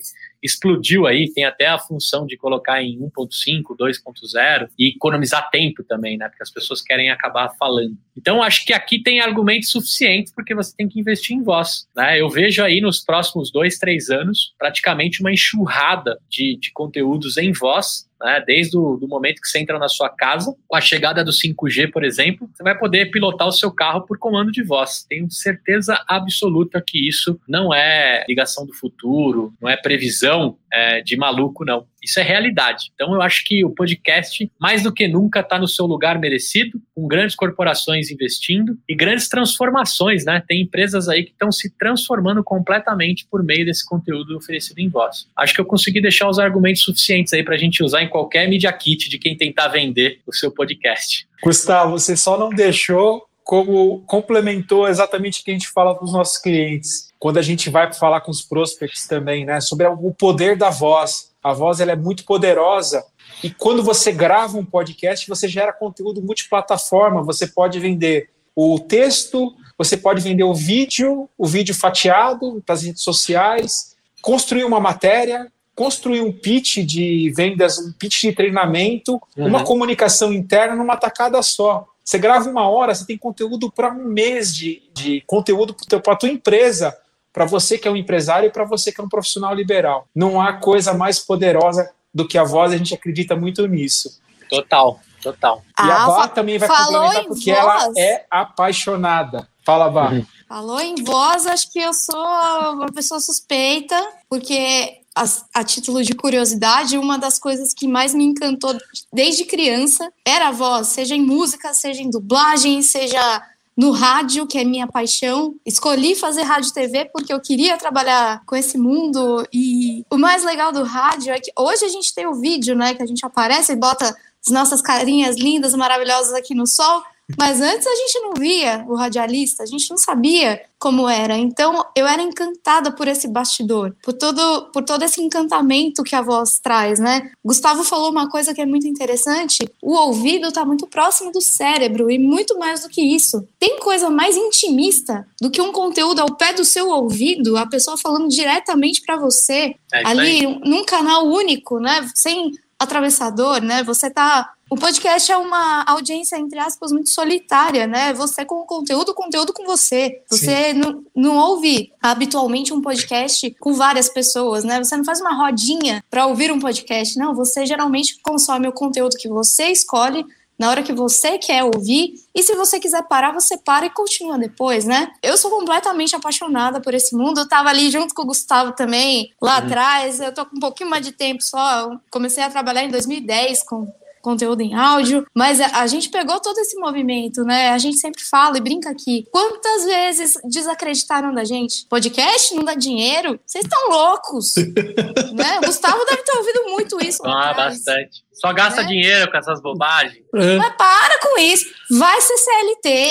explodiu 0.46 1.06
aí, 1.06 1.30
tem 1.32 1.44
até 1.44 1.66
a 1.66 1.78
função 1.78 2.26
de 2.26 2.36
colocar 2.36 2.82
em 2.82 2.98
1.5, 2.98 3.76
2.0 3.78 4.68
e 4.78 4.88
economizar 4.88 5.50
tempo 5.50 5.84
também, 5.84 6.16
né? 6.16 6.28
Porque 6.28 6.42
as 6.42 6.50
pessoas 6.50 6.80
querem 6.80 7.10
acabar 7.10 7.50
falando. 7.58 7.96
Então, 8.16 8.42
acho 8.42 8.64
que 8.64 8.72
aqui 8.72 9.02
tem 9.02 9.20
argumentos 9.20 9.70
suficientes 9.70 10.32
porque 10.32 10.54
você 10.54 10.74
tem 10.74 10.88
que 10.88 10.98
investir 10.98 11.36
em 11.36 11.42
voz, 11.42 11.86
né? 11.94 12.20
Eu 12.20 12.30
vejo 12.30 12.62
aí 12.62 12.80
nos 12.80 13.04
próximos 13.04 13.50
dois, 13.50 13.78
três 13.78 14.08
anos 14.08 14.54
praticamente 14.58 15.20
uma 15.20 15.32
enxurrada 15.32 16.18
de, 16.28 16.58
de 16.58 16.72
conteúdos 16.72 17.36
em 17.36 17.52
voz 17.52 18.06
né? 18.20 18.42
Desde 18.46 18.76
o 18.76 18.96
do 18.96 19.08
momento 19.08 19.40
que 19.40 19.48
você 19.48 19.58
entra 19.58 19.78
na 19.78 19.88
sua 19.88 20.08
casa, 20.08 20.54
com 20.66 20.76
a 20.76 20.80
chegada 20.80 21.24
do 21.24 21.30
5G, 21.30 21.90
por 21.90 22.04
exemplo, 22.04 22.48
você 22.52 22.62
vai 22.62 22.76
poder 22.76 23.10
pilotar 23.10 23.46
o 23.46 23.52
seu 23.52 23.70
carro 23.70 24.02
por 24.06 24.18
comando 24.18 24.50
de 24.50 24.62
voz. 24.62 25.04
Tenho 25.08 25.30
certeza 25.30 26.02
absoluta 26.08 26.82
que 26.84 27.08
isso 27.08 27.38
não 27.48 27.72
é 27.72 28.24
ligação 28.28 28.66
do 28.66 28.74
futuro, 28.74 29.52
não 29.60 29.68
é 29.68 29.76
previsão 29.76 30.58
é, 30.72 31.00
de 31.00 31.16
maluco, 31.16 31.64
não. 31.64 31.86
Isso 32.02 32.20
é 32.20 32.22
realidade. 32.22 32.90
Então 32.94 33.14
eu 33.14 33.22
acho 33.22 33.44
que 33.44 33.64
o 33.64 33.70
podcast, 33.70 34.50
mais 34.60 34.82
do 34.82 34.92
que 34.92 35.08
nunca, 35.08 35.40
está 35.40 35.58
no 35.58 35.68
seu 35.68 35.86
lugar 35.86 36.18
merecido, 36.18 36.80
com 36.96 37.06
grandes 37.06 37.36
corporações 37.36 38.10
investindo 38.10 38.78
e 38.88 38.94
grandes 38.94 39.28
transformações, 39.28 40.24
né? 40.24 40.42
Tem 40.48 40.62
empresas 40.62 41.10
aí 41.10 41.24
que 41.24 41.32
estão 41.32 41.52
se 41.52 41.68
transformando 41.76 42.42
completamente 42.42 43.26
por 43.30 43.42
meio 43.44 43.66
desse 43.66 43.84
conteúdo 43.84 44.34
oferecido 44.34 44.78
em 44.78 44.88
voz. 44.88 45.28
Acho 45.36 45.52
que 45.52 45.60
eu 45.60 45.66
consegui 45.66 46.00
deixar 46.00 46.26
os 46.26 46.38
argumentos 46.38 46.82
suficientes 46.82 47.34
aí 47.34 47.44
para 47.44 47.54
a 47.54 47.58
gente 47.58 47.84
usar 47.84 48.02
em 48.02 48.08
qualquer 48.08 48.48
media 48.48 48.72
kit 48.72 49.10
de 49.10 49.18
quem 49.18 49.36
tentar 49.36 49.68
vender 49.68 50.20
o 50.26 50.32
seu 50.32 50.50
podcast. 50.50 51.28
Gustavo, 51.42 51.90
você 51.90 52.16
só 52.16 52.38
não 52.38 52.48
deixou 52.48 53.26
como 53.44 54.02
complementou 54.06 54.88
exatamente 54.88 55.40
o 55.40 55.44
que 55.44 55.50
a 55.50 55.54
gente 55.54 55.68
fala 55.68 55.94
para 55.94 56.04
os 56.04 56.12
nossos 56.12 56.38
clientes. 56.38 57.12
Quando 57.18 57.38
a 57.38 57.42
gente 57.42 57.70
vai 57.70 57.92
falar 57.92 58.20
com 58.22 58.30
os 58.30 58.42
prospects 58.42 59.06
também, 59.06 59.44
né, 59.44 59.60
sobre 59.60 59.86
o 59.86 60.12
poder 60.12 60.56
da 60.56 60.70
voz. 60.70 61.30
A 61.46 61.52
voz 61.52 61.78
ela 61.78 61.92
é 61.92 61.96
muito 61.96 62.24
poderosa 62.24 63.06
e 63.40 63.48
quando 63.50 63.80
você 63.80 64.10
grava 64.10 64.58
um 64.58 64.64
podcast, 64.64 65.28
você 65.28 65.46
gera 65.46 65.72
conteúdo 65.72 66.20
multiplataforma. 66.20 67.22
Você 67.22 67.46
pode 67.46 67.78
vender 67.78 68.30
o 68.56 68.80
texto, 68.80 69.54
você 69.78 69.96
pode 69.96 70.20
vender 70.20 70.42
o 70.42 70.52
vídeo, 70.52 71.30
o 71.38 71.46
vídeo 71.46 71.72
fatiado 71.72 72.60
para 72.66 72.74
as 72.74 72.82
redes 72.82 73.04
sociais, 73.04 73.94
construir 74.20 74.64
uma 74.64 74.80
matéria, 74.80 75.46
construir 75.72 76.20
um 76.20 76.32
pitch 76.32 76.78
de 76.78 77.32
vendas, 77.36 77.78
um 77.78 77.92
pitch 77.92 78.22
de 78.22 78.32
treinamento, 78.32 79.22
uhum. 79.36 79.46
uma 79.46 79.62
comunicação 79.62 80.32
interna 80.32 80.74
numa 80.74 80.96
tacada 80.96 81.40
só. 81.42 81.86
Você 82.02 82.18
grava 82.18 82.50
uma 82.50 82.68
hora, 82.68 82.92
você 82.92 83.06
tem 83.06 83.16
conteúdo 83.16 83.70
para 83.70 83.92
um 83.92 84.04
mês 84.04 84.52
de, 84.52 84.82
de 84.92 85.22
conteúdo 85.28 85.76
para 86.02 86.12
a 86.12 86.16
tua 86.16 86.28
empresa, 86.28 86.92
para 87.36 87.44
você 87.44 87.76
que 87.76 87.86
é 87.86 87.90
um 87.90 87.96
empresário 87.96 88.46
e 88.46 88.50
para 88.50 88.64
você 88.64 88.90
que 88.90 88.98
é 88.98 89.04
um 89.04 89.10
profissional 89.10 89.54
liberal. 89.54 90.08
Não 90.14 90.40
há 90.40 90.54
coisa 90.54 90.94
mais 90.94 91.18
poderosa 91.18 91.92
do 92.12 92.26
que 92.26 92.38
a 92.38 92.44
voz, 92.44 92.72
a 92.72 92.78
gente 92.78 92.94
acredita 92.94 93.36
muito 93.36 93.66
nisso. 93.66 94.18
Total, 94.48 94.98
total. 95.22 95.62
E 95.78 95.82
a 95.82 96.04
ah, 96.04 96.06
Vá 96.06 96.28
também 96.28 96.56
vai 96.56 96.66
complementar 96.66 97.24
porque 97.24 97.52
voz. 97.52 97.62
ela 97.62 97.92
é 97.98 98.24
apaixonada. 98.30 99.46
Fala, 99.62 99.90
Vá. 99.90 100.12
Uhum. 100.12 100.24
Falou 100.48 100.80
em 100.80 100.94
voz, 101.04 101.46
acho 101.46 101.70
que 101.70 101.78
eu 101.78 101.92
sou 101.92 102.24
uma 102.72 102.90
pessoa 102.90 103.20
suspeita, 103.20 104.02
porque 104.30 105.00
a, 105.14 105.24
a, 105.60 105.62
título 105.62 106.02
de 106.02 106.14
curiosidade, 106.14 106.96
uma 106.96 107.18
das 107.18 107.38
coisas 107.38 107.74
que 107.74 107.86
mais 107.86 108.14
me 108.14 108.24
encantou 108.24 108.74
desde 109.12 109.44
criança 109.44 110.10
era 110.24 110.48
a 110.48 110.52
voz, 110.52 110.86
seja 110.86 111.14
em 111.14 111.20
música, 111.20 111.74
seja 111.74 112.00
em 112.00 112.08
dublagem, 112.08 112.80
seja 112.80 113.42
no 113.76 113.90
rádio, 113.90 114.46
que 114.46 114.56
é 114.56 114.64
minha 114.64 114.86
paixão. 114.86 115.54
Escolhi 115.64 116.14
fazer 116.14 116.42
rádio 116.42 116.70
e 116.70 116.72
TV 116.72 117.04
porque 117.12 117.32
eu 117.32 117.40
queria 117.40 117.76
trabalhar 117.76 118.42
com 118.46 118.56
esse 118.56 118.78
mundo. 118.78 119.46
E 119.52 120.04
o 120.10 120.16
mais 120.16 120.42
legal 120.42 120.72
do 120.72 120.82
rádio 120.82 121.32
é 121.32 121.38
que 121.38 121.52
hoje 121.56 121.84
a 121.84 121.88
gente 121.88 122.14
tem 122.14 122.26
o 122.26 122.34
vídeo, 122.34 122.74
né? 122.74 122.94
Que 122.94 123.02
a 123.02 123.06
gente 123.06 123.24
aparece 123.26 123.72
e 123.72 123.76
bota 123.76 124.06
as 124.08 124.52
nossas 124.52 124.80
carinhas 124.80 125.36
lindas, 125.36 125.74
maravilhosas 125.74 126.32
aqui 126.32 126.54
no 126.54 126.66
sol. 126.66 127.02
Mas 127.38 127.60
antes 127.60 127.86
a 127.86 127.94
gente 127.94 128.20
não 128.20 128.34
via 128.34 128.84
o 128.88 128.94
radialista, 128.94 129.62
a 129.62 129.66
gente 129.66 129.90
não 129.90 129.98
sabia 129.98 130.60
como 130.78 131.08
era. 131.08 131.36
Então 131.36 131.84
eu 131.96 132.06
era 132.06 132.22
encantada 132.22 132.92
por 132.92 133.08
esse 133.08 133.26
bastidor, 133.26 133.94
por 134.02 134.12
todo, 134.12 134.70
por 134.72 134.84
todo 134.84 135.02
esse 135.02 135.20
encantamento 135.20 136.04
que 136.04 136.14
a 136.14 136.22
voz 136.22 136.60
traz, 136.60 137.00
né? 137.00 137.32
Gustavo 137.44 137.82
falou 137.82 138.10
uma 138.10 138.28
coisa 138.28 138.54
que 138.54 138.60
é 138.60 138.66
muito 138.66 138.86
interessante: 138.86 139.68
o 139.82 139.94
ouvido 139.94 140.48
está 140.48 140.64
muito 140.64 140.86
próximo 140.86 141.32
do 141.32 141.40
cérebro 141.40 142.10
e 142.10 142.18
muito 142.18 142.58
mais 142.58 142.82
do 142.82 142.88
que 142.88 143.02
isso. 143.02 143.46
Tem 143.58 143.80
coisa 143.80 144.08
mais 144.08 144.36
intimista 144.36 145.26
do 145.40 145.50
que 145.50 145.60
um 145.60 145.72
conteúdo 145.72 146.20
ao 146.20 146.36
pé 146.36 146.52
do 146.52 146.64
seu 146.64 146.88
ouvido, 146.90 147.56
a 147.56 147.66
pessoa 147.66 147.96
falando 147.96 148.28
diretamente 148.28 149.02
para 149.04 149.16
você, 149.16 149.74
é 149.92 150.06
ali 150.06 150.46
num 150.64 150.84
canal 150.84 151.26
único, 151.26 151.80
né? 151.80 152.08
Sem 152.14 152.52
atravessador, 152.78 153.62
né? 153.62 153.82
Você 153.82 154.10
tá 154.10 154.52
o 154.68 154.76
podcast 154.76 155.30
é 155.30 155.36
uma 155.36 155.84
audiência, 155.86 156.36
entre 156.36 156.58
aspas, 156.58 156.90
muito 156.90 157.10
solitária, 157.10 157.86
né? 157.86 158.12
Você 158.14 158.44
com 158.44 158.56
o 158.56 158.66
conteúdo, 158.66 159.10
o 159.10 159.14
conteúdo 159.14 159.52
com 159.52 159.64
você. 159.64 160.20
Você 160.28 160.72
não, 160.72 161.04
não 161.14 161.36
ouve 161.36 161.92
habitualmente 162.02 162.72
um 162.72 162.82
podcast 162.82 163.54
com 163.60 163.74
várias 163.74 164.08
pessoas, 164.08 164.64
né? 164.64 164.82
Você 164.82 164.96
não 164.96 165.04
faz 165.04 165.20
uma 165.20 165.34
rodinha 165.34 166.02
para 166.10 166.26
ouvir 166.26 166.50
um 166.50 166.58
podcast. 166.58 167.16
Não, 167.16 167.32
você 167.32 167.64
geralmente 167.64 168.18
consome 168.20 168.66
o 168.66 168.72
conteúdo 168.72 169.16
que 169.16 169.28
você 169.28 169.66
escolhe 169.66 170.26
na 170.58 170.70
hora 170.70 170.82
que 170.82 170.92
você 170.92 171.38
quer 171.38 171.62
ouvir. 171.62 172.14
E 172.34 172.42
se 172.42 172.56
você 172.56 172.80
quiser 172.80 173.02
parar, 173.02 173.32
você 173.32 173.56
para 173.56 173.86
e 173.86 173.90
continua 173.90 174.36
depois, 174.36 174.84
né? 174.84 175.12
Eu 175.22 175.36
sou 175.36 175.50
completamente 175.50 176.16
apaixonada 176.16 176.80
por 176.80 176.92
esse 176.92 177.14
mundo. 177.14 177.40
Eu 177.40 177.48
tava 177.48 177.68
ali 177.68 177.88
junto 177.88 178.14
com 178.14 178.22
o 178.22 178.26
Gustavo 178.26 178.72
também, 178.72 179.32
lá 179.40 179.58
uhum. 179.58 179.66
atrás. 179.66 180.20
Eu 180.20 180.34
tô 180.34 180.44
com 180.44 180.56
um 180.56 180.60
pouquinho 180.60 180.90
mais 180.90 181.04
de 181.06 181.12
tempo 181.12 181.42
só. 181.42 181.82
Eu 181.82 182.00
comecei 182.10 182.42
a 182.42 182.50
trabalhar 182.50 182.82
em 182.82 182.90
2010 182.90 183.62
com 183.62 183.86
conteúdo 184.26 184.60
em 184.60 184.74
áudio, 184.74 185.24
mas 185.32 185.60
a, 185.60 185.82
a, 185.82 185.86
gente 185.86 186.08
pegou 186.08 186.40
todo 186.40 186.58
esse 186.58 186.76
movimento, 186.80 187.44
né? 187.44 187.70
A 187.70 187.78
gente 187.78 187.98
sempre 187.98 188.24
fala 188.24 188.58
e 188.58 188.60
brinca 188.60 188.90
aqui. 188.90 189.24
Quantas 189.30 189.84
vezes 189.84 190.34
desacreditaram 190.44 191.32
da 191.32 191.44
gente? 191.44 191.86
Podcast 191.88 192.52
não 192.56 192.64
dá 192.64 192.74
dinheiro? 192.74 193.38
Vocês 193.46 193.64
estão 193.64 193.88
loucos, 193.88 194.54
né? 195.32 195.60
O 195.62 195.66
Gustavo 195.66 196.04
deve 196.06 196.24
ter 196.24 196.36
ouvido 196.36 196.64
muito 196.64 197.00
isso. 197.00 197.24
Ah, 197.24 197.54
bastante. 197.54 198.24
Só 198.32 198.52
gasta 198.52 198.82
né? 198.82 198.88
dinheiro 198.88 199.30
com 199.30 199.36
essas 199.36 199.62
bobagens. 199.62 200.24
É. 200.34 200.56
Mas 200.56 200.74
para 200.76 201.20
com 201.20 201.38
isso. 201.38 201.66
Vai 201.92 202.20
ser 202.20 202.36
CLT. 202.36 203.10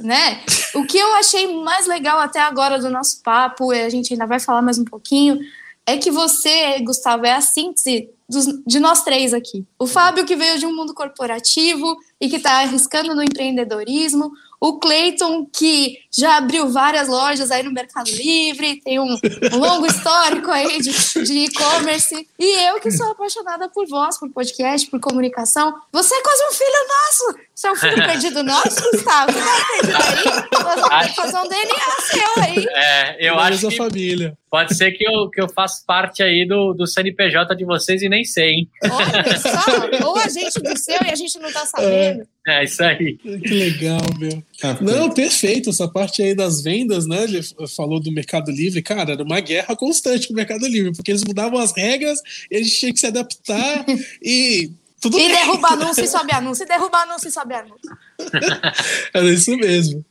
né? 0.00 0.42
O 0.74 0.86
que 0.86 0.96
eu 0.96 1.14
achei 1.16 1.62
mais 1.62 1.86
legal 1.86 2.18
até 2.18 2.40
agora 2.40 2.78
do 2.78 2.88
nosso 2.88 3.22
papo, 3.22 3.74
e 3.74 3.82
a 3.82 3.90
gente 3.90 4.14
ainda 4.14 4.26
vai 4.26 4.40
falar 4.40 4.62
mais 4.62 4.78
um 4.78 4.84
pouquinho, 4.84 5.38
é 5.84 5.98
que 5.98 6.10
você, 6.10 6.78
Gustavo, 6.80 7.26
é 7.26 7.34
a 7.34 7.42
síntese 7.42 8.08
dos, 8.28 8.46
de 8.66 8.78
nós 8.78 9.02
três 9.02 9.32
aqui. 9.32 9.64
O 9.78 9.86
Fábio, 9.86 10.26
que 10.26 10.36
veio 10.36 10.58
de 10.58 10.66
um 10.66 10.74
mundo 10.74 10.92
corporativo 10.92 11.96
e 12.20 12.28
que 12.28 12.36
está 12.36 12.60
arriscando 12.60 13.14
no 13.14 13.22
empreendedorismo. 13.22 14.30
O 14.60 14.78
Clayton, 14.78 15.46
que 15.46 15.98
já 16.16 16.36
abriu 16.38 16.68
várias 16.68 17.08
lojas 17.08 17.50
aí 17.50 17.62
no 17.62 17.72
Mercado 17.72 18.10
Livre, 18.10 18.80
tem 18.82 18.98
um, 18.98 19.16
um 19.52 19.56
longo 19.58 19.86
histórico 19.86 20.50
aí 20.50 20.78
de 20.80 21.38
e-commerce. 21.44 22.26
E 22.38 22.68
eu, 22.68 22.80
que 22.80 22.90
sou 22.90 23.10
apaixonada 23.10 23.68
por 23.68 23.86
voz, 23.86 24.18
por 24.18 24.30
podcast, 24.30 24.88
por 24.90 25.00
comunicação. 25.00 25.74
Você 25.92 26.14
é 26.14 26.22
quase 26.22 26.42
um 26.44 26.52
filho 26.52 26.88
nosso! 26.88 27.48
Você 27.54 27.66
é 27.66 27.72
um 27.72 27.76
filho 27.76 27.96
perdido 27.96 28.42
nosso, 28.44 28.90
Gustavo? 28.92 29.32
Você 29.32 29.40
vai 29.40 29.80
perdido 29.80 29.96
aí? 29.96 30.46
Nós 30.52 30.80
vamos 30.80 30.88
ter 30.88 31.08
que 31.08 31.14
fazer 31.16 31.38
um 31.38 31.48
DNA 31.48 31.74
seu 32.00 32.42
aí. 32.42 32.66
É, 32.70 33.28
eu 33.28 33.38
acho 33.38 33.68
que 33.68 33.76
família. 33.76 34.38
pode 34.48 34.76
ser 34.76 34.92
que 34.92 35.04
eu, 35.04 35.28
que 35.28 35.40
eu 35.40 35.48
faça 35.48 35.82
parte 35.84 36.22
aí 36.22 36.46
do, 36.46 36.72
do 36.72 36.86
CNPJ 36.86 37.54
de 37.56 37.64
vocês 37.64 38.00
e 38.00 38.08
nem 38.08 38.24
sei, 38.24 38.50
hein? 38.50 38.70
Olha 38.84 39.38
só, 39.38 40.06
ou 40.06 40.16
a 40.16 40.28
gente 40.28 40.60
venceu 40.60 40.98
e 41.04 41.10
a 41.10 41.14
gente 41.16 41.38
não 41.40 41.52
tá 41.52 41.66
sabendo. 41.66 42.08
dinheiro. 42.08 42.28
É, 42.46 42.64
isso 42.64 42.82
aí. 42.82 43.18
Que 43.18 43.48
legal, 43.48 44.00
meu. 44.18 44.42
Ah, 44.62 44.76
Não, 44.80 45.10
perfeito. 45.10 45.68
Essa 45.68 45.86
parte 45.86 46.07
aí 46.22 46.34
das 46.34 46.62
vendas, 46.62 47.06
né? 47.06 47.24
Ele 47.24 47.40
falou 47.76 48.00
do 48.00 48.12
Mercado 48.12 48.50
Livre. 48.50 48.82
Cara, 48.82 49.12
era 49.12 49.22
uma 49.22 49.40
guerra 49.40 49.74
constante 49.76 50.26
com 50.28 50.32
o 50.32 50.36
Mercado 50.36 50.66
Livre, 50.66 50.92
porque 50.92 51.10
eles 51.10 51.24
mudavam 51.24 51.58
as 51.58 51.72
regras, 51.72 52.20
eles 52.50 52.76
tinham 52.78 52.92
que 52.92 53.00
se 53.00 53.06
adaptar 53.06 53.84
e 54.22 54.70
tudo 55.00 55.16
E 55.18 55.22
bem. 55.22 55.30
derruba 55.32 55.68
anúncio 55.68 56.04
e 56.04 56.08
sobe 56.08 56.32
anúncio, 56.32 56.64
e 56.64 56.66
derruba 56.66 56.98
anúncio 56.98 57.28
e 57.28 57.32
sobe 57.32 57.54
anúncio. 57.54 57.96
Era 59.14 59.30
isso 59.30 59.56
mesmo. 59.56 60.04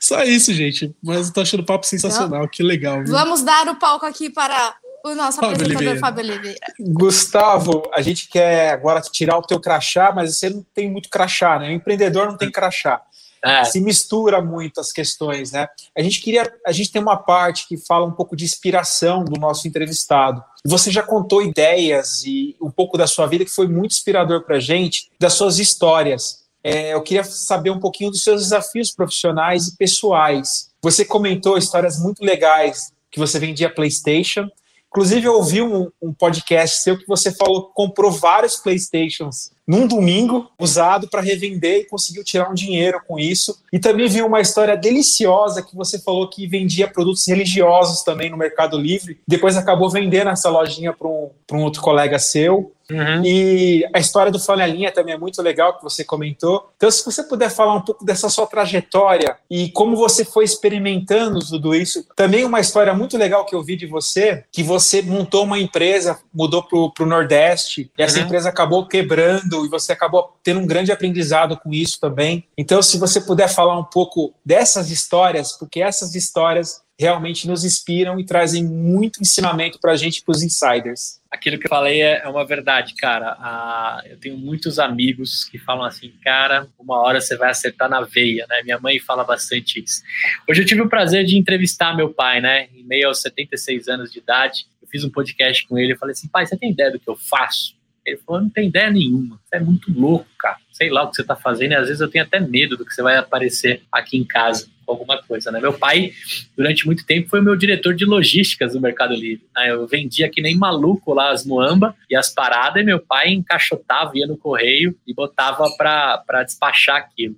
Só 0.00 0.22
isso, 0.22 0.52
gente. 0.54 0.94
Mas 1.02 1.28
eu 1.28 1.34
tô 1.34 1.40
achando 1.40 1.60
o 1.60 1.66
papo 1.66 1.86
sensacional. 1.86 2.48
Que 2.48 2.62
legal, 2.62 3.02
viu? 3.04 3.12
Vamos 3.12 3.42
dar 3.42 3.68
o 3.68 3.76
palco 3.76 4.06
aqui 4.06 4.30
para 4.30 4.74
o 5.04 5.14
nosso 5.14 5.40
Fábio 5.40 5.54
apresentador 5.54 5.76
Oliveira. 5.88 6.00
Fábio 6.00 6.24
Oliveira. 6.24 6.58
Gustavo, 6.78 7.82
a 7.92 8.00
gente 8.00 8.28
quer 8.28 8.70
agora 8.70 9.00
tirar 9.00 9.36
o 9.38 9.42
teu 9.42 9.60
crachá, 9.60 10.12
mas 10.14 10.36
você 10.36 10.48
não 10.50 10.64
tem 10.74 10.90
muito 10.90 11.08
crachá, 11.08 11.58
né? 11.58 11.68
O 11.68 11.72
empreendedor 11.72 12.26
não 12.28 12.36
tem 12.36 12.50
crachá. 12.50 13.02
É, 13.44 13.64
Se 13.64 13.80
mistura 13.80 14.40
muito 14.40 14.80
as 14.80 14.92
questões, 14.92 15.50
né? 15.50 15.66
A 15.96 16.02
gente 16.02 16.20
queria, 16.20 16.52
a 16.64 16.70
gente 16.70 16.92
tem 16.92 17.02
uma 17.02 17.16
parte 17.16 17.66
que 17.66 17.76
fala 17.76 18.06
um 18.06 18.12
pouco 18.12 18.36
de 18.36 18.44
inspiração 18.44 19.24
do 19.24 19.40
nosso 19.40 19.66
entrevistado. 19.66 20.42
Você 20.64 20.92
já 20.92 21.02
contou 21.02 21.42
ideias 21.42 22.22
e 22.24 22.56
um 22.60 22.70
pouco 22.70 22.96
da 22.96 23.06
sua 23.06 23.26
vida 23.26 23.44
que 23.44 23.50
foi 23.50 23.66
muito 23.66 23.92
inspirador 23.92 24.44
para 24.44 24.60
gente, 24.60 25.10
das 25.18 25.32
suas 25.32 25.58
histórias. 25.58 26.42
É, 26.62 26.94
eu 26.94 27.02
queria 27.02 27.24
saber 27.24 27.70
um 27.70 27.80
pouquinho 27.80 28.10
dos 28.10 28.22
seus 28.22 28.42
desafios 28.42 28.92
profissionais 28.92 29.66
e 29.66 29.76
pessoais. 29.76 30.70
Você 30.80 31.04
comentou 31.04 31.58
histórias 31.58 31.98
muito 31.98 32.24
legais 32.24 32.92
que 33.10 33.18
você 33.18 33.40
vendia 33.40 33.72
PlayStation. 33.72 34.48
Inclusive, 34.88 35.26
eu 35.26 35.34
ouvi 35.34 35.60
um, 35.62 35.90
um 36.00 36.12
podcast 36.12 36.82
seu 36.82 36.96
que 36.96 37.08
você 37.08 37.32
falou 37.32 37.66
que 37.66 37.74
comprou 37.74 38.12
vários 38.12 38.56
PlayStations 38.56 39.50
num 39.66 39.86
domingo, 39.86 40.50
usado 40.58 41.08
para 41.08 41.20
revender 41.20 41.80
e 41.80 41.84
conseguiu 41.84 42.24
tirar 42.24 42.50
um 42.50 42.54
dinheiro 42.54 43.00
com 43.06 43.18
isso. 43.18 43.60
E 43.72 43.78
também 43.78 44.08
vi 44.08 44.20
uma 44.22 44.40
história 44.40 44.76
deliciosa 44.76 45.62
que 45.62 45.76
você 45.76 45.98
falou 45.98 46.28
que 46.28 46.46
vendia 46.46 46.88
produtos 46.88 47.26
religiosos 47.26 48.02
também 48.02 48.28
no 48.30 48.36
Mercado 48.36 48.76
Livre. 48.76 49.18
Depois 49.26 49.56
acabou 49.56 49.88
vendendo 49.90 50.30
essa 50.30 50.50
lojinha 50.50 50.92
para 50.92 51.08
um, 51.08 51.30
pra 51.46 51.56
um 51.56 51.62
outro 51.62 51.80
colega 51.80 52.18
seu. 52.18 52.72
uhum. 52.90 53.22
E 53.24 53.86
a 53.94 53.98
história 53.98 54.30
do 54.30 54.38
Flanelinha 54.38 54.90
também 54.92 55.14
é 55.14 55.18
muito 55.18 55.40
legal 55.40 55.76
que 55.78 55.82
você 55.84 56.04
comentou. 56.04 56.68
Então, 56.76 56.90
se 56.90 57.02
você 57.04 57.22
puder 57.22 57.48
falar 57.50 57.74
um 57.74 57.80
pouco 57.80 58.04
dessa 58.04 58.28
sua 58.28 58.46
trajetória 58.46 59.36
e 59.50 59.70
como 59.70 59.96
você 59.96 60.24
foi 60.24 60.44
experimentando 60.44 61.38
tudo 61.38 61.74
isso. 61.74 62.04
Também 62.16 62.44
uma 62.44 62.60
história 62.60 62.92
muito 62.92 63.16
legal 63.16 63.46
que 63.46 63.54
eu 63.54 63.62
vi 63.62 63.76
de 63.76 63.86
você, 63.86 64.44
que 64.52 64.62
você 64.62 65.00
montou 65.00 65.44
uma 65.44 65.58
empresa, 65.58 66.18
mudou 66.34 66.62
para 66.62 67.04
o 67.04 67.06
Nordeste, 67.08 67.90
e 67.96 68.02
essa 68.02 68.18
Uhum. 68.18 68.24
empresa 68.26 68.48
acabou 68.48 68.86
quebrando 68.86 69.51
e 69.64 69.68
você 69.68 69.92
acabou 69.92 70.36
tendo 70.42 70.60
um 70.60 70.66
grande 70.66 70.92
aprendizado 70.92 71.56
com 71.56 71.72
isso 71.72 72.00
também. 72.00 72.44
Então, 72.56 72.82
se 72.82 72.98
você 72.98 73.20
puder 73.20 73.48
falar 73.48 73.78
um 73.78 73.84
pouco 73.84 74.34
dessas 74.44 74.90
histórias, 74.90 75.52
porque 75.52 75.80
essas 75.80 76.14
histórias 76.14 76.82
realmente 77.02 77.48
nos 77.48 77.64
inspiram 77.64 78.20
e 78.20 78.24
trazem 78.24 78.64
muito 78.64 79.20
ensinamento 79.20 79.78
para 79.80 79.92
a 79.92 79.96
gente, 79.96 80.22
para 80.22 80.32
os 80.32 80.42
insiders. 80.42 81.20
aquilo 81.28 81.58
que 81.58 81.66
eu 81.66 81.70
falei 81.70 82.00
é, 82.00 82.22
é 82.22 82.28
uma 82.28 82.46
verdade, 82.46 82.94
cara. 82.94 83.36
Ah, 83.40 84.02
eu 84.04 84.18
tenho 84.18 84.36
muitos 84.36 84.78
amigos 84.78 85.44
que 85.44 85.58
falam 85.58 85.84
assim, 85.84 86.12
cara, 86.22 86.68
uma 86.78 87.00
hora 87.00 87.20
você 87.20 87.36
vai 87.36 87.50
acertar 87.50 87.88
na 87.88 88.02
veia, 88.02 88.46
né? 88.48 88.62
Minha 88.62 88.78
mãe 88.78 89.00
fala 89.00 89.24
bastante 89.24 89.82
isso. 89.82 90.02
Hoje 90.48 90.62
eu 90.62 90.66
tive 90.66 90.82
o 90.82 90.88
prazer 90.88 91.24
de 91.24 91.36
entrevistar 91.36 91.96
meu 91.96 92.12
pai, 92.14 92.40
né? 92.40 92.68
Em 92.72 92.84
meio 92.84 93.08
aos 93.08 93.20
76 93.20 93.88
anos 93.88 94.12
de 94.12 94.18
idade, 94.18 94.66
eu 94.80 94.86
fiz 94.86 95.02
um 95.02 95.10
podcast 95.10 95.66
com 95.66 95.78
ele. 95.78 95.94
Eu 95.94 95.98
falei 95.98 96.12
assim, 96.12 96.28
pai, 96.28 96.46
você 96.46 96.56
tem 96.56 96.70
ideia 96.70 96.92
do 96.92 97.00
que 97.00 97.08
eu 97.08 97.16
faço? 97.16 97.74
Ele 98.04 98.18
falou, 98.18 98.42
não 98.42 98.50
tem 98.50 98.68
ideia 98.68 98.90
nenhuma. 98.90 99.40
Você 99.44 99.56
é 99.56 99.60
muito 99.60 99.92
louco, 99.92 100.26
cara. 100.38 100.56
Sei 100.72 100.90
lá 100.90 101.02
o 101.04 101.10
que 101.10 101.16
você 101.16 101.24
tá 101.24 101.36
fazendo 101.36 101.72
e 101.72 101.74
às 101.76 101.86
vezes 101.86 102.00
eu 102.00 102.10
tenho 102.10 102.24
até 102.24 102.40
medo 102.40 102.76
do 102.76 102.84
que 102.84 102.92
você 102.92 103.02
vai 103.02 103.16
aparecer 103.16 103.82
aqui 103.92 104.16
em 104.16 104.24
casa 104.24 104.68
com 104.84 104.92
alguma 104.92 105.22
coisa, 105.22 105.50
né? 105.52 105.60
Meu 105.60 105.72
pai, 105.72 106.12
durante 106.56 106.86
muito 106.86 107.06
tempo, 107.06 107.28
foi 107.28 107.40
o 107.40 107.42
meu 107.42 107.54
diretor 107.54 107.94
de 107.94 108.04
logísticas 108.04 108.72
do 108.72 108.80
Mercado 108.80 109.14
Livre. 109.14 109.46
né? 109.54 109.70
Eu 109.70 109.86
vendia 109.86 110.28
que 110.28 110.42
nem 110.42 110.56
maluco 110.56 111.14
lá 111.14 111.30
as 111.30 111.46
muamba 111.46 111.94
e 112.10 112.16
as 112.16 112.32
paradas 112.32 112.82
e 112.82 112.84
meu 112.84 112.98
pai 112.98 113.30
encaixotava, 113.30 114.12
ia 114.14 114.26
no 114.26 114.36
correio 114.36 114.96
e 115.06 115.14
botava 115.14 115.70
para 115.76 116.42
despachar 116.42 116.96
aquilo. 116.96 117.36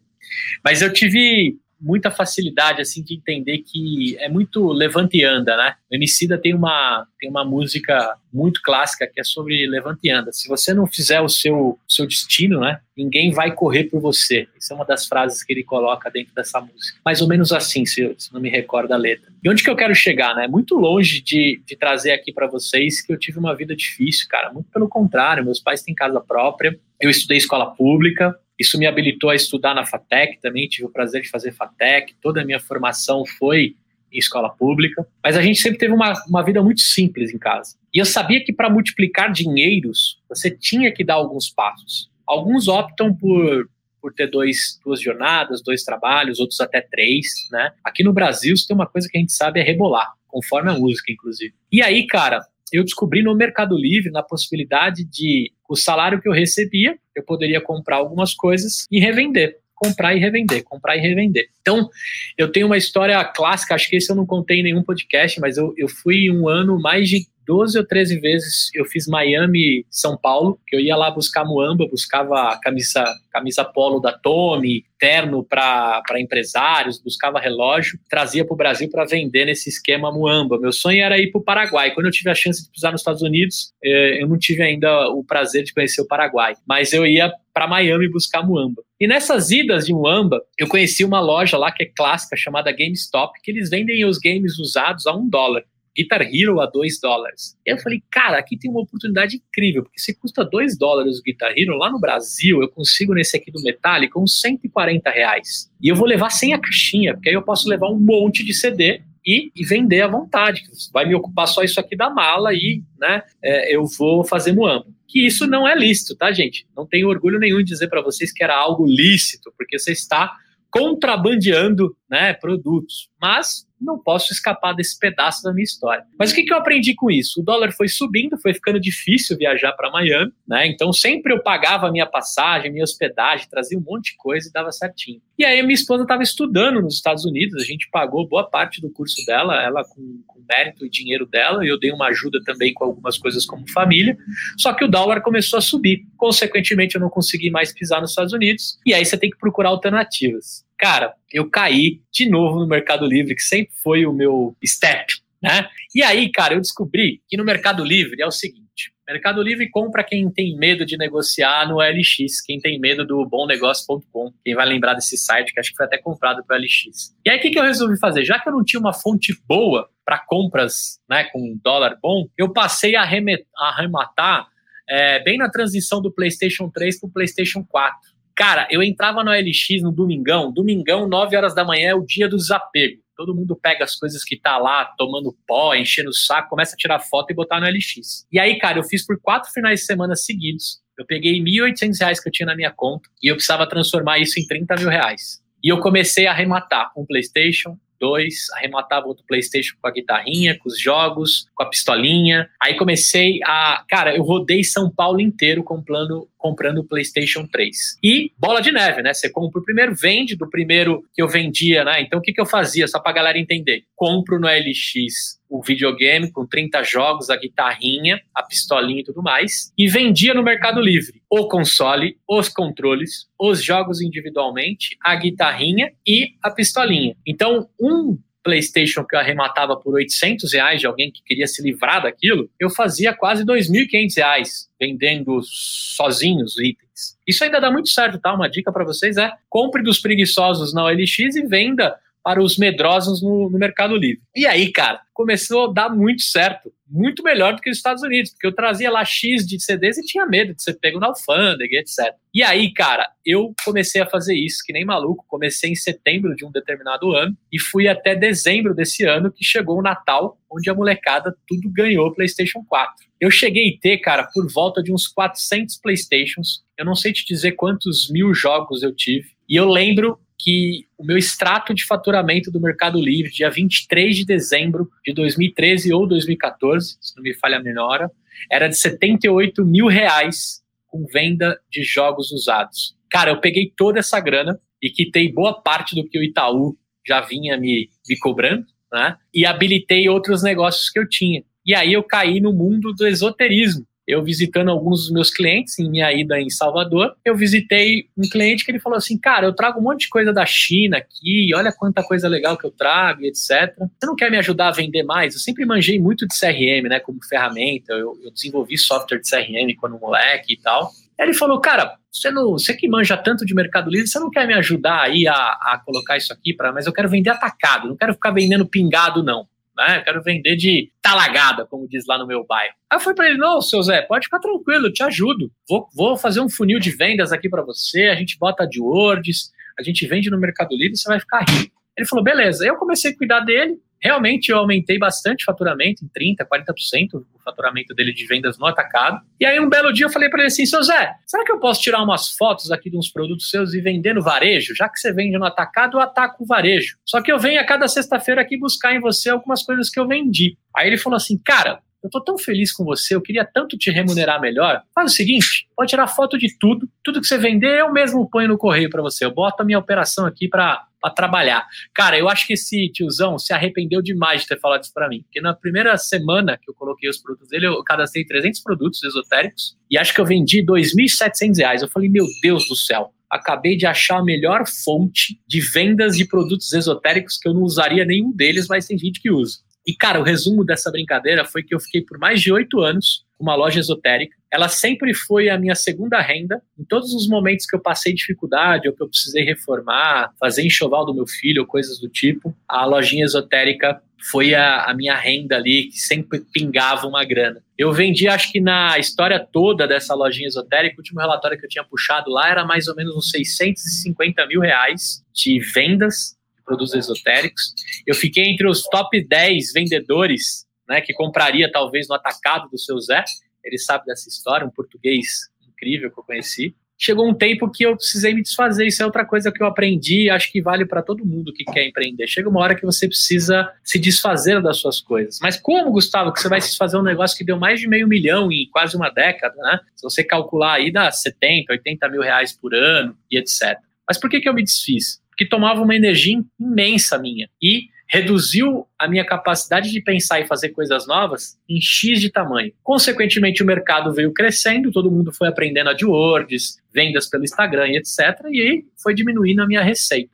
Mas 0.64 0.80
eu 0.80 0.92
tive 0.92 1.58
muita 1.84 2.10
facilidade 2.10 2.80
assim 2.80 3.02
de 3.02 3.14
entender 3.14 3.58
que 3.58 4.16
é 4.18 4.28
muito 4.28 4.72
levante 4.72 5.18
e 5.18 5.24
anda, 5.24 5.54
né? 5.56 5.74
O 5.92 5.94
Emicida 5.94 6.38
tem 6.38 6.54
uma 6.54 7.06
tem 7.20 7.28
uma 7.28 7.44
música 7.44 8.16
muito 8.32 8.60
clássica 8.62 9.06
que 9.06 9.20
é 9.20 9.24
sobre 9.24 9.66
levante 9.66 10.00
e 10.04 10.10
anda. 10.10 10.32
Se 10.32 10.48
você 10.48 10.72
não 10.72 10.86
fizer 10.86 11.20
o 11.20 11.28
seu 11.28 11.78
seu 11.86 12.06
destino, 12.06 12.60
né? 12.60 12.80
Ninguém 12.96 13.32
vai 13.32 13.52
correr 13.52 13.84
por 13.84 14.00
você. 14.00 14.48
Essa 14.56 14.72
é 14.72 14.76
uma 14.76 14.84
das 14.84 15.06
frases 15.06 15.42
que 15.42 15.52
ele 15.52 15.64
coloca 15.64 16.10
dentro 16.10 16.32
dessa 16.34 16.60
música. 16.60 16.98
Mais 17.04 17.20
ou 17.20 17.28
menos 17.28 17.52
assim, 17.52 17.84
se, 17.84 18.14
se 18.16 18.32
não 18.32 18.40
me 18.40 18.48
recordo 18.48 18.92
a 18.92 18.96
letra. 18.96 19.32
E 19.42 19.50
onde 19.50 19.62
que 19.62 19.68
eu 19.68 19.76
quero 19.76 19.94
chegar, 19.94 20.34
né? 20.34 20.46
Muito 20.46 20.76
longe 20.76 21.20
de, 21.20 21.60
de 21.66 21.76
trazer 21.76 22.12
aqui 22.12 22.32
para 22.32 22.46
vocês 22.46 23.02
que 23.02 23.12
eu 23.12 23.18
tive 23.18 23.38
uma 23.38 23.54
vida 23.54 23.74
difícil, 23.76 24.26
cara. 24.28 24.52
Muito 24.52 24.70
pelo 24.70 24.88
contrário, 24.88 25.44
meus 25.44 25.60
pais 25.60 25.82
têm 25.82 25.94
casa 25.94 26.20
própria. 26.20 26.78
Eu 27.00 27.10
estudei 27.10 27.36
escola 27.36 27.74
pública, 27.74 28.38
isso 28.58 28.78
me 28.78 28.86
habilitou 28.86 29.30
a 29.30 29.34
estudar 29.34 29.74
na 29.74 29.84
FATEC 29.84 30.40
também, 30.40 30.68
tive 30.68 30.86
o 30.86 30.90
prazer 30.90 31.22
de 31.22 31.28
fazer 31.28 31.52
FATEC, 31.52 32.14
toda 32.20 32.42
a 32.42 32.44
minha 32.44 32.60
formação 32.60 33.24
foi 33.26 33.76
em 34.12 34.18
escola 34.18 34.48
pública, 34.48 35.06
mas 35.22 35.36
a 35.36 35.42
gente 35.42 35.60
sempre 35.60 35.78
teve 35.78 35.92
uma, 35.92 36.12
uma 36.28 36.42
vida 36.42 36.62
muito 36.62 36.80
simples 36.80 37.34
em 37.34 37.38
casa. 37.38 37.76
E 37.92 37.98
eu 37.98 38.04
sabia 38.04 38.42
que 38.44 38.52
para 38.52 38.70
multiplicar 38.70 39.32
dinheiros, 39.32 40.20
você 40.28 40.50
tinha 40.50 40.92
que 40.92 41.04
dar 41.04 41.14
alguns 41.14 41.50
passos. 41.50 42.08
Alguns 42.26 42.68
optam 42.68 43.14
por, 43.14 43.68
por 44.00 44.14
ter 44.14 44.28
dois, 44.28 44.78
duas 44.84 45.00
jornadas, 45.00 45.62
dois 45.62 45.82
trabalhos, 45.82 46.38
outros 46.38 46.60
até 46.60 46.80
três, 46.80 47.26
né? 47.50 47.72
Aqui 47.82 48.04
no 48.04 48.12
Brasil, 48.12 48.56
se 48.56 48.66
tem 48.66 48.74
uma 48.74 48.86
coisa 48.86 49.08
que 49.10 49.16
a 49.16 49.20
gente 49.20 49.32
sabe 49.32 49.60
é 49.60 49.62
rebolar, 49.62 50.12
conforme 50.28 50.70
a 50.70 50.74
música, 50.74 51.12
inclusive. 51.12 51.54
E 51.72 51.82
aí, 51.82 52.06
cara, 52.06 52.40
eu 52.72 52.84
descobri 52.84 53.22
no 53.22 53.34
Mercado 53.34 53.76
Livre 53.76 54.10
na 54.10 54.22
possibilidade 54.22 55.04
de 55.04 55.52
o 55.68 55.76
salário 55.76 56.20
que 56.20 56.28
eu 56.28 56.32
recebia, 56.32 56.96
eu 57.14 57.22
poderia 57.22 57.60
comprar 57.60 57.96
algumas 57.96 58.34
coisas 58.34 58.86
e 58.90 59.00
revender. 59.00 59.58
Comprar 59.74 60.14
e 60.14 60.20
revender, 60.20 60.62
comprar 60.62 60.96
e 60.96 61.00
revender. 61.00 61.48
Então, 61.60 61.90
eu 62.38 62.50
tenho 62.50 62.66
uma 62.66 62.76
história 62.76 63.22
clássica, 63.24 63.74
acho 63.74 63.90
que 63.90 63.96
esse 63.96 64.10
eu 64.10 64.16
não 64.16 64.24
contei 64.24 64.60
em 64.60 64.62
nenhum 64.62 64.82
podcast, 64.82 65.40
mas 65.40 65.56
eu, 65.56 65.74
eu 65.76 65.88
fui 65.88 66.30
um 66.30 66.48
ano 66.48 66.80
mais 66.80 67.08
de 67.08 67.26
12 67.46 67.78
ou 67.78 67.86
13 67.86 68.20
vezes 68.20 68.70
eu 68.74 68.84
fiz 68.84 69.06
Miami, 69.06 69.86
São 69.90 70.16
Paulo, 70.16 70.58
que 70.66 70.76
eu 70.76 70.80
ia 70.80 70.96
lá 70.96 71.10
buscar 71.10 71.44
muamba, 71.44 71.86
buscava 71.88 72.58
camisa, 72.62 73.04
camisa 73.30 73.64
polo 73.64 74.00
da 74.00 74.12
Tommy, 74.12 74.84
terno 74.98 75.44
para 75.44 76.02
empresários, 76.18 77.00
buscava 77.00 77.38
relógio, 77.38 77.98
trazia 78.08 78.44
para 78.44 78.54
o 78.54 78.56
Brasil 78.56 78.88
para 78.90 79.04
vender 79.04 79.44
nesse 79.44 79.68
esquema 79.68 80.10
muamba. 80.10 80.58
Meu 80.58 80.72
sonho 80.72 81.02
era 81.02 81.18
ir 81.18 81.30
para 81.30 81.40
o 81.40 81.44
Paraguai. 81.44 81.92
Quando 81.92 82.06
eu 82.06 82.12
tive 82.12 82.30
a 82.30 82.34
chance 82.34 82.64
de 82.64 82.70
pisar 82.70 82.90
nos 82.92 83.00
Estados 83.00 83.22
Unidos, 83.22 83.72
eh, 83.84 84.22
eu 84.22 84.28
não 84.28 84.38
tive 84.38 84.62
ainda 84.62 85.08
o 85.10 85.22
prazer 85.22 85.64
de 85.64 85.74
conhecer 85.74 86.00
o 86.00 86.06
Paraguai, 86.06 86.54
mas 86.66 86.92
eu 86.92 87.06
ia 87.06 87.30
para 87.52 87.68
Miami 87.68 88.08
buscar 88.08 88.42
muamba. 88.42 88.82
E 88.98 89.06
nessas 89.06 89.50
idas 89.50 89.86
de 89.86 89.92
muamba, 89.92 90.40
eu 90.58 90.66
conheci 90.66 91.04
uma 91.04 91.20
loja 91.20 91.56
lá 91.56 91.70
que 91.70 91.84
é 91.84 91.86
clássica, 91.86 92.36
chamada 92.36 92.72
GameStop, 92.72 93.38
que 93.42 93.50
eles 93.50 93.70
vendem 93.70 94.04
os 94.04 94.18
games 94.18 94.58
usados 94.58 95.06
a 95.06 95.14
um 95.14 95.28
dólar. 95.28 95.62
Guitar 95.96 96.22
Hero 96.22 96.60
a 96.60 96.66
2 96.66 97.00
dólares. 97.00 97.56
E 97.66 97.72
eu 97.72 97.78
falei, 97.78 98.02
cara, 98.10 98.38
aqui 98.38 98.58
tem 98.58 98.70
uma 98.70 98.80
oportunidade 98.80 99.36
incrível, 99.36 99.82
porque 99.82 100.00
se 100.00 100.14
custa 100.14 100.44
2 100.44 100.76
dólares 100.76 101.18
o 101.18 101.22
Guitar 101.22 101.52
Hero, 101.56 101.76
lá 101.76 101.90
no 101.90 102.00
Brasil 102.00 102.62
eu 102.62 102.68
consigo 102.68 103.14
nesse 103.14 103.36
aqui 103.36 103.50
do 103.50 103.62
Metallica 103.62 104.18
uns 104.18 104.40
140 104.40 105.10
reais. 105.10 105.70
E 105.80 105.88
eu 105.88 105.96
vou 105.96 106.06
levar 106.06 106.30
sem 106.30 106.52
a 106.52 106.58
caixinha, 106.58 107.14
porque 107.14 107.28
aí 107.28 107.34
eu 107.34 107.42
posso 107.42 107.68
levar 107.68 107.88
um 107.88 107.98
monte 107.98 108.44
de 108.44 108.52
CD 108.52 109.02
e, 109.26 109.50
e 109.54 109.64
vender 109.64 110.02
à 110.02 110.08
vontade. 110.08 110.62
Vai 110.92 111.06
me 111.06 111.14
ocupar 111.14 111.48
só 111.48 111.62
isso 111.62 111.80
aqui 111.80 111.96
da 111.96 112.10
mala 112.10 112.52
e 112.52 112.82
né, 112.98 113.22
é, 113.42 113.74
eu 113.74 113.84
vou 113.98 114.24
fazer 114.24 114.52
muamba. 114.52 114.86
Que 115.08 115.26
isso 115.26 115.46
não 115.46 115.66
é 115.66 115.74
lícito, 115.74 116.16
tá, 116.16 116.32
gente? 116.32 116.66
Não 116.76 116.86
tenho 116.86 117.08
orgulho 117.08 117.38
nenhum 117.38 117.58
de 117.58 117.64
dizer 117.64 117.88
para 117.88 118.02
vocês 118.02 118.32
que 118.32 118.42
era 118.42 118.56
algo 118.56 118.84
lícito, 118.86 119.52
porque 119.56 119.78
você 119.78 119.92
está 119.92 120.36
contrabandeando 120.70 121.96
né, 122.10 122.32
produtos. 122.34 123.08
Mas 123.24 123.66
não 123.80 123.98
posso 123.98 124.34
escapar 124.34 124.74
desse 124.74 124.98
pedaço 124.98 125.42
da 125.42 125.50
minha 125.50 125.64
história. 125.64 126.04
Mas 126.18 126.30
o 126.30 126.34
que, 126.34 126.42
que 126.42 126.52
eu 126.52 126.58
aprendi 126.58 126.94
com 126.94 127.10
isso? 127.10 127.40
O 127.40 127.42
dólar 127.42 127.72
foi 127.72 127.88
subindo, 127.88 128.36
foi 128.36 128.52
ficando 128.52 128.78
difícil 128.78 129.34
viajar 129.38 129.72
para 129.72 129.90
Miami, 129.90 130.30
né? 130.46 130.66
Então 130.66 130.92
sempre 130.92 131.32
eu 131.32 131.42
pagava 131.42 131.86
a 131.86 131.90
minha 131.90 132.04
passagem, 132.04 132.70
minha 132.70 132.84
hospedagem, 132.84 133.48
trazia 133.48 133.78
um 133.78 133.82
monte 133.82 134.10
de 134.10 134.16
coisa 134.18 134.46
e 134.46 134.52
dava 134.52 134.70
certinho. 134.72 135.22
E 135.38 135.44
aí 135.44 135.62
minha 135.62 135.74
esposa 135.74 136.02
estava 136.02 136.22
estudando 136.22 136.82
nos 136.82 136.96
Estados 136.96 137.24
Unidos, 137.24 137.62
a 137.62 137.64
gente 137.64 137.88
pagou 137.90 138.28
boa 138.28 138.44
parte 138.44 138.78
do 138.78 138.90
curso 138.90 139.24
dela, 139.24 139.62
ela 139.62 139.82
com, 139.84 140.22
com 140.26 140.44
mérito 140.46 140.84
e 140.84 140.90
dinheiro 140.90 141.24
dela, 141.24 141.64
e 141.64 141.68
eu 141.68 141.78
dei 141.78 141.92
uma 141.92 142.08
ajuda 142.08 142.42
também 142.44 142.74
com 142.74 142.84
algumas 142.84 143.16
coisas 143.16 143.46
como 143.46 143.66
família. 143.70 144.18
Só 144.58 144.74
que 144.74 144.84
o 144.84 144.88
dólar 144.88 145.22
começou 145.22 145.58
a 145.58 145.62
subir. 145.62 146.06
Consequentemente, 146.18 146.94
eu 146.94 147.00
não 147.00 147.08
consegui 147.08 147.50
mais 147.50 147.72
pisar 147.72 148.02
nos 148.02 148.10
Estados 148.10 148.34
Unidos, 148.34 148.78
e 148.84 148.92
aí 148.92 149.04
você 149.04 149.16
tem 149.16 149.30
que 149.30 149.38
procurar 149.38 149.70
alternativas. 149.70 150.64
Cara, 150.84 151.14
eu 151.32 151.48
caí 151.48 152.02
de 152.12 152.28
novo 152.28 152.58
no 152.60 152.66
Mercado 152.66 153.06
Livre, 153.06 153.34
que 153.34 153.40
sempre 153.40 153.72
foi 153.82 154.04
o 154.04 154.12
meu 154.12 154.54
step. 154.62 155.14
né? 155.42 155.66
E 155.94 156.02
aí, 156.02 156.30
cara, 156.30 156.52
eu 156.52 156.60
descobri 156.60 157.22
que 157.26 157.38
no 157.38 157.44
Mercado 157.44 157.82
Livre 157.82 158.20
é 158.20 158.26
o 158.26 158.30
seguinte: 158.30 158.92
Mercado 159.08 159.40
Livre 159.40 159.70
compra 159.70 160.04
quem 160.04 160.30
tem 160.30 160.54
medo 160.58 160.84
de 160.84 160.98
negociar 160.98 161.66
no 161.66 161.78
LX, 161.78 162.42
quem 162.44 162.58
tem 162.58 162.78
medo 162.78 163.02
do 163.06 163.26
bomnegócio.com, 163.26 164.30
quem 164.44 164.54
vai 164.54 164.66
lembrar 164.66 164.92
desse 164.92 165.16
site 165.16 165.54
que 165.54 165.60
acho 165.60 165.70
que 165.70 165.76
foi 165.78 165.86
até 165.86 165.96
comprado 165.96 166.44
pelo 166.46 166.60
LX. 166.60 167.14
E 167.24 167.30
aí 167.30 167.38
o 167.38 167.40
que, 167.40 167.58
eu 167.58 167.62
resolvi 167.62 167.98
fazer? 167.98 168.22
Já 168.22 168.38
que 168.38 168.46
eu 168.46 168.52
não 168.52 168.62
tinha 168.62 168.78
uma 168.78 168.92
fonte 168.92 169.34
boa 169.48 169.88
para 170.04 170.18
compras 170.18 171.00
né, 171.08 171.24
com 171.32 171.58
dólar 171.64 171.96
bom, 172.02 172.26
eu 172.36 172.52
passei 172.52 172.94
a 172.94 173.08
arrematar 173.56 174.48
é, 174.86 175.22
bem 175.22 175.38
na 175.38 175.48
transição 175.48 176.02
do 176.02 176.12
PlayStation 176.12 176.68
3 176.68 177.00
para 177.00 177.08
o 177.08 177.12
PlayStation 177.12 177.64
4. 177.64 178.13
Cara, 178.36 178.66
eu 178.70 178.82
entrava 178.82 179.22
no 179.22 179.30
LX 179.30 179.82
no 179.82 179.92
domingão, 179.92 180.52
domingão, 180.52 181.08
9 181.08 181.36
horas 181.36 181.54
da 181.54 181.64
manhã 181.64 181.90
é 181.90 181.94
o 181.94 182.04
dia 182.04 182.28
do 182.28 182.36
desapego. 182.36 183.00
Todo 183.16 183.34
mundo 183.34 183.54
pega 183.54 183.84
as 183.84 183.94
coisas 183.94 184.24
que 184.24 184.36
tá 184.36 184.58
lá, 184.58 184.84
tomando 184.98 185.36
pó, 185.46 185.72
enchendo 185.74 186.10
o 186.10 186.14
saco, 186.14 186.50
começa 186.50 186.74
a 186.74 186.76
tirar 186.76 186.98
foto 186.98 187.30
e 187.30 187.34
botar 187.34 187.60
no 187.60 187.66
LX. 187.66 188.26
E 188.32 188.40
aí, 188.40 188.58
cara, 188.58 188.78
eu 188.78 188.82
fiz 188.82 189.06
por 189.06 189.20
quatro 189.20 189.52
finais 189.52 189.80
de 189.80 189.86
semana 189.86 190.16
seguidos. 190.16 190.80
Eu 190.98 191.06
peguei 191.06 191.34
R$ 191.34 191.44
1.800 191.44 192.20
que 192.20 192.28
eu 192.28 192.32
tinha 192.32 192.46
na 192.46 192.56
minha 192.56 192.72
conta 192.72 193.08
e 193.22 193.30
eu 193.30 193.34
precisava 193.36 193.68
transformar 193.68 194.18
isso 194.18 194.40
em 194.40 194.46
30 194.46 194.76
mil 194.76 194.88
reais. 194.88 195.40
E 195.62 195.68
eu 195.68 195.78
comecei 195.80 196.26
a 196.26 196.32
arrematar 196.32 196.92
um 196.96 197.06
PlayStation, 197.06 197.78
2, 198.00 198.50
arrematava 198.56 199.06
outro 199.06 199.24
PlayStation 199.26 199.76
com 199.80 199.88
a 199.88 199.90
guitarrinha, 199.90 200.58
com 200.58 200.68
os 200.68 200.78
jogos, 200.78 201.46
com 201.54 201.62
a 201.62 201.68
pistolinha. 201.68 202.48
Aí 202.62 202.76
comecei 202.76 203.38
a. 203.44 203.82
Cara, 203.88 204.14
eu 204.14 204.22
rodei 204.22 204.62
São 204.62 204.90
Paulo 204.90 205.20
inteiro 205.20 205.64
comprando 205.64 206.28
comprando 206.44 206.80
o 206.80 206.84
PlayStation 206.84 207.46
3. 207.46 207.96
E 208.04 208.30
bola 208.38 208.60
de 208.60 208.70
neve, 208.70 209.00
né? 209.00 209.14
Você 209.14 209.30
compra 209.30 209.62
o 209.62 209.64
primeiro, 209.64 209.94
vende 209.94 210.36
do 210.36 210.50
primeiro 210.50 211.02
que 211.14 211.22
eu 211.22 211.26
vendia, 211.26 211.82
né? 211.82 212.02
Então 212.02 212.18
o 212.18 212.22
que, 212.22 212.34
que 212.34 212.40
eu 212.40 212.44
fazia? 212.44 212.86
Só 212.86 213.00
pra 213.00 213.12
galera 213.12 213.38
entender. 213.38 213.84
Compro 213.96 214.38
no 214.38 214.46
LX 214.46 215.40
o 215.48 215.62
videogame 215.62 216.30
com 216.30 216.46
30 216.46 216.82
jogos, 216.82 217.30
a 217.30 217.36
guitarrinha, 217.36 218.20
a 218.34 218.42
pistolinha 218.42 219.00
e 219.00 219.04
tudo 219.04 219.22
mais, 219.22 219.72
e 219.78 219.88
vendia 219.88 220.34
no 220.34 220.42
Mercado 220.42 220.82
Livre 220.82 221.22
o 221.30 221.48
console, 221.48 222.18
os 222.28 222.50
controles, 222.50 223.26
os 223.40 223.64
jogos 223.64 224.02
individualmente, 224.02 224.98
a 225.02 225.16
guitarrinha 225.16 225.92
e 226.06 226.34
a 226.42 226.50
pistolinha. 226.50 227.16
Então, 227.26 227.70
um 227.80 228.18
PlayStation 228.44 229.04
que 229.04 229.16
eu 229.16 229.20
arrematava 229.20 229.74
por 229.76 229.94
800 229.94 230.52
reais 230.52 230.80
de 230.80 230.86
alguém 230.86 231.10
que 231.10 231.22
queria 231.24 231.46
se 231.46 231.62
livrar 231.62 232.02
daquilo, 232.02 232.48
eu 232.60 232.70
fazia 232.70 233.14
quase 233.14 233.44
2.500 233.44 234.16
reais 234.16 234.68
vendendo 234.78 235.40
sozinhos 235.42 236.58
itens. 236.58 237.18
Isso 237.26 237.42
ainda 237.42 237.60
dá 237.60 237.70
muito 237.70 237.88
certo, 237.88 238.20
tá? 238.20 238.32
Uma 238.32 238.48
dica 238.48 238.70
para 238.70 238.84
vocês 238.84 239.16
é 239.16 239.32
compre 239.48 239.82
dos 239.82 239.98
preguiçosos 239.98 240.74
na 240.74 240.84
OLX 240.84 241.34
e 241.36 241.46
venda 241.46 241.98
para 242.24 242.42
os 242.42 242.56
medrosos 242.56 243.22
no, 243.22 243.50
no, 243.50 243.58
Mercado 243.58 243.94
Livre. 243.94 244.22
E 244.34 244.46
aí, 244.46 244.72
cara, 244.72 244.98
começou 245.12 245.66
a 245.66 245.72
dar 245.74 245.90
muito 245.90 246.22
certo, 246.22 246.72
muito 246.88 247.22
melhor 247.22 247.54
do 247.54 247.60
que 247.60 247.68
os 247.68 247.76
Estados 247.76 248.02
Unidos, 248.02 248.30
porque 248.30 248.46
eu 248.46 248.54
trazia 248.54 248.90
lá 248.90 249.04
X 249.04 249.46
de 249.46 249.62
CDs 249.62 249.98
e 249.98 250.06
tinha 250.06 250.24
medo 250.24 250.54
de 250.54 250.62
ser 250.62 250.78
pego 250.80 250.98
na 250.98 251.08
alfândega, 251.08 251.76
etc. 251.76 252.14
E 252.32 252.42
aí, 252.42 252.72
cara, 252.72 253.10
eu 253.26 253.52
comecei 253.62 254.00
a 254.00 254.06
fazer 254.06 254.34
isso, 254.34 254.62
que 254.64 254.72
nem 254.72 254.86
maluco. 254.86 255.26
Comecei 255.28 255.70
em 255.70 255.74
setembro 255.74 256.34
de 256.34 256.46
um 256.46 256.50
determinado 256.50 257.12
ano 257.12 257.36
e 257.52 257.60
fui 257.60 257.88
até 257.88 258.16
dezembro 258.16 258.74
desse 258.74 259.04
ano, 259.04 259.30
que 259.30 259.44
chegou 259.44 259.78
o 259.78 259.82
Natal, 259.82 260.38
onde 260.50 260.70
a 260.70 260.74
molecada 260.74 261.36
tudo 261.46 261.70
ganhou 261.70 262.14
PlayStation 262.14 262.64
4. 262.66 263.04
Eu 263.20 263.30
cheguei 263.30 263.68
a 263.68 263.80
ter, 263.80 263.98
cara, 263.98 264.26
por 264.32 264.50
volta 264.50 264.82
de 264.82 264.90
uns 264.90 265.06
400 265.06 265.76
PlayStations. 265.76 266.64
Eu 266.78 266.86
não 266.86 266.94
sei 266.94 267.12
te 267.12 267.24
dizer 267.26 267.52
quantos 267.52 268.10
mil 268.10 268.32
jogos 268.32 268.82
eu 268.82 268.94
tive. 268.94 269.28
E 269.48 269.56
eu 269.56 269.68
lembro 269.68 270.18
que 270.38 270.86
o 270.98 271.04
meu 271.04 271.16
extrato 271.16 271.74
de 271.74 271.84
faturamento 271.86 272.50
do 272.50 272.60
Mercado 272.60 273.00
Livre, 273.00 273.32
dia 273.32 273.50
23 273.50 274.16
de 274.16 274.24
dezembro 274.24 274.90
de 275.04 275.12
2013 275.12 275.92
ou 275.92 276.06
2014, 276.06 276.96
se 277.00 277.16
não 277.16 277.22
me 277.22 277.34
falha 277.34 277.58
a 277.58 277.62
menor, 277.62 278.10
era 278.50 278.68
de 278.68 278.76
78 278.76 279.64
mil 279.64 279.86
reais 279.86 280.62
com 280.86 281.06
venda 281.06 281.58
de 281.70 281.82
jogos 281.82 282.30
usados. 282.32 282.96
Cara, 283.10 283.30
eu 283.30 283.40
peguei 283.40 283.72
toda 283.76 284.00
essa 284.00 284.20
grana 284.20 284.58
e 284.82 284.90
quitei 284.90 285.32
boa 285.32 285.60
parte 285.62 285.94
do 285.94 286.06
que 286.08 286.18
o 286.18 286.22
Itaú 286.22 286.76
já 287.06 287.20
vinha 287.20 287.56
me, 287.56 287.88
me 288.08 288.18
cobrando, 288.18 288.66
né? 288.92 289.16
E 289.32 289.46
habilitei 289.46 290.08
outros 290.08 290.42
negócios 290.42 290.90
que 290.90 290.98
eu 290.98 291.08
tinha. 291.08 291.42
E 291.64 291.74
aí 291.74 291.92
eu 291.92 292.02
caí 292.02 292.40
no 292.40 292.52
mundo 292.52 292.92
do 292.92 293.06
esoterismo 293.06 293.86
eu 294.06 294.22
visitando 294.22 294.70
alguns 294.70 295.02
dos 295.02 295.10
meus 295.10 295.30
clientes 295.30 295.78
em 295.78 295.90
minha 295.90 296.12
ida 296.12 296.38
em 296.38 296.50
Salvador, 296.50 297.14
eu 297.24 297.34
visitei 297.34 298.08
um 298.16 298.28
cliente 298.28 298.64
que 298.64 298.70
ele 298.70 298.78
falou 298.78 298.96
assim: 298.96 299.18
Cara, 299.18 299.46
eu 299.46 299.54
trago 299.54 299.80
um 299.80 299.82
monte 299.82 300.00
de 300.00 300.08
coisa 300.08 300.32
da 300.32 300.44
China 300.44 300.98
aqui, 300.98 301.50
olha 301.54 301.72
quanta 301.72 302.02
coisa 302.02 302.28
legal 302.28 302.56
que 302.56 302.66
eu 302.66 302.70
trago, 302.70 303.22
etc. 303.24 303.74
Você 303.76 304.06
não 304.06 304.16
quer 304.16 304.30
me 304.30 304.38
ajudar 304.38 304.68
a 304.68 304.72
vender 304.72 305.02
mais? 305.02 305.34
Eu 305.34 305.40
sempre 305.40 305.64
manjei 305.64 305.98
muito 305.98 306.26
de 306.26 306.38
CRM, 306.38 306.88
né, 306.88 307.00
como 307.00 307.18
ferramenta. 307.24 307.92
Eu, 307.92 308.18
eu 308.22 308.30
desenvolvi 308.30 308.76
software 308.76 309.20
de 309.20 309.30
CRM 309.30 309.74
quando 309.78 309.98
moleque 309.98 310.54
e 310.54 310.60
tal. 310.60 310.90
Ele 311.18 311.32
falou: 311.32 311.60
Cara, 311.60 311.96
você, 312.12 312.30
não, 312.30 312.52
você 312.52 312.74
que 312.74 312.88
manja 312.88 313.16
tanto 313.16 313.46
de 313.46 313.54
Mercado 313.54 313.90
Livre, 313.90 314.06
você 314.06 314.18
não 314.18 314.30
quer 314.30 314.46
me 314.46 314.54
ajudar 314.54 315.02
aí 315.02 315.26
a, 315.26 315.34
a 315.34 315.82
colocar 315.84 316.16
isso 316.16 316.32
aqui 316.32 316.52
para. 316.52 316.72
Mas 316.72 316.86
eu 316.86 316.92
quero 316.92 317.08
vender 317.08 317.30
atacado, 317.30 317.88
não 317.88 317.96
quero 317.96 318.14
ficar 318.14 318.30
vendendo 318.30 318.66
pingado, 318.66 319.22
não 319.22 319.46
né? 319.76 319.98
Eu 319.98 320.04
quero 320.04 320.22
vender 320.22 320.56
de 320.56 320.90
talagada, 321.02 321.66
como 321.66 321.88
diz 321.88 322.04
lá 322.06 322.18
no 322.18 322.26
meu 322.26 322.44
bairro. 322.44 322.74
Aí 322.90 322.96
eu 322.96 323.00
fui 323.00 323.14
para 323.14 323.28
ele, 323.28 323.38
não, 323.38 323.60
seu 323.60 323.82
Zé, 323.82 324.02
pode 324.02 324.26
ficar 324.26 324.38
tranquilo, 324.38 324.86
eu 324.86 324.92
te 324.92 325.02
ajudo. 325.02 325.50
Vou, 325.68 325.88
vou 325.94 326.16
fazer 326.16 326.40
um 326.40 326.48
funil 326.48 326.78
de 326.78 326.90
vendas 326.90 327.32
aqui 327.32 327.48
para 327.48 327.62
você, 327.62 328.04
a 328.04 328.14
gente 328.14 328.38
bota 328.38 328.66
de 328.66 328.80
words, 328.80 329.52
a 329.78 329.82
gente 329.82 330.06
vende 330.06 330.30
no 330.30 330.38
Mercado 330.38 330.76
Livre, 330.76 330.96
você 330.96 331.08
vai 331.08 331.20
ficar 331.20 331.44
rico. 331.48 331.74
Ele 331.96 332.06
falou, 332.06 332.24
beleza. 332.24 332.66
Eu 332.66 332.76
comecei 332.76 333.12
a 333.12 333.16
cuidar 333.16 333.40
dele, 333.40 333.78
realmente 334.04 334.50
eu 334.50 334.58
aumentei 334.58 334.98
bastante 334.98 335.42
o 335.42 335.46
faturamento, 335.46 336.04
em 336.04 336.36
30%, 336.36 336.46
40% 336.46 337.14
o 337.14 337.42
faturamento 337.42 337.94
dele 337.94 338.12
de 338.12 338.26
vendas 338.26 338.58
no 338.58 338.66
atacado. 338.66 339.20
E 339.40 339.46
aí 339.46 339.58
um 339.58 339.68
belo 339.68 339.92
dia 339.92 340.04
eu 340.04 340.10
falei 340.10 340.28
para 340.28 340.40
ele 340.40 340.48
assim, 340.48 340.66
seu 340.66 340.82
Zé, 340.82 341.14
será 341.26 341.42
que 341.42 341.50
eu 341.50 341.58
posso 341.58 341.80
tirar 341.80 342.02
umas 342.02 342.28
fotos 342.36 342.70
aqui 342.70 342.90
de 342.90 342.98
uns 342.98 343.10
produtos 343.10 343.48
seus 343.48 343.72
e 343.72 343.80
vender 343.80 344.14
no 344.14 344.22
varejo? 344.22 344.74
Já 344.76 344.90
que 344.90 344.98
você 344.98 345.10
vende 345.10 345.38
no 345.38 345.46
atacado, 345.46 345.96
eu 345.96 346.00
ataco 346.02 346.44
o 346.44 346.46
varejo. 346.46 346.98
Só 347.04 347.22
que 347.22 347.32
eu 347.32 347.38
venho 347.38 347.58
a 347.58 347.64
cada 347.64 347.88
sexta-feira 347.88 348.42
aqui 348.42 348.58
buscar 348.58 348.94
em 348.94 349.00
você 349.00 349.30
algumas 349.30 349.62
coisas 349.62 349.88
que 349.88 349.98
eu 349.98 350.06
vendi. 350.06 350.58
Aí 350.76 350.88
ele 350.88 350.98
falou 350.98 351.16
assim, 351.16 351.38
cara, 351.42 351.80
eu 352.04 352.10
tô 352.10 352.20
tão 352.20 352.36
feliz 352.36 352.70
com 352.70 352.84
você, 352.84 353.14
eu 353.14 353.22
queria 353.22 353.46
tanto 353.46 353.78
te 353.78 353.90
remunerar 353.90 354.38
melhor. 354.38 354.82
Faz 354.94 355.12
o 355.12 355.14
seguinte, 355.14 355.66
pode 355.74 355.88
tirar 355.88 356.06
foto 356.06 356.36
de 356.36 356.54
tudo, 356.58 356.86
tudo 357.02 357.18
que 357.18 357.26
você 357.26 357.38
vender 357.38 357.80
eu 357.80 357.90
mesmo 357.90 358.28
ponho 358.28 358.48
no 358.48 358.58
correio 358.58 358.90
para 358.90 359.00
você. 359.00 359.24
Eu 359.24 359.32
boto 359.32 359.62
a 359.62 359.64
minha 359.64 359.78
operação 359.78 360.26
aqui 360.26 360.46
para 360.46 360.86
trabalhar. 361.16 361.66
Cara, 361.94 362.18
eu 362.18 362.28
acho 362.28 362.46
que 362.46 362.52
esse 362.52 362.90
tiozão 362.92 363.38
se 363.38 363.54
arrependeu 363.54 364.02
demais 364.02 364.42
de 364.42 364.48
ter 364.48 364.60
falado 364.60 364.82
isso 364.82 364.92
para 364.92 365.08
mim, 365.08 365.22
porque 365.22 365.40
na 365.40 365.54
primeira 365.54 365.96
semana 365.96 366.58
que 366.62 366.70
eu 366.70 366.74
coloquei 366.74 367.08
os 367.08 367.16
produtos 367.16 367.48
dele, 367.48 367.66
eu 367.66 367.82
cadastrei 367.82 368.24
300 368.26 368.60
produtos 368.60 369.02
esotéricos 369.02 369.74
e 369.90 369.96
acho 369.96 370.14
que 370.14 370.20
eu 370.20 370.26
vendi 370.26 370.60
R$ 370.60 370.66
2.700. 370.66 371.80
Eu 371.80 371.88
falei, 371.88 372.10
meu 372.10 372.26
Deus 372.42 372.68
do 372.68 372.76
céu, 372.76 373.14
acabei 373.30 373.78
de 373.78 373.86
achar 373.86 374.18
a 374.18 374.24
melhor 374.24 374.64
fonte 374.84 375.40
de 375.48 375.60
vendas 375.60 376.18
de 376.18 376.26
produtos 376.26 376.70
esotéricos 376.74 377.38
que 377.38 377.48
eu 377.48 377.54
não 377.54 377.62
usaria 377.62 378.04
nenhum 378.04 378.30
deles, 378.30 378.66
mas 378.68 378.86
tem 378.86 378.98
gente 378.98 379.20
que 379.20 379.30
usa. 379.30 379.58
E, 379.86 379.94
cara, 379.94 380.18
o 380.18 380.22
resumo 380.22 380.64
dessa 380.64 380.90
brincadeira 380.90 381.44
foi 381.44 381.62
que 381.62 381.74
eu 381.74 381.80
fiquei 381.80 382.02
por 382.02 382.18
mais 382.18 382.40
de 382.40 382.50
oito 382.50 382.80
anos 382.80 383.24
com 383.36 383.44
uma 383.44 383.54
loja 383.54 383.80
esotérica. 383.80 384.34
Ela 384.50 384.68
sempre 384.68 385.12
foi 385.12 385.50
a 385.50 385.58
minha 385.58 385.74
segunda 385.74 386.20
renda. 386.20 386.62
Em 386.78 386.84
todos 386.84 387.12
os 387.12 387.28
momentos 387.28 387.66
que 387.66 387.76
eu 387.76 387.80
passei 387.80 388.14
dificuldade 388.14 388.88
ou 388.88 388.94
que 388.94 389.02
eu 389.02 389.08
precisei 389.08 389.44
reformar, 389.44 390.32
fazer 390.40 390.64
enxoval 390.64 391.04
do 391.04 391.14
meu 391.14 391.26
filho 391.26 391.62
ou 391.62 391.66
coisas 391.66 391.98
do 392.00 392.08
tipo, 392.08 392.56
a 392.68 392.84
lojinha 392.86 393.24
esotérica 393.24 394.00
foi 394.30 394.54
a, 394.54 394.84
a, 394.84 394.94
minha 394.94 395.14
renda 395.14 395.56
ali, 395.56 395.88
que 395.88 395.98
sempre 395.98 396.40
pingava 396.52 397.06
uma 397.06 397.24
grana. 397.24 397.62
Eu 397.76 397.92
vendi, 397.92 398.26
acho 398.26 398.50
que 398.50 398.60
na 398.60 398.98
história 398.98 399.38
toda 399.38 399.86
dessa 399.86 400.14
lojinha 400.14 400.48
esotérica, 400.48 400.96
o 400.96 401.00
último 401.00 401.20
relatório 401.20 401.58
que 401.58 401.66
eu 401.66 401.68
tinha 401.68 401.84
puxado 401.84 402.30
lá 402.30 402.48
era 402.48 402.64
mais 402.64 402.88
ou 402.88 402.96
menos 402.96 403.14
uns 403.14 403.30
650 403.30 404.46
mil 404.46 404.60
reais 404.60 405.22
de 405.34 405.60
vendas 405.60 406.36
produtos 406.64 406.94
esotéricos. 406.94 407.74
Eu 408.06 408.14
fiquei 408.14 408.44
entre 408.44 408.68
os 408.68 408.82
top 408.84 409.22
10 409.26 409.72
vendedores 409.72 410.66
né, 410.88 411.00
que 411.00 411.12
compraria 411.12 411.70
talvez 411.70 412.08
no 412.08 412.14
atacado 412.14 412.68
do 412.68 412.78
seu 412.78 412.98
Zé. 413.00 413.24
Ele 413.64 413.78
sabe 413.78 414.04
dessa 414.06 414.28
história, 414.28 414.66
um 414.66 414.70
português 414.70 415.48
incrível 415.66 416.10
que 416.10 416.18
eu 416.18 416.24
conheci. 416.24 416.74
Chegou 416.96 417.28
um 417.28 417.34
tempo 417.34 417.68
que 417.70 417.84
eu 417.84 417.96
precisei 417.96 418.32
me 418.32 418.42
desfazer. 418.42 418.86
Isso 418.86 419.02
é 419.02 419.06
outra 419.06 419.24
coisa 419.24 419.50
que 419.50 419.60
eu 419.62 419.66
aprendi, 419.66 420.30
acho 420.30 420.50
que 420.52 420.62
vale 420.62 420.86
para 420.86 421.02
todo 421.02 421.26
mundo 421.26 421.52
que 421.52 421.64
quer 421.64 421.86
empreender. 421.86 422.26
Chega 422.28 422.48
uma 422.48 422.60
hora 422.60 422.74
que 422.74 422.84
você 422.84 423.08
precisa 423.08 423.68
se 423.82 423.98
desfazer 423.98 424.62
das 424.62 424.78
suas 424.78 425.00
coisas. 425.00 425.38
Mas 425.42 425.56
como, 425.56 425.90
Gustavo, 425.90 426.32
que 426.32 426.40
você 426.40 426.48
vai 426.48 426.60
se 426.60 426.68
desfazer 426.68 426.96
um 426.96 427.02
negócio 427.02 427.36
que 427.36 427.44
deu 427.44 427.58
mais 427.58 427.80
de 427.80 427.88
meio 427.88 428.06
milhão 428.06 428.50
em 428.52 428.68
quase 428.70 428.96
uma 428.96 429.10
década, 429.10 429.56
né? 429.56 429.80
Se 429.96 430.02
você 430.02 430.22
calcular 430.22 430.74
aí, 430.74 430.92
dá 430.92 431.10
70, 431.10 431.72
80 431.72 432.08
mil 432.08 432.22
reais 432.22 432.52
por 432.52 432.74
ano 432.74 433.16
e 433.30 433.38
etc. 433.38 433.76
Mas 434.06 434.18
por 434.18 434.30
que, 434.30 434.40
que 434.40 434.48
eu 434.48 434.54
me 434.54 434.62
desfiz? 434.62 435.20
Que 435.36 435.46
tomava 435.46 435.80
uma 435.80 435.94
energia 435.94 436.40
imensa 436.58 437.18
minha 437.18 437.48
e 437.62 437.88
reduziu 438.06 438.86
a 438.98 439.08
minha 439.08 439.24
capacidade 439.24 439.90
de 439.90 440.00
pensar 440.00 440.40
e 440.40 440.46
fazer 440.46 440.68
coisas 440.70 441.06
novas 441.06 441.58
em 441.68 441.80
X 441.80 442.20
de 442.20 442.30
tamanho. 442.30 442.72
Consequentemente, 442.82 443.62
o 443.62 443.66
mercado 443.66 444.12
veio 444.12 444.32
crescendo, 444.32 444.92
todo 444.92 445.10
mundo 445.10 445.32
foi 445.32 445.48
aprendendo 445.48 445.90
AdWords, 445.90 446.76
vendas 446.92 447.28
pelo 447.28 447.44
Instagram 447.44 447.88
e 447.88 447.96
etc. 447.96 448.18
E 448.50 448.60
aí 448.60 448.84
foi 449.02 449.14
diminuindo 449.14 449.62
a 449.62 449.66
minha 449.66 449.82
receita. 449.82 450.30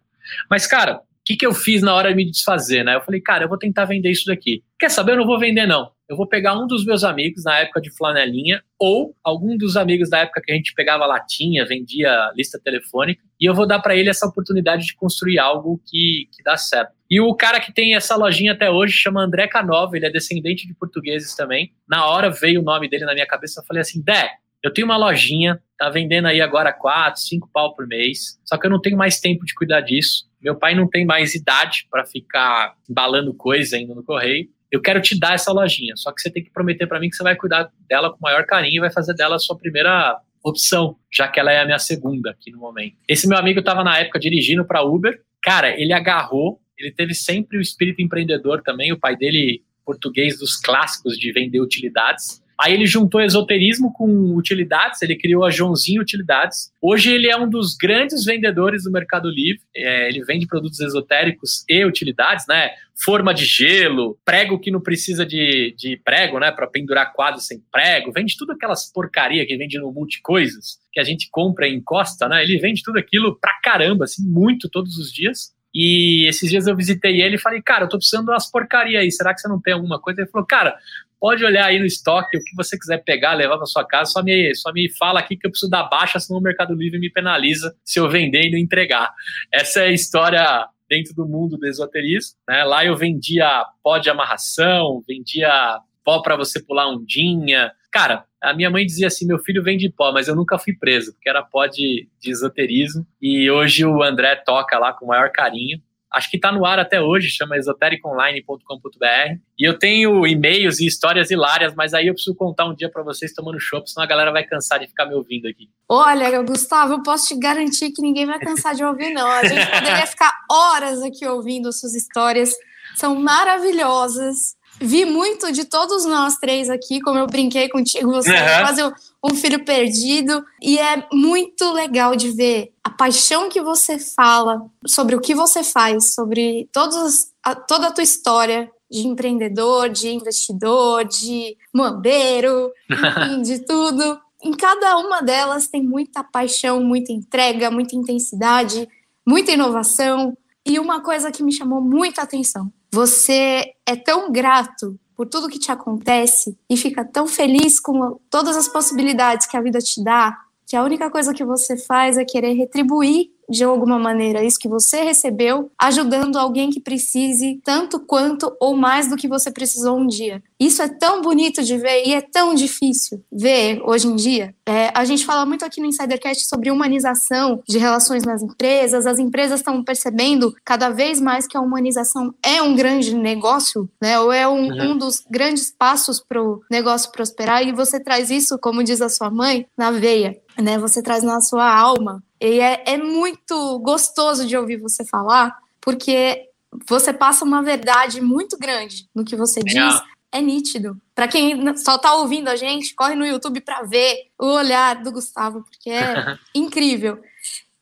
Mas, 0.51 0.66
cara, 0.66 0.96
o 0.96 1.01
que, 1.24 1.36
que 1.36 1.46
eu 1.46 1.55
fiz 1.55 1.80
na 1.82 1.94
hora 1.94 2.11
de 2.11 2.16
me 2.16 2.30
desfazer, 2.30 2.84
né? 2.84 2.96
Eu 2.96 3.01
falei, 3.01 3.20
cara, 3.20 3.44
eu 3.44 3.48
vou 3.48 3.59
tentar 3.59 3.84
vender 3.84 4.11
isso 4.11 4.26
daqui. 4.26 4.62
Quer 4.78 4.90
saber? 4.90 5.12
Eu 5.12 5.18
não 5.18 5.26
vou 5.26 5.38
vender, 5.38 5.66
não. 5.66 5.90
Eu 6.11 6.16
vou 6.16 6.26
pegar 6.26 6.58
um 6.58 6.66
dos 6.66 6.84
meus 6.84 7.04
amigos 7.04 7.44
na 7.44 7.61
época 7.61 7.80
de 7.80 7.88
flanelinha, 7.96 8.64
ou 8.76 9.14
algum 9.22 9.56
dos 9.56 9.76
amigos 9.76 10.11
da 10.11 10.18
época 10.18 10.42
que 10.44 10.50
a 10.50 10.56
gente 10.56 10.74
pegava 10.74 11.06
latinha, 11.06 11.64
vendia 11.64 12.32
lista 12.34 12.58
telefônica, 12.58 13.22
e 13.40 13.48
eu 13.48 13.54
vou 13.54 13.64
dar 13.64 13.78
para 13.78 13.94
ele 13.94 14.11
essa 14.11 14.26
oportunidade 14.26 14.86
de 14.86 14.96
construir 14.96 15.38
algo 15.38 15.80
que, 15.86 16.28
que 16.32 16.42
dá 16.42 16.56
certo. 16.56 16.90
E 17.08 17.20
o 17.20 17.32
cara 17.36 17.61
que 17.61 17.72
tem 17.72 17.94
essa 17.94 18.16
lojinha 18.16 18.54
até 18.54 18.68
hoje 18.68 18.92
chama 18.94 19.22
André 19.22 19.46
Canova, 19.46 19.96
ele 19.96 20.04
é 20.04 20.11
descendente 20.11 20.66
de 20.66 20.74
portugueses 20.74 21.36
também. 21.36 21.70
Na 21.88 22.04
hora 22.04 22.28
veio 22.28 22.61
o 22.61 22.64
nome 22.64 22.88
dele 22.88 23.04
na 23.04 23.14
minha 23.14 23.26
cabeça, 23.26 23.61
eu 23.61 23.64
falei 23.64 23.80
assim, 23.80 24.02
Dé, 24.02 24.30
eu 24.64 24.72
tenho 24.72 24.88
uma 24.88 24.96
lojinha, 24.96 25.62
tá 25.78 25.88
vendendo 25.90 26.26
aí 26.26 26.40
agora 26.40 26.72
4, 26.72 27.20
5 27.20 27.48
pau 27.52 27.72
por 27.72 27.86
mês, 27.86 28.36
só 28.44 28.58
que 28.58 28.66
eu 28.66 28.70
não 28.70 28.80
tenho 28.80 28.96
mais 28.96 29.20
tempo 29.20 29.44
de 29.44 29.54
cuidar 29.54 29.80
disso. 29.80 30.28
Meu 30.42 30.56
pai 30.56 30.74
não 30.74 30.88
tem 30.90 31.06
mais 31.06 31.36
idade 31.36 31.86
para 31.88 32.04
ficar 32.04 32.74
embalando 32.88 33.32
coisa 33.32 33.76
ainda 33.76 33.94
no 33.94 34.02
correio. 34.02 34.48
Eu 34.71 34.81
quero 34.81 35.01
te 35.01 35.18
dar 35.18 35.35
essa 35.35 35.53
lojinha, 35.53 35.97
só 35.97 36.12
que 36.12 36.21
você 36.21 36.31
tem 36.31 36.45
que 36.45 36.51
prometer 36.51 36.87
para 36.87 37.01
mim 37.01 37.11
que 37.11 37.16
você 37.16 37.23
vai 37.23 37.35
cuidar 37.35 37.71
dela 37.89 38.11
com 38.11 38.16
o 38.16 38.23
maior 38.23 38.45
carinho 38.47 38.77
e 38.77 38.81
vai 38.81 38.93
fazer 38.93 39.14
dela 39.14 39.37
a 39.37 39.39
sua 39.39 39.57
primeira 39.57 40.21
opção, 40.43 40.97
já 41.12 41.29
que 41.29 41.39
ela 41.39 41.53
é 41.53 41.61
a 41.61 41.64
minha 41.64 41.79
segunda 41.79 42.31
aqui 42.31 42.51
no 42.51 42.59
momento. 42.59 42.97
Esse 43.09 43.29
meu 43.29 43.37
amigo 43.37 43.61
estava 43.61 43.85
na 43.85 43.99
época 43.99 44.18
dirigindo 44.18 44.64
para 44.64 44.83
Uber. 44.83 45.21
Cara, 45.43 45.79
ele 45.79 45.93
agarrou, 45.93 46.61
ele 46.79 46.93
teve 46.93 47.14
sempre 47.14 47.59
o 47.59 47.61
espírito 47.61 48.01
empreendedor 48.01 48.62
também. 48.62 48.93
O 48.93 48.99
pai 48.99 49.16
dele, 49.16 49.62
português 49.85 50.39
dos 50.39 50.57
clássicos 50.57 51.18
de 51.18 51.33
vender 51.33 51.61
utilidades. 51.61 52.43
Aí 52.62 52.74
ele 52.74 52.86
juntou 52.86 53.22
esoterismo 53.22 53.90
com 53.92 54.36
utilidades, 54.36 55.00
ele 55.00 55.16
criou 55.16 55.44
a 55.44 55.50
Joãozinho 55.50 56.02
Utilidades. 56.02 56.70
Hoje 56.80 57.11
ele 57.11 57.30
é 57.30 57.36
um 57.36 57.48
dos 57.48 57.74
grandes 57.74 58.24
vendedores 58.24 58.84
do 58.84 58.92
Mercado 58.92 59.30
Livre. 59.30 59.62
É, 59.74 60.08
ele 60.08 60.22
vende 60.22 60.46
produtos 60.46 60.78
esotéricos 60.80 61.64
e 61.68 61.82
utilidades, 61.84 62.44
né? 62.46 62.70
Forma 63.02 63.32
de 63.32 63.46
gelo, 63.46 64.18
prego 64.26 64.61
que 64.61 64.70
não 64.70 64.80
precisa 64.80 65.24
de, 65.24 65.74
de 65.78 65.98
prego, 66.04 66.38
né? 66.38 66.52
Para 66.52 66.66
pendurar 66.66 67.14
quadros 67.14 67.46
sem 67.46 67.62
prego. 67.72 68.12
Vende 68.12 68.36
tudo 68.36 68.52
aquelas 68.52 68.92
porcaria 68.92 69.46
que 69.46 69.56
vende 69.56 69.78
no 69.78 69.90
Multicoisas, 69.90 70.78
que 70.92 71.00
a 71.00 71.04
gente 71.04 71.28
compra 71.30 71.66
e 71.66 71.74
encosta, 71.74 72.28
né? 72.28 72.42
Ele 72.42 72.58
vende 72.58 72.82
tudo 72.82 72.98
aquilo 72.98 73.38
pra 73.40 73.58
caramba, 73.62 74.04
assim, 74.04 74.22
muito 74.22 74.68
todos 74.68 74.98
os 74.98 75.11
dias. 75.11 75.54
E 75.74 76.26
esses 76.26 76.50
dias 76.50 76.66
eu 76.66 76.76
visitei 76.76 77.22
ele 77.22 77.36
e 77.36 77.40
falei, 77.40 77.62
cara, 77.62 77.84
eu 77.84 77.88
tô 77.88 77.96
precisando 77.96 78.26
de 78.26 78.32
umas 78.32 78.50
porcaria 78.50 78.98
aí, 78.98 79.11
será 79.11 79.32
que 79.32 79.40
você 79.40 79.48
não 79.48 79.61
tem 79.61 79.72
alguma 79.72 80.00
coisa? 80.00 80.20
Ele 80.20 80.30
falou, 80.30 80.46
cara, 80.46 80.76
pode 81.21 81.45
olhar 81.45 81.66
aí 81.66 81.79
no 81.79 81.85
estoque, 81.85 82.39
o 82.39 82.43
que 82.43 82.57
você 82.57 82.79
quiser 82.79 83.05
pegar, 83.05 83.35
levar 83.35 83.59
para 83.59 83.66
sua 83.66 83.87
casa, 83.87 84.11
só 84.11 84.23
me, 84.23 84.55
só 84.55 84.73
me 84.73 84.91
fala 84.97 85.21
aqui 85.21 85.37
que 85.37 85.47
eu 85.47 85.51
preciso 85.51 85.71
dar 85.71 85.85
baixa, 85.85 86.18
senão 86.18 86.41
o 86.41 86.43
Mercado 86.43 86.75
Livre 86.75 86.99
me 86.99 87.11
penaliza 87.11 87.77
se 87.85 88.01
eu 88.01 88.09
vender 88.09 88.45
e 88.47 88.51
não 88.51 88.59
entregar. 88.59 89.12
Essa 89.53 89.81
é 89.81 89.89
a 89.89 89.93
história 89.93 90.66
dentro 90.89 91.14
do 91.14 91.27
mundo 91.27 91.57
do 91.57 91.66
esoterismo. 91.66 92.37
Né? 92.49 92.64
Lá 92.64 92.85
eu 92.85 92.97
vendia 92.97 93.64
pó 93.83 93.99
de 93.99 94.11
amarração, 94.11 95.03
vendia 95.07 95.79
pó 96.05 96.23
para 96.23 96.37
você 96.37 96.61
pular 96.61 96.89
ondinha. 96.89 97.71
Cara, 97.93 98.25
a 98.43 98.55
minha 98.55 98.71
mãe 98.71 98.85
dizia 98.85 99.07
assim: 99.07 99.27
meu 99.27 99.39
filho 99.39 99.62
vende 99.62 99.89
pó, 99.91 100.12
mas 100.12 100.27
eu 100.27 100.35
nunca 100.35 100.59
fui 100.59 100.75
preso, 100.75 101.12
porque 101.12 101.29
era 101.29 101.43
pó 101.43 101.66
de, 101.66 102.09
de 102.18 102.31
esoterismo. 102.31 103.07
E 103.21 103.51
hoje 103.51 103.85
o 103.85 104.03
André 104.03 104.35
toca 104.37 104.79
lá 104.79 104.93
com 104.93 105.05
o 105.05 105.09
maior 105.09 105.31
carinho 105.31 105.81
acho 106.12 106.30
que 106.30 106.36
está 106.36 106.50
no 106.50 106.64
ar 106.64 106.78
até 106.78 107.00
hoje, 107.00 107.28
chama 107.28 107.56
esotericonline.com.br. 107.56 109.38
E 109.58 109.68
eu 109.68 109.78
tenho 109.78 110.26
e-mails 110.26 110.80
e 110.80 110.86
histórias 110.86 111.30
hilárias, 111.30 111.74
mas 111.74 111.94
aí 111.94 112.06
eu 112.08 112.14
preciso 112.14 112.34
contar 112.36 112.66
um 112.66 112.74
dia 112.74 112.90
para 112.90 113.02
vocês 113.02 113.32
tomando 113.32 113.61
chopp, 113.61 113.90
senão 113.90 114.04
a 114.04 114.08
galera 114.08 114.32
vai 114.32 114.44
cansar 114.44 114.80
de 114.80 114.86
ficar 114.86 115.06
me 115.06 115.14
ouvindo 115.14 115.46
aqui. 115.46 115.68
Olha, 115.88 116.42
Gustavo, 116.42 116.94
eu 116.94 117.02
posso 117.02 117.28
te 117.28 117.38
garantir 117.38 117.92
que 117.92 118.02
ninguém 118.02 118.26
vai 118.26 118.38
cansar 118.38 118.74
de 118.74 118.84
ouvir, 118.84 119.12
não. 119.12 119.30
A 119.30 119.44
gente 119.44 119.66
poderia 119.66 120.06
ficar 120.06 120.32
horas 120.50 121.02
aqui 121.02 121.26
ouvindo 121.26 121.72
suas 121.72 121.94
histórias. 121.94 122.54
São 122.96 123.14
maravilhosas 123.14 124.58
vi 124.80 125.04
muito 125.04 125.52
de 125.52 125.64
todos 125.64 126.06
nós 126.06 126.36
três 126.36 126.70
aqui, 126.70 127.00
como 127.00 127.18
eu 127.18 127.26
brinquei 127.26 127.68
contigo, 127.68 128.11
você 128.11 128.30
uhum. 128.30 128.61
quase 128.61 128.82
um 129.23 129.35
filho 129.35 129.64
perdido. 129.64 130.45
E 130.61 130.79
é 130.79 131.07
muito 131.12 131.73
legal 131.73 132.16
de 132.16 132.31
ver 132.31 132.73
a 132.83 132.91
paixão 132.91 133.49
que 133.49 133.61
você 133.61 133.99
fala 133.99 134.64
sobre 134.87 135.14
o 135.14 135.21
que 135.21 135.35
você 135.35 135.62
faz, 135.62 136.14
sobre 136.14 136.68
todos, 136.73 137.33
a, 137.43 137.55
toda 137.55 137.89
a 137.89 137.93
tua 137.93 138.05
história 138.05 138.71
de 138.91 139.07
empreendedor, 139.07 139.89
de 139.89 140.09
investidor, 140.09 141.05
de 141.05 141.57
mambeiro, 141.73 142.73
enfim, 142.91 143.43
de 143.43 143.59
tudo. 143.61 144.21
Em 144.43 144.53
cada 144.53 144.97
uma 144.99 145.21
delas 145.21 145.68
tem 145.68 145.83
muita 145.83 146.25
paixão, 146.25 146.83
muita 146.83 147.12
entrega, 147.12 147.71
muita 147.71 147.95
intensidade, 147.95 148.89
muita 149.27 149.53
inovação. 149.53 150.37
E 150.66 150.79
uma 150.79 151.01
coisa 151.03 151.31
que 151.31 151.43
me 151.43 151.53
chamou 151.53 151.81
muita 151.81 152.23
atenção 152.23 152.73
você 152.93 153.75
é 153.87 153.95
tão 153.95 154.33
grato 154.33 154.99
por 155.21 155.29
tudo 155.29 155.51
que 155.51 155.59
te 155.59 155.71
acontece 155.71 156.57
e 156.66 156.79
fica 156.79 157.05
tão 157.05 157.27
feliz 157.27 157.79
com 157.79 158.18
todas 158.31 158.57
as 158.57 158.66
possibilidades 158.66 159.47
que 159.47 159.55
a 159.55 159.61
vida 159.61 159.79
te 159.79 160.03
dá, 160.03 160.35
que 160.66 160.75
a 160.75 160.83
única 160.83 161.11
coisa 161.11 161.35
que 161.35 161.45
você 161.45 161.77
faz 161.77 162.16
é 162.16 162.25
querer 162.25 162.55
retribuir 162.55 163.31
de 163.51 163.64
alguma 163.64 163.98
maneira 163.98 164.44
isso 164.44 164.59
que 164.59 164.68
você 164.68 165.03
recebeu, 165.03 165.70
ajudando 165.78 166.36
alguém 166.36 166.70
que 166.70 166.80
precise 166.80 167.61
tanto 167.64 167.98
quanto 168.01 168.55
ou 168.61 168.76
mais 168.76 169.09
do 169.09 169.16
que 169.16 169.28
você 169.28 169.51
precisou 169.51 169.98
um 169.98 170.07
dia. 170.07 170.42
Isso 170.59 170.82
é 170.82 170.88
tão 170.88 171.20
bonito 171.20 171.62
de 171.62 171.76
ver 171.76 172.07
e 172.07 172.14
é 172.14 172.20
tão 172.20 172.55
difícil 172.55 173.22
ver 173.30 173.80
hoje 173.84 174.07
em 174.07 174.16
dia. 174.16 174.55
É, 174.66 174.90
a 174.94 175.05
gente 175.05 175.24
fala 175.24 175.44
muito 175.44 175.64
aqui 175.64 175.80
no 175.80 175.86
Insidercast 175.86 176.46
sobre 176.46 176.70
humanização 176.70 177.62
de 177.68 177.78
relações 177.78 178.22
nas 178.24 178.42
empresas. 178.42 179.07
As 179.07 179.18
empresas 179.18 179.61
estão 179.61 179.82
percebendo 179.82 180.55
cada 180.64 180.90
vez 180.90 181.20
mais 181.20 181.46
que 181.46 181.57
a 181.57 181.61
humanização 181.61 182.32
é 182.42 182.62
um 182.62 182.76
grande 182.76 183.14
negócio, 183.14 183.88
né? 184.01 184.20
Ou 184.20 184.30
é 184.32 184.46
um, 184.46 184.68
uhum. 184.68 184.92
um 184.92 184.98
dos 184.98 185.24
grandes 185.28 185.74
passos 185.76 186.20
para 186.20 186.42
o 186.42 186.61
negócio 186.70 187.11
prosperar. 187.11 187.66
E 187.66 187.72
você 187.72 187.98
traz 187.98 188.30
isso, 188.30 188.59
como 188.59 188.84
diz 188.84 189.01
a 189.01 189.09
sua 189.09 189.30
mãe, 189.30 189.66
na 189.76 189.90
veia. 189.90 190.36
Né, 190.61 190.78
você 190.78 191.03
traz 191.03 191.22
na 191.22 191.40
sua 191.40 191.74
alma. 191.74 192.22
E 192.41 192.61
é, 192.61 192.82
é 192.86 192.97
muito 192.97 193.78
gostoso 193.80 194.47
de 194.47 194.57
ouvir 194.57 194.78
você 194.78 195.05
falar, 195.05 195.57
porque 195.80 196.49
você 196.88 197.12
passa 197.12 197.45
uma 197.45 197.62
verdade 197.62 198.20
muito 198.20 198.57
grande 198.57 199.09
no 199.14 199.24
que 199.24 199.36
você 199.36 199.61
diz 199.61 200.01
é 200.32 200.41
nítido. 200.41 200.97
Para 201.14 201.28
quem 201.28 201.76
só 201.76 201.99
tá 201.99 202.14
ouvindo 202.14 202.49
a 202.49 202.57
gente, 202.57 202.95
corre 202.95 203.14
no 203.14 203.26
YouTube 203.26 203.61
para 203.61 203.82
ver 203.82 204.30
o 204.38 204.47
olhar 204.47 205.03
do 205.03 205.12
Gustavo, 205.12 205.62
porque 205.62 205.91
é 205.91 206.38
incrível. 206.55 207.20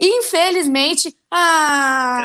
Infelizmente, 0.00 1.14
ah, 1.30 2.22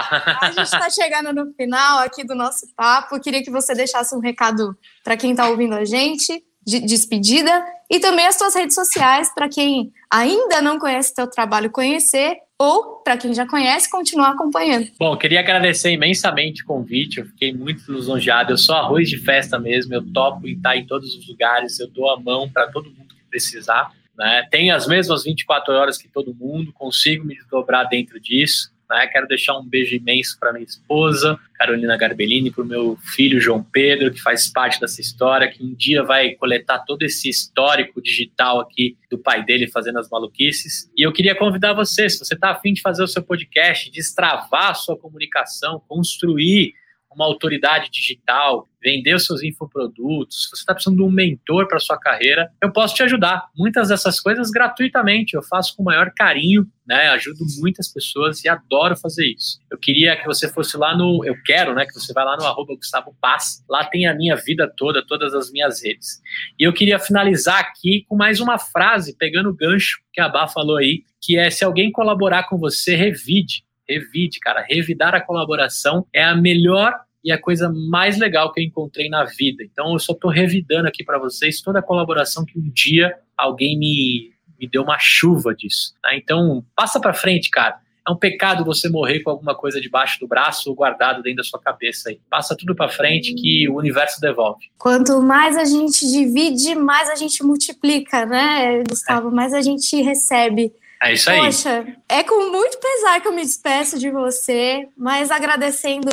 ah. 0.00 0.38
a 0.40 0.50
gente 0.52 0.62
está 0.62 0.88
chegando 0.88 1.32
no 1.32 1.52
final 1.54 1.98
aqui 1.98 2.24
do 2.24 2.34
nosso 2.34 2.66
papo. 2.76 3.20
Queria 3.20 3.42
que 3.42 3.50
você 3.50 3.74
deixasse 3.74 4.14
um 4.14 4.20
recado 4.20 4.76
para 5.02 5.16
quem 5.16 5.32
está 5.32 5.48
ouvindo 5.48 5.74
a 5.74 5.84
gente 5.84 6.45
de 6.66 6.80
despedida 6.80 7.64
e 7.90 8.00
também 8.00 8.26
as 8.26 8.36
suas 8.36 8.54
redes 8.54 8.74
sociais 8.74 9.32
para 9.32 9.48
quem 9.48 9.92
ainda 10.10 10.60
não 10.60 10.78
conhece 10.78 11.14
teu 11.14 11.28
trabalho 11.28 11.70
conhecer 11.70 12.38
ou, 12.58 13.02
para 13.04 13.18
quem 13.18 13.34
já 13.34 13.46
conhece, 13.46 13.90
continuar 13.90 14.30
acompanhando. 14.30 14.88
Bom, 14.98 15.14
queria 15.16 15.40
agradecer 15.40 15.90
imensamente 15.90 16.62
o 16.62 16.66
convite, 16.66 17.18
eu 17.18 17.26
fiquei 17.26 17.52
muito 17.52 17.92
lisonjeado. 17.92 18.52
Eu 18.52 18.56
sou 18.56 18.74
arroz 18.74 19.08
de 19.08 19.18
festa 19.18 19.58
mesmo, 19.58 19.94
eu 19.94 20.02
topo 20.12 20.48
estar 20.48 20.76
em 20.76 20.86
todos 20.86 21.14
os 21.14 21.28
lugares, 21.28 21.78
eu 21.78 21.88
dou 21.88 22.10
a 22.10 22.18
mão 22.18 22.48
para 22.48 22.68
todo 22.68 22.90
mundo 22.90 23.14
que 23.14 23.24
precisar. 23.28 23.92
Né? 24.16 24.48
Tenho 24.50 24.74
as 24.74 24.86
mesmas 24.86 25.24
24 25.24 25.74
horas 25.74 25.98
que 25.98 26.08
todo 26.08 26.34
mundo, 26.34 26.72
consigo 26.72 27.24
me 27.24 27.36
desdobrar 27.36 27.86
dentro 27.88 28.18
disso. 28.18 28.70
Né? 28.88 29.06
Quero 29.08 29.26
deixar 29.26 29.58
um 29.58 29.64
beijo 29.64 29.94
imenso 29.94 30.38
para 30.38 30.52
minha 30.52 30.64
esposa, 30.64 31.38
Carolina 31.54 31.96
Garbellini, 31.96 32.50
para 32.50 32.62
o 32.62 32.66
meu 32.66 32.98
filho 33.14 33.40
João 33.40 33.62
Pedro, 33.62 34.12
que 34.12 34.20
faz 34.20 34.48
parte 34.48 34.80
dessa 34.80 35.00
história, 35.00 35.48
que 35.48 35.62
um 35.62 35.74
dia 35.74 36.02
vai 36.02 36.34
coletar 36.34 36.80
todo 36.80 37.02
esse 37.02 37.28
histórico 37.28 38.00
digital 38.00 38.60
aqui 38.60 38.96
do 39.10 39.18
pai 39.18 39.44
dele 39.44 39.66
fazendo 39.66 39.98
as 39.98 40.08
maluquices. 40.08 40.90
E 40.96 41.02
eu 41.02 41.12
queria 41.12 41.34
convidar 41.34 41.72
você, 41.72 42.08
se 42.08 42.18
você 42.18 42.34
está 42.34 42.50
afim 42.50 42.72
de 42.72 42.80
fazer 42.80 43.02
o 43.02 43.08
seu 43.08 43.22
podcast, 43.22 43.90
destravar 43.90 44.70
a 44.70 44.74
sua 44.74 44.96
comunicação, 44.96 45.82
construir 45.88 46.74
uma 47.16 47.24
autoridade 47.24 47.90
digital, 47.90 48.68
vender 48.80 49.18
seus 49.18 49.42
infoprodutos, 49.42 50.44
se 50.44 50.50
você 50.50 50.62
está 50.62 50.74
precisando 50.74 50.98
de 50.98 51.02
um 51.02 51.10
mentor 51.10 51.66
para 51.66 51.80
sua 51.80 51.98
carreira, 51.98 52.48
eu 52.62 52.70
posso 52.70 52.94
te 52.94 53.02
ajudar. 53.02 53.48
Muitas 53.56 53.88
dessas 53.88 54.20
coisas 54.20 54.50
gratuitamente, 54.50 55.34
eu 55.34 55.42
faço 55.42 55.74
com 55.74 55.82
o 55.82 55.86
maior 55.86 56.12
carinho, 56.14 56.66
né? 56.86 57.08
Ajudo 57.08 57.40
muitas 57.58 57.92
pessoas 57.92 58.44
e 58.44 58.48
adoro 58.48 58.96
fazer 58.96 59.26
isso. 59.26 59.58
Eu 59.72 59.78
queria 59.78 60.14
que 60.14 60.26
você 60.26 60.48
fosse 60.52 60.76
lá 60.76 60.96
no, 60.96 61.24
eu 61.24 61.34
quero, 61.44 61.74
né, 61.74 61.84
que 61.84 61.94
você 61.94 62.12
vá 62.12 62.22
lá 62.22 62.36
no 62.36 62.44
arroba 62.44 62.76
Gustavo 62.76 63.16
Paz, 63.20 63.64
lá 63.68 63.84
tem 63.84 64.06
a 64.06 64.14
minha 64.14 64.36
vida 64.36 64.72
toda, 64.76 65.04
todas 65.04 65.34
as 65.34 65.50
minhas 65.50 65.82
redes. 65.82 66.20
E 66.58 66.62
eu 66.62 66.72
queria 66.72 66.98
finalizar 66.98 67.58
aqui 67.58 68.04
com 68.08 68.14
mais 68.14 68.40
uma 68.40 68.58
frase, 68.58 69.16
pegando 69.16 69.48
o 69.48 69.56
gancho 69.56 69.98
que 70.12 70.20
a 70.20 70.28
Bá 70.28 70.46
falou 70.46 70.76
aí, 70.76 71.02
que 71.20 71.36
é 71.36 71.50
se 71.50 71.64
alguém 71.64 71.90
colaborar 71.90 72.44
com 72.44 72.58
você, 72.58 72.94
revide 72.94 73.66
revide, 73.88 74.40
cara. 74.40 74.64
Revidar 74.68 75.14
a 75.14 75.20
colaboração 75.20 76.06
é 76.12 76.22
a 76.22 76.34
melhor 76.34 76.92
e 77.26 77.32
a 77.32 77.42
coisa 77.42 77.68
mais 77.90 78.16
legal 78.16 78.52
que 78.52 78.60
eu 78.60 78.64
encontrei 78.64 79.08
na 79.08 79.24
vida. 79.24 79.64
Então 79.64 79.92
eu 79.92 79.98
só 79.98 80.12
estou 80.12 80.30
revidando 80.30 80.86
aqui 80.86 81.02
para 81.02 81.18
vocês 81.18 81.60
toda 81.60 81.80
a 81.80 81.82
colaboração 81.82 82.44
que 82.44 82.56
um 82.56 82.70
dia 82.70 83.18
alguém 83.36 83.76
me, 83.76 84.30
me 84.60 84.68
deu 84.68 84.84
uma 84.84 84.96
chuva 85.00 85.52
disso. 85.52 85.92
Tá? 86.00 86.14
Então 86.14 86.64
passa 86.76 87.00
para 87.00 87.12
frente, 87.12 87.50
cara. 87.50 87.80
É 88.08 88.12
um 88.12 88.16
pecado 88.16 88.64
você 88.64 88.88
morrer 88.88 89.18
com 89.24 89.30
alguma 89.30 89.56
coisa 89.56 89.80
debaixo 89.80 90.20
do 90.20 90.28
braço 90.28 90.70
ou 90.70 90.76
guardado 90.76 91.20
dentro 91.20 91.38
da 91.38 91.42
sua 91.42 91.60
cabeça. 91.60 92.10
Aí. 92.10 92.20
Passa 92.30 92.56
tudo 92.56 92.76
para 92.76 92.88
frente 92.88 93.34
que 93.34 93.68
o 93.68 93.76
universo 93.76 94.20
devolve. 94.20 94.70
Quanto 94.78 95.20
mais 95.20 95.56
a 95.56 95.64
gente 95.64 96.06
divide, 96.06 96.76
mais 96.76 97.10
a 97.10 97.16
gente 97.16 97.42
multiplica, 97.42 98.24
né, 98.24 98.84
Gustavo? 98.88 99.30
É. 99.30 99.32
Mais 99.32 99.52
a 99.52 99.60
gente 99.60 100.00
recebe. 100.00 100.72
É 101.02 101.12
isso 101.12 101.28
aí. 101.28 101.40
Poxa, 101.40 101.84
é 102.08 102.22
com 102.22 102.52
muito 102.52 102.78
pesar 102.78 103.20
que 103.20 103.26
eu 103.26 103.32
me 103.32 103.42
despeço 103.42 103.98
de 103.98 104.08
você, 104.08 104.88
mas 104.96 105.32
agradecendo 105.32 106.08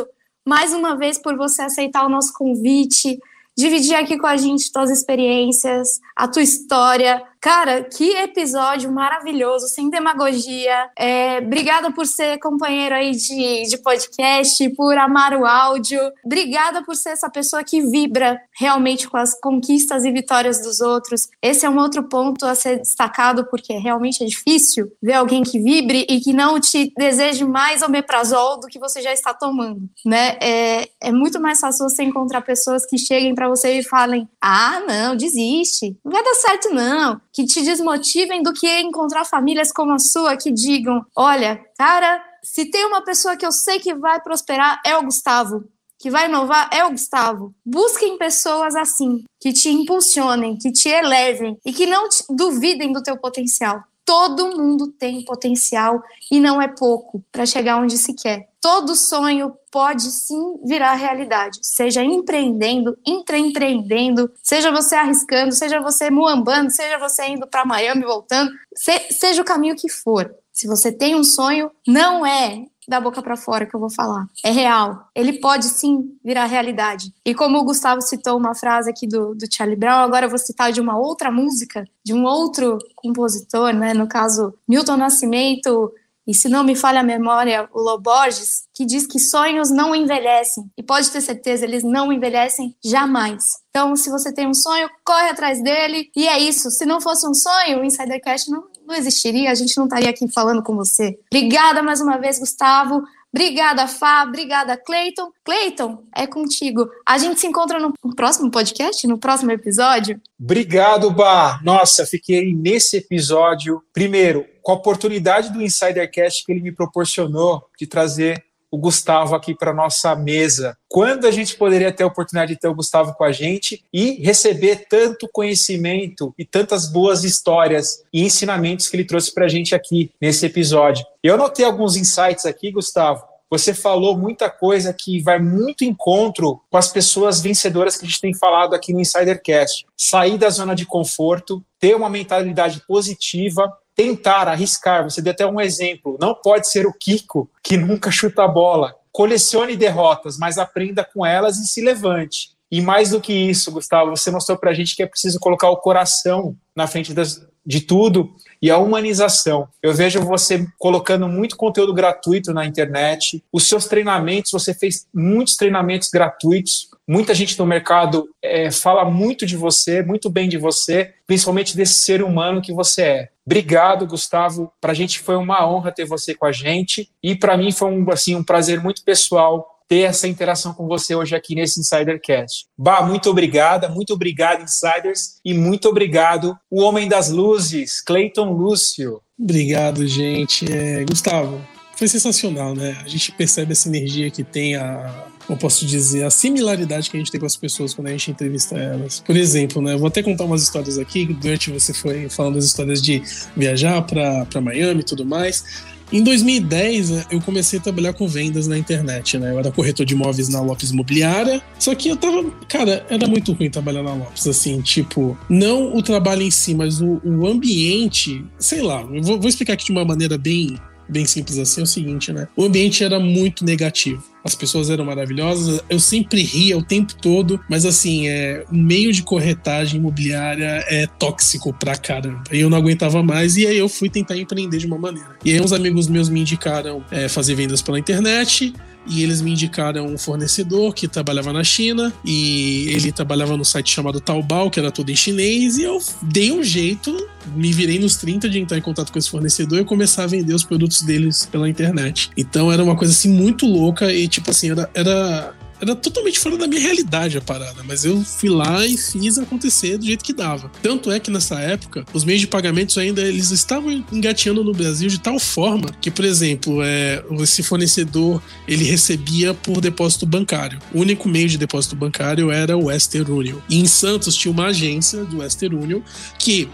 mais 0.45 0.73
uma 0.73 0.95
vez 0.95 1.17
por 1.17 1.37
você 1.37 1.61
aceitar 1.61 2.05
o 2.05 2.09
nosso 2.09 2.33
convite, 2.33 3.19
dividir 3.55 3.95
aqui 3.95 4.17
com 4.17 4.27
a 4.27 4.37
gente 4.37 4.71
tuas 4.71 4.89
experiências, 4.89 5.99
a 6.15 6.27
tua 6.27 6.41
história. 6.41 7.23
Cara, 7.43 7.83
que 7.83 8.09
episódio 8.15 8.89
maravilhoso, 8.89 9.67
sem 9.67 9.89
demagogia. 9.89 10.89
É, 10.97 11.39
obrigada 11.39 11.91
por 11.91 12.07
ser 12.07 12.39
companheiro 12.39 12.95
aí 12.95 13.11
de, 13.11 13.63
de 13.67 13.77
podcast, 13.79 14.69
por 14.69 14.97
amar 14.97 15.33
o 15.33 15.45
áudio. 15.45 15.99
Obrigada 16.23 16.81
por 16.85 16.95
ser 16.95 17.09
essa 17.09 17.29
pessoa 17.29 17.61
que 17.61 17.81
vibra 17.81 18.39
realmente 18.57 19.09
com 19.09 19.17
as 19.17 19.37
conquistas 19.37 20.05
e 20.05 20.11
vitórias 20.13 20.61
dos 20.61 20.79
outros. 20.79 21.27
Esse 21.41 21.65
é 21.65 21.69
um 21.69 21.77
outro 21.79 22.03
ponto 22.03 22.45
a 22.45 22.55
ser 22.55 22.77
destacado, 22.77 23.45
porque 23.49 23.73
realmente 23.73 24.23
é 24.23 24.25
difícil 24.25 24.93
ver 25.01 25.15
alguém 25.15 25.43
que 25.43 25.59
vibre 25.59 26.07
e 26.09 26.21
que 26.21 26.31
não 26.31 26.61
te 26.61 26.93
deseje 26.97 27.43
mais 27.43 27.81
omeprazol 27.81 28.57
do 28.61 28.67
que 28.67 28.79
você 28.79 29.01
já 29.01 29.11
está 29.11 29.33
tomando, 29.33 29.81
né? 30.05 30.37
É, 30.41 30.87
é 31.01 31.11
muito 31.11 31.41
mais 31.41 31.59
fácil 31.59 31.89
você 31.89 32.03
encontrar 32.03 32.39
pessoas 32.39 32.85
que 32.85 32.97
cheguem 32.97 33.35
para 33.35 33.49
você 33.49 33.79
e 33.79 33.83
falem: 33.83 34.29
ah, 34.39 34.81
não, 34.87 35.13
desiste, 35.13 35.97
não 36.05 36.11
vai 36.13 36.23
dar 36.23 36.35
certo 36.35 36.69
não 36.69 37.21
que 37.33 37.45
te 37.45 37.63
desmotivem 37.63 38.43
do 38.43 38.53
que 38.53 38.79
encontrar 38.79 39.25
famílias 39.25 39.71
como 39.71 39.91
a 39.91 39.99
sua 39.99 40.37
que 40.37 40.51
digam: 40.51 41.03
olha, 41.15 41.59
cara, 41.77 42.23
se 42.43 42.65
tem 42.65 42.85
uma 42.85 43.01
pessoa 43.01 43.35
que 43.35 43.45
eu 43.45 43.51
sei 43.51 43.79
que 43.79 43.95
vai 43.95 44.21
prosperar, 44.21 44.79
é 44.85 44.95
o 44.95 45.03
Gustavo. 45.03 45.65
Que 45.97 46.11
vai 46.11 46.25
inovar 46.27 46.69
é 46.71 46.83
o 46.83 46.91
Gustavo. 46.91 47.55
Busquem 47.65 48.17
pessoas 48.17 48.75
assim, 48.75 49.23
que 49.39 49.53
te 49.53 49.69
impulsionem, 49.69 50.57
que 50.57 50.71
te 50.71 50.89
elevem 50.89 51.57
e 51.65 51.71
que 51.71 51.85
não 51.85 52.09
duvidem 52.29 52.91
do 52.91 53.01
teu 53.01 53.17
potencial. 53.17 53.81
Todo 54.05 54.57
mundo 54.57 54.87
tem 54.87 55.23
potencial 55.23 56.01
e 56.31 56.39
não 56.39 56.61
é 56.61 56.67
pouco 56.67 57.23
para 57.31 57.45
chegar 57.45 57.77
onde 57.77 57.97
se 57.97 58.13
quer. 58.13 58.49
Todo 58.59 58.95
sonho 58.95 59.53
pode 59.71 60.03
sim 60.03 60.59
virar 60.63 60.93
realidade, 60.93 61.59
seja 61.61 62.03
empreendendo, 62.03 62.97
intraempreendendo, 63.05 64.31
seja 64.41 64.71
você 64.71 64.95
arriscando, 64.95 65.51
seja 65.51 65.81
você 65.81 66.09
muambando, 66.09 66.71
seja 66.71 66.97
você 66.97 67.27
indo 67.27 67.47
para 67.47 67.65
Miami 67.65 68.03
voltando, 68.03 68.51
se, 68.75 68.99
seja 69.11 69.41
o 69.41 69.45
caminho 69.45 69.75
que 69.75 69.89
for. 69.89 70.33
Se 70.51 70.67
você 70.67 70.91
tem 70.91 71.15
um 71.15 71.23
sonho, 71.23 71.71
não 71.87 72.25
é 72.25 72.65
da 72.87 72.99
boca 72.99 73.21
para 73.21 73.37
fora 73.37 73.65
que 73.65 73.75
eu 73.75 73.79
vou 73.79 73.89
falar. 73.89 74.25
É 74.43 74.51
real. 74.51 75.07
Ele 75.15 75.39
pode 75.39 75.65
sim 75.65 76.17
virar 76.23 76.45
realidade. 76.45 77.13
E 77.25 77.33
como 77.33 77.57
o 77.57 77.63
Gustavo 77.63 78.01
citou 78.01 78.37
uma 78.37 78.55
frase 78.55 78.89
aqui 78.89 79.07
do, 79.07 79.33
do 79.35 79.45
Charlie 79.51 79.77
Brown, 79.77 80.03
agora 80.03 80.25
eu 80.25 80.29
vou 80.29 80.39
citar 80.39 80.71
de 80.71 80.81
uma 80.81 80.97
outra 80.97 81.31
música, 81.31 81.85
de 82.03 82.13
um 82.13 82.23
outro 82.23 82.77
compositor, 82.95 83.73
né? 83.73 83.93
No 83.93 84.07
caso, 84.07 84.53
Milton 84.67 84.97
Nascimento. 84.97 85.91
E 86.25 86.33
se 86.33 86.47
não 86.47 86.63
me 86.63 86.73
falha 86.73 87.01
a 87.01 87.03
memória, 87.03 87.67
o 87.73 87.81
Loborges, 87.81 88.63
que 88.73 88.85
diz 88.85 89.05
que 89.05 89.19
sonhos 89.19 89.69
não 89.69 89.93
envelhecem. 89.93 90.71
E 90.77 90.81
pode 90.81 91.11
ter 91.11 91.19
certeza, 91.19 91.65
eles 91.65 91.83
não 91.83 92.13
envelhecem 92.13 92.75
jamais. 92.83 93.43
Então, 93.69 93.95
se 93.95 94.09
você 94.09 94.33
tem 94.33 94.47
um 94.47 94.53
sonho, 94.53 94.89
corre 95.03 95.29
atrás 95.29 95.61
dele. 95.61 96.09
E 96.15 96.27
é 96.27 96.39
isso. 96.39 96.71
Se 96.71 96.85
não 96.85 97.01
fosse 97.01 97.27
um 97.27 97.33
sonho, 97.33 97.81
o 97.81 97.83
Insidercast 97.83 98.49
não, 98.49 98.63
não 98.85 98.95
existiria, 98.95 99.51
a 99.51 99.55
gente 99.55 99.75
não 99.77 99.85
estaria 99.85 100.09
aqui 100.09 100.27
falando 100.31 100.63
com 100.63 100.75
você. 100.75 101.17
Obrigada 101.31 101.81
mais 101.81 102.01
uma 102.01 102.17
vez, 102.17 102.39
Gustavo. 102.39 103.03
Obrigada, 103.33 103.87
Fá. 103.87 104.23
Obrigada, 104.23 104.77
Cleiton. 104.77 105.31
Cleiton, 105.43 106.03
é 106.15 106.27
contigo. 106.27 106.87
A 107.03 107.17
gente 107.17 107.39
se 107.39 107.47
encontra 107.47 107.79
no 107.79 107.91
próximo 108.15 108.51
podcast, 108.51 109.07
no 109.07 109.17
próximo 109.17 109.51
episódio. 109.51 110.21
Obrigado, 110.39 111.09
Bah. 111.09 111.59
Nossa, 111.63 112.05
fiquei 112.05 112.53
nesse 112.53 112.97
episódio, 112.97 113.81
primeiro, 113.91 114.45
com 114.61 114.71
a 114.71 114.75
oportunidade 114.75 115.51
do 115.51 115.63
Insidercast 115.63 116.45
que 116.45 116.51
ele 116.51 116.61
me 116.61 116.71
proporcionou 116.71 117.63
de 117.79 117.87
trazer 117.87 118.43
o 118.73 118.77
Gustavo 118.79 119.35
aqui 119.35 119.53
para 119.53 119.71
nossa 119.71 120.15
mesa. 120.15 120.75
Quando 120.89 121.27
a 121.27 121.31
gente 121.31 121.55
poderia 121.55 121.91
ter 121.91 122.01
a 122.01 122.07
oportunidade 122.07 122.55
de 122.55 122.59
ter 122.59 122.67
o 122.67 122.73
Gustavo 122.73 123.13
com 123.13 123.23
a 123.23 123.31
gente 123.31 123.85
e 123.93 124.13
receber 124.13 124.87
tanto 124.89 125.29
conhecimento 125.31 126.33
e 126.39 126.43
tantas 126.43 126.91
boas 126.91 127.23
histórias 127.23 128.03
e 128.11 128.23
ensinamentos 128.23 128.87
que 128.87 128.95
ele 128.95 129.05
trouxe 129.05 129.31
para 129.31 129.45
a 129.45 129.47
gente 129.47 129.75
aqui 129.75 130.09
nesse 130.19 130.47
episódio. 130.47 131.05
Eu 131.21 131.37
notei 131.37 131.63
alguns 131.63 131.95
insights 131.95 132.47
aqui, 132.47 132.71
Gustavo, 132.71 133.23
você 133.47 133.71
falou 133.71 134.17
muita 134.17 134.49
coisa 134.49 134.91
que 134.91 135.21
vai 135.21 135.37
muito 135.37 135.83
encontro 135.83 136.59
com 136.71 136.75
as 136.75 136.91
pessoas 136.91 137.39
vencedoras 137.39 137.95
que 137.95 138.03
a 138.03 138.07
gente 138.07 138.19
tem 138.19 138.33
falado 138.33 138.73
aqui 138.73 138.91
no 138.91 138.99
Insidercast. 138.99 139.85
Sair 139.95 140.39
da 140.39 140.49
zona 140.49 140.73
de 140.73 140.87
conforto, 140.87 141.63
ter 141.79 141.95
uma 141.95 142.09
mentalidade 142.09 142.81
positiva, 142.87 143.71
tentar 143.95 144.47
arriscar. 144.47 145.03
Você 145.03 145.21
deu 145.21 145.31
até 145.31 145.45
um 145.45 145.61
exemplo. 145.61 146.17
Não 146.19 146.33
pode 146.33 146.69
ser 146.69 146.85
o 146.85 146.93
Kiko 146.93 147.49
que 147.63 147.77
nunca 147.77 148.11
chuta 148.11 148.43
a 148.43 148.47
bola. 148.47 148.95
Colecione 149.11 149.75
derrotas, 149.75 150.37
mas 150.37 150.57
aprenda 150.57 151.03
com 151.03 151.25
elas 151.25 151.57
e 151.57 151.67
se 151.67 151.81
levante. 151.81 152.53
E 152.71 152.81
mais 152.81 153.11
do 153.11 153.21
que 153.21 153.31
isso, 153.31 153.71
Gustavo, 153.71 154.09
você 154.09 154.31
mostrou 154.31 154.57
para 154.57 154.71
a 154.71 154.73
gente 154.73 154.95
que 154.95 155.03
é 155.03 155.05
preciso 155.05 155.39
colocar 155.39 155.69
o 155.69 155.77
coração 155.77 156.55
na 156.75 156.87
frente 156.87 157.13
das, 157.13 157.45
de 157.63 157.81
tudo 157.81 158.33
e 158.59 158.71
a 158.71 158.79
humanização. 158.79 159.67
Eu 159.81 159.93
vejo 159.93 160.21
você 160.21 160.65
colocando 160.79 161.27
muito 161.27 161.55
conteúdo 161.55 161.93
gratuito 161.93 162.51
na 162.51 162.65
internet. 162.65 163.43
Os 163.51 163.67
seus 163.67 163.85
treinamentos, 163.85 164.51
você 164.51 164.73
fez 164.73 165.05
muitos 165.13 165.55
treinamentos 165.55 166.09
gratuitos. 166.09 166.89
Muita 167.07 167.35
gente 167.35 167.59
no 167.59 167.65
mercado 167.65 168.27
é, 168.41 168.71
fala 168.71 169.05
muito 169.05 169.45
de 169.45 169.55
você, 169.55 170.01
muito 170.01 170.29
bem 170.29 170.49
de 170.49 170.57
você, 170.57 171.13
principalmente 171.27 171.77
desse 171.77 171.95
ser 171.95 172.23
humano 172.23 172.61
que 172.61 172.73
você 172.73 173.01
é. 173.01 173.29
Obrigado, 173.45 174.07
Gustavo. 174.07 174.71
Para 174.79 174.91
a 174.91 174.95
gente 174.95 175.19
foi 175.19 175.35
uma 175.35 175.67
honra 175.67 175.91
ter 175.91 176.05
você 176.05 176.33
com 176.33 176.45
a 176.45 176.51
gente 176.51 177.09
e 177.21 177.35
para 177.35 177.57
mim 177.57 177.71
foi 177.71 177.91
um, 177.91 178.09
assim, 178.11 178.35
um 178.35 178.43
prazer 178.43 178.81
muito 178.81 179.03
pessoal 179.03 179.67
ter 179.87 180.01
essa 180.01 180.27
interação 180.27 180.73
com 180.73 180.87
você 180.87 181.13
hoje 181.13 181.35
aqui 181.35 181.55
nesse 181.55 181.79
Insidercast. 181.79 182.65
Bah, 182.77 183.03
muito 183.03 183.29
obrigada, 183.29 183.89
muito 183.89 184.13
obrigado, 184.13 184.63
Insiders, 184.63 185.39
e 185.43 185.53
muito 185.53 185.89
obrigado, 185.89 186.57
o 186.71 186.81
Homem 186.81 187.07
das 187.07 187.29
Luzes, 187.29 188.01
Cleiton 188.01 188.53
Lúcio. 188.53 189.21
Obrigado, 189.37 190.07
gente. 190.07 190.65
É, 190.71 191.03
Gustavo, 191.03 191.61
foi 191.95 192.07
sensacional, 192.07 192.73
né? 192.73 192.97
A 193.03 193.07
gente 193.07 193.31
percebe 193.33 193.73
essa 193.73 193.87
energia 193.87 194.31
que 194.31 194.43
tem 194.43 194.75
a, 194.75 195.27
eu 195.49 195.57
posso 195.57 195.85
dizer, 195.85 196.23
a 196.23 196.29
similaridade 196.29 197.09
que 197.09 197.17
a 197.17 197.19
gente 197.19 197.31
tem 197.31 197.39
com 197.39 197.45
as 197.45 197.55
pessoas 197.55 197.93
quando 197.93 198.07
a 198.07 198.11
gente 198.11 198.31
entrevista 198.31 198.77
elas. 198.77 199.19
Por 199.19 199.35
exemplo, 199.35 199.81
né, 199.81 199.93
eu 199.93 199.99
vou 199.99 200.07
até 200.07 200.23
contar 200.23 200.45
umas 200.45 200.63
histórias 200.63 200.97
aqui, 200.97 201.25
durante 201.25 201.69
você 201.71 201.93
foi 201.93 202.29
falando 202.29 202.55
das 202.55 202.65
histórias 202.65 203.01
de 203.01 203.21
viajar 203.55 204.01
para 204.01 204.61
Miami 204.61 205.01
e 205.01 205.03
tudo 205.03 205.25
mais. 205.25 205.63
Em 206.11 206.21
2010, 206.21 207.09
né, 207.09 207.25
eu 207.31 207.41
comecei 207.41 207.79
a 207.79 207.81
trabalhar 207.81 208.13
com 208.13 208.27
vendas 208.27 208.67
na 208.67 208.77
internet, 208.77 209.35
né? 209.39 209.51
Eu 209.51 209.57
era 209.57 209.71
corretor 209.71 210.05
de 210.05 210.13
imóveis 210.13 210.47
na 210.47 210.61
Lopes 210.61 210.91
Imobiliária. 210.91 211.59
Só 211.79 211.95
que 211.95 212.07
eu 212.07 212.15
tava. 212.15 212.51
Cara, 212.69 213.03
era 213.09 213.27
muito 213.27 213.51
ruim 213.53 213.67
trabalhar 213.67 214.03
na 214.03 214.13
Lopes, 214.13 214.45
assim, 214.45 214.79
tipo, 214.81 215.35
não 215.49 215.95
o 215.95 216.03
trabalho 216.03 216.43
em 216.43 216.51
si, 216.51 216.75
mas 216.75 217.01
o, 217.01 217.19
o 217.25 217.47
ambiente. 217.47 218.45
Sei 218.59 218.83
lá, 218.83 219.01
eu 219.01 219.23
vou, 219.23 219.39
vou 219.39 219.49
explicar 219.49 219.73
aqui 219.73 219.85
de 219.85 219.91
uma 219.91 220.05
maneira 220.05 220.37
bem 220.37 220.77
bem 221.09 221.25
simples 221.25 221.57
assim, 221.57 221.81
é 221.81 221.83
o 221.83 221.87
seguinte, 221.87 222.31
né? 222.31 222.47
O 222.55 222.63
ambiente 222.63 223.03
era 223.03 223.19
muito 223.19 223.65
negativo. 223.65 224.23
As 224.43 224.55
pessoas 224.55 224.89
eram 224.89 225.05
maravilhosas, 225.05 225.81
eu 225.89 225.99
sempre 225.99 226.43
ria 226.43 226.77
o 226.77 226.83
tempo 226.83 227.13
todo, 227.15 227.59
mas 227.69 227.85
assim, 227.85 228.27
é, 228.27 228.65
o 228.71 228.75
meio 228.75 229.13
de 229.13 229.23
corretagem 229.23 229.99
imobiliária 229.99 230.83
é 230.87 231.07
tóxico 231.07 231.73
pra 231.73 231.95
caramba. 231.95 232.43
E 232.51 232.59
eu 232.59 232.69
não 232.69 232.77
aguentava 232.77 233.23
mais, 233.23 233.55
e 233.55 233.65
aí 233.65 233.77
eu 233.77 233.87
fui 233.87 234.09
tentar 234.09 234.37
empreender 234.37 234.77
de 234.77 234.85
uma 234.85 234.97
maneira. 234.97 235.29
E 235.45 235.51
aí 235.51 235.61
uns 235.61 235.71
amigos 235.71 236.07
meus 236.07 236.29
me 236.29 236.41
indicaram 236.41 237.03
é, 237.09 237.29
fazer 237.29 237.55
vendas 237.55 237.81
pela 237.81 237.97
internet 237.97 238.73
e 239.07 239.23
eles 239.23 239.41
me 239.41 239.51
indicaram 239.51 240.07
um 240.07 240.17
fornecedor 240.17 240.93
que 240.93 241.07
trabalhava 241.07 241.51
na 241.51 241.63
China 241.63 242.13
e 242.23 242.87
ele 242.89 243.11
trabalhava 243.11 243.57
no 243.57 243.65
site 243.65 243.91
chamado 243.91 244.19
Taobao, 244.19 244.69
que 244.69 244.79
era 244.79 244.91
todo 244.91 245.09
em 245.09 245.15
chinês, 245.15 245.77
e 245.77 245.83
eu 245.83 246.01
dei 246.21 246.51
um 246.51 246.63
jeito, 246.63 247.15
me 247.55 247.71
virei 247.71 247.99
nos 247.99 248.15
30 248.17 248.49
de 248.49 248.59
entrar 248.59 248.77
em 248.77 248.81
contato 248.81 249.11
com 249.11 249.19
esse 249.19 249.29
fornecedor 249.29 249.79
e 249.79 249.85
começar 249.85 250.23
a 250.23 250.27
vender 250.27 250.53
os 250.53 250.63
produtos 250.63 251.01
deles 251.01 251.45
pela 251.45 251.69
internet. 251.69 252.29
Então 252.37 252.71
era 252.71 252.83
uma 252.83 252.95
coisa 252.95 253.13
assim 253.13 253.29
muito 253.29 253.65
louca 253.65 254.11
e 254.13 254.27
tipo 254.27 254.49
assim, 254.49 254.71
era, 254.71 254.89
era 254.93 255.53
era 255.83 255.95
totalmente 255.95 256.39
fora 256.39 256.57
da 256.57 256.67
minha 256.67 256.81
realidade 256.81 257.37
a 257.37 257.41
parada, 257.41 257.83
mas 257.83 258.05
eu 258.05 258.23
fui 258.23 258.49
lá 258.49 258.85
e 258.85 258.97
fiz 258.97 259.37
acontecer 259.37 259.97
do 259.97 260.05
jeito 260.05 260.23
que 260.23 260.33
dava. 260.33 260.71
Tanto 260.81 261.11
é 261.11 261.19
que 261.19 261.29
nessa 261.29 261.59
época, 261.59 262.05
os 262.13 262.23
meios 262.23 262.41
de 262.41 262.47
pagamentos 262.47 262.97
ainda 262.97 263.21
eles 263.21 263.51
estavam 263.51 264.03
engateando 264.11 264.63
no 264.63 264.73
Brasil 264.73 265.09
de 265.09 265.19
tal 265.19 265.39
forma 265.39 265.89
que, 266.01 266.09
por 266.09 266.25
exemplo, 266.25 266.81
é, 266.81 267.23
esse 267.41 267.61
fornecedor 267.61 268.41
ele 268.67 268.83
recebia 268.83 269.53
por 269.53 269.81
depósito 269.81 270.25
bancário. 270.25 270.79
O 270.93 270.99
único 270.99 271.27
meio 271.27 271.49
de 271.49 271.57
depósito 271.57 271.95
bancário 271.95 272.49
era 272.49 272.77
o 272.77 272.85
Western 272.85 273.31
Union. 273.31 273.57
E 273.69 273.79
em 273.79 273.85
Santos 273.85 274.35
tinha 274.35 274.51
uma 274.51 274.67
agência 274.67 275.23
do 275.25 275.39
Western 275.39 275.75
Union 275.75 276.01
que 276.39 276.69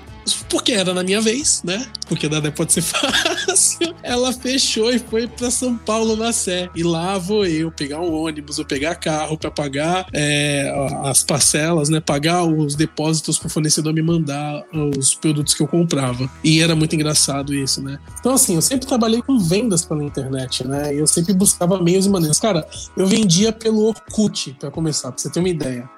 porque 0.49 0.71
era 0.71 0.93
na 0.93 1.03
minha 1.03 1.21
vez, 1.21 1.61
né? 1.63 1.85
Porque 2.07 2.27
nada 2.27 2.51
pode 2.51 2.73
ser 2.73 2.81
fácil. 2.83 3.95
ela 4.03 4.31
fechou 4.33 4.91
e 4.91 4.99
foi 4.99 5.27
para 5.27 5.51
São 5.51 5.77
Paulo 5.77 6.15
na 6.15 6.31
Sé. 6.31 6.69
E 6.75 6.83
lá 6.83 7.17
vou 7.17 7.45
eu 7.45 7.71
pegar 7.71 7.99
um 7.99 8.13
ônibus, 8.13 8.57
eu 8.57 8.65
pegar 8.65 8.95
carro 8.95 9.37
para 9.37 9.51
pagar 9.51 10.07
é, 10.13 10.71
as 11.03 11.23
parcelas, 11.23 11.89
né? 11.89 11.99
Pagar 11.99 12.43
os 12.43 12.75
depósitos 12.75 13.37
pro 13.37 13.49
fornecedor 13.49 13.93
me 13.93 14.01
mandar 14.01 14.63
os 14.73 15.13
produtos 15.15 15.53
que 15.53 15.61
eu 15.61 15.67
comprava. 15.67 16.29
E 16.43 16.61
era 16.61 16.75
muito 16.75 16.95
engraçado 16.95 17.53
isso, 17.53 17.81
né? 17.81 17.99
Então, 18.19 18.33
assim, 18.33 18.55
eu 18.55 18.61
sempre 18.61 18.87
trabalhei 18.87 19.21
com 19.21 19.37
vendas 19.39 19.85
pela 19.85 20.03
internet, 20.03 20.67
né? 20.67 20.93
E 20.93 20.99
eu 20.99 21.07
sempre 21.07 21.33
buscava 21.33 21.81
meios 21.81 22.05
e 22.05 22.09
maneiras. 22.09 22.39
Cara, 22.39 22.67
eu 22.95 23.07
vendia 23.07 23.51
pelo 23.51 23.85
Orkut, 23.85 24.55
para 24.59 24.71
começar, 24.71 25.11
pra 25.11 25.21
você 25.21 25.29
ter 25.29 25.39
uma 25.39 25.49
ideia. 25.49 25.89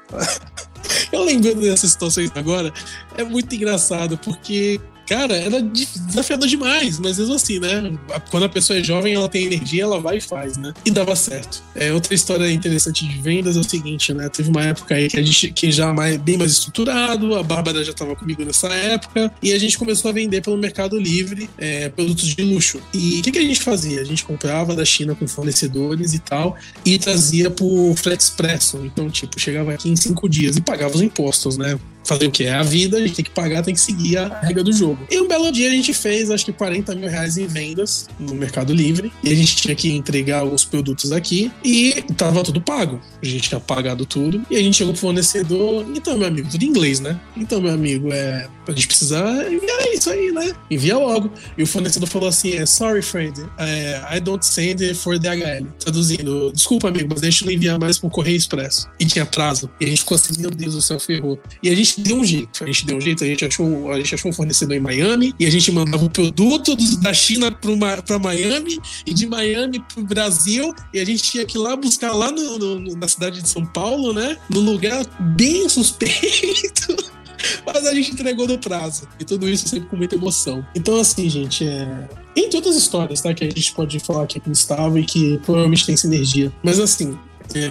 Eu 1.12 1.24
lembrando 1.24 1.62
dessas 1.62 1.92
situações 1.92 2.32
agora, 2.36 2.74
é 3.18 3.24
muito 3.24 3.54
engraçado, 3.54 4.18
porque 4.18 4.80
cara, 5.12 5.36
era 5.36 5.62
desafiador 5.62 6.48
demais, 6.48 6.98
mas 6.98 7.20
mesmo 7.20 7.34
assim, 7.34 7.60
né? 7.60 7.92
Quando 8.30 8.46
a 8.46 8.50
pessoa 8.50 8.80
é 8.80 8.84
jovem, 8.84 9.14
ela 9.14 9.28
tem 9.28 9.44
energia, 9.44 9.84
ela 9.84 10.00
vai 10.00 10.18
e 10.18 10.22
faz, 10.22 10.56
né? 10.56 10.74
E 10.86 10.90
dava 10.90 11.18
certo. 11.18 11.62
É, 11.76 11.92
outra 11.92 12.14
história 12.14 12.50
interessante 12.50 13.06
de 13.06 13.22
vendas 13.22 13.58
é 13.58 13.60
o 13.60 13.64
seguinte, 13.64 14.14
né? 14.14 14.30
Teve 14.30 14.50
uma 14.50 14.64
época 14.64 14.96
aí 14.96 15.10
que 15.10 15.20
a 15.20 15.22
gente 15.22 15.52
que 15.52 15.70
já 15.70 15.94
mais, 15.94 16.16
bem 16.16 16.38
mais 16.38 16.54
estruturado, 16.54 17.36
a 17.36 17.44
Bárbara 17.44 17.84
já 17.84 17.92
estava 17.92 18.16
comigo 18.16 18.46
nessa 18.46 18.70
época, 18.70 19.30
e 19.44 19.52
a 19.52 19.60
gente 19.60 19.78
começou 19.78 20.08
a 20.08 20.14
vender 20.14 20.42
pelo 20.42 20.58
Mercado 20.58 20.98
Livre 20.98 21.50
é, 21.58 21.90
produtos 21.90 22.34
de 22.34 22.42
luxo. 22.42 22.80
E 22.94 23.20
o 23.20 23.22
que, 23.22 23.34
que 23.34 23.40
a 23.40 23.44
gente 23.44 23.62
fazia? 23.62 24.00
A 24.00 24.06
gente 24.06 24.24
comprava 24.24 24.74
da 24.74 24.86
China 24.86 25.14
com 25.14 25.28
fornecedores 25.28 26.14
e 26.14 26.20
tal, 26.20 26.56
e 26.86 26.98
trazia 26.98 27.52
por 27.52 27.96
Flex 27.98 28.24
Expresso. 28.30 28.80
Então, 28.86 29.10
tipo, 29.10 29.38
chegava 29.38 29.74
aqui 29.74 29.90
em 29.90 29.96
cinco 29.98 30.30
dias 30.30 30.56
e 30.56 30.62
pagava 30.62 30.96
os 30.96 31.02
impostos, 31.02 31.58
né? 31.58 31.78
fazer 32.04 32.28
o 32.28 32.32
que? 32.32 32.46
É 32.46 32.54
a 32.54 32.64
vida, 32.64 32.98
a 32.98 33.02
gente 33.02 33.16
tem 33.16 33.26
que 33.26 33.32
pagar, 33.32 33.64
tem 33.64 33.74
que 33.74 33.80
seguir 33.80 34.18
a 34.18 34.40
regra 34.40 34.64
do 34.64 34.74
jogo. 34.74 35.01
E 35.10 35.20
um 35.20 35.28
belo 35.28 35.52
dia 35.52 35.70
a 35.70 35.72
gente 35.72 35.94
fez, 35.94 36.30
acho 36.30 36.46
que 36.46 36.54
40 36.54 36.96
mil 36.96 37.10
reais 37.10 37.38
em 37.38 37.48
vendas 37.48 38.08
no 38.20 38.36
Mercado 38.36 38.74
Livre. 38.74 39.12
E 39.24 39.32
a 39.32 39.36
gente 39.36 39.56
tinha 39.56 39.76
que 39.76 39.92
entregar 39.92 40.44
os 40.44 40.64
produtos 40.64 41.12
aqui 41.12 41.52
e 41.64 42.04
tava 42.16 42.44
tudo 42.44 42.62
pago. 42.62 43.02
A 43.22 43.26
gente 43.26 43.50
tinha 43.50 43.60
pagado 43.60 44.06
tudo. 44.06 44.42
E 44.50 44.56
a 44.56 44.60
gente 44.60 44.78
chegou 44.78 44.94
pro 44.94 45.02
fornecedor. 45.02 45.86
Então, 45.96 46.18
meu 46.18 46.28
amigo, 46.28 46.50
tudo 46.50 46.64
em 46.64 46.68
inglês, 46.68 47.00
né? 47.00 47.20
Então, 47.36 47.62
meu 47.62 47.74
amigo, 47.74 48.12
é. 48.12 48.48
A 48.68 48.72
gente 48.72 48.88
precisa 48.88 49.20
enviar 49.52 49.88
isso 49.92 50.10
aí, 50.10 50.32
né? 50.32 50.54
Envia 50.70 50.98
logo. 50.98 51.32
E 51.58 51.64
o 51.64 51.68
fornecedor 51.68 52.08
falou 52.08 52.30
assim: 52.30 52.54
é, 52.54 52.66
sorry, 52.66 53.02
friend, 53.02 53.44
é, 53.58 54.02
I 54.16 54.20
don't 54.20 54.46
send 54.46 54.94
for 54.96 55.18
DHL. 55.18 55.68
Traduzindo, 55.80 56.52
desculpa, 56.54 56.88
amigo, 56.88 57.08
mas 57.12 57.22
deixa 57.22 57.44
eu 57.46 57.52
enviar 57.52 57.80
mais 57.80 57.98
pro 57.98 58.10
Correio 58.10 58.38
Expresso. 58.38 58.88
E 59.00 59.06
tinha 59.06 59.26
prazo. 59.26 59.70
E 59.80 59.86
a 59.86 59.88
gente 59.88 60.00
ficou 60.00 60.16
assim, 60.16 60.40
meu 60.40 60.52
Deus 60.52 60.76
do 60.76 60.82
céu, 60.82 61.00
ferrou. 61.00 61.40
E 61.62 61.70
a 61.70 61.76
gente 61.76 62.00
deu 62.02 62.18
um 62.18 62.24
jeito. 62.24 62.64
A 62.64 62.68
gente 62.68 62.86
deu 62.86 62.98
um 62.98 63.02
jeito, 63.02 63.24
a 63.24 63.28
gente 63.28 63.46
achou, 63.46 63.92
a 63.92 63.98
gente 63.98 64.16
achou 64.16 64.32
um 64.32 64.34
fornecedor 64.34 64.76
em 64.76 64.80
Miami 64.92 65.34
e 65.40 65.46
a 65.46 65.50
gente 65.50 65.72
mandava 65.72 66.04
o 66.04 66.10
produto 66.10 66.76
da 67.00 67.14
China 67.14 67.52
para 67.52 68.20
Miami 68.20 68.80
e 69.06 69.14
de 69.14 69.26
Miami 69.26 69.80
para 69.80 70.02
o 70.02 70.06
Brasil. 70.06 70.74
E 70.94 71.00
a 71.00 71.06
gente 71.06 71.24
tinha 71.24 71.46
que 71.46 71.58
ir 71.58 71.62
lá 71.62 71.76
buscar 71.76 72.12
lá 72.12 72.32
no, 72.32 72.58
no, 72.58 72.96
na 72.96 73.08
cidade 73.08 73.42
de 73.42 73.48
São 73.48 73.66
Paulo, 73.66 74.14
né? 74.14 74.38
No 74.50 74.60
lugar 74.60 75.06
bem 75.36 75.68
suspeito. 75.70 76.96
Mas 77.66 77.88
a 77.88 77.94
gente 77.94 78.12
entregou 78.12 78.48
no 78.48 78.58
prazo. 78.60 79.08
E 79.20 79.26
tudo 79.26 79.50
isso 79.50 79.68
sempre 79.68 79.88
com 79.88 79.96
muita 79.96 80.16
emoção. 80.16 80.66
Então, 80.76 81.00
assim, 81.00 81.30
gente, 81.30 81.66
é. 81.66 82.10
Entre 82.36 82.56
outras 82.56 82.76
histórias, 82.76 83.22
tá? 83.22 83.34
Que 83.34 83.46
a 83.46 83.50
gente 83.50 83.74
pode 83.74 84.00
falar 84.00 84.24
aqui 84.24 84.40
com 84.40 84.50
o 84.50 84.52
Gustavo 84.52 84.98
e 84.98 85.04
que 85.04 85.40
provavelmente 85.40 85.86
tem 85.86 85.98
sinergia. 85.98 86.52
Mas, 86.64 86.80
assim, 86.80 87.18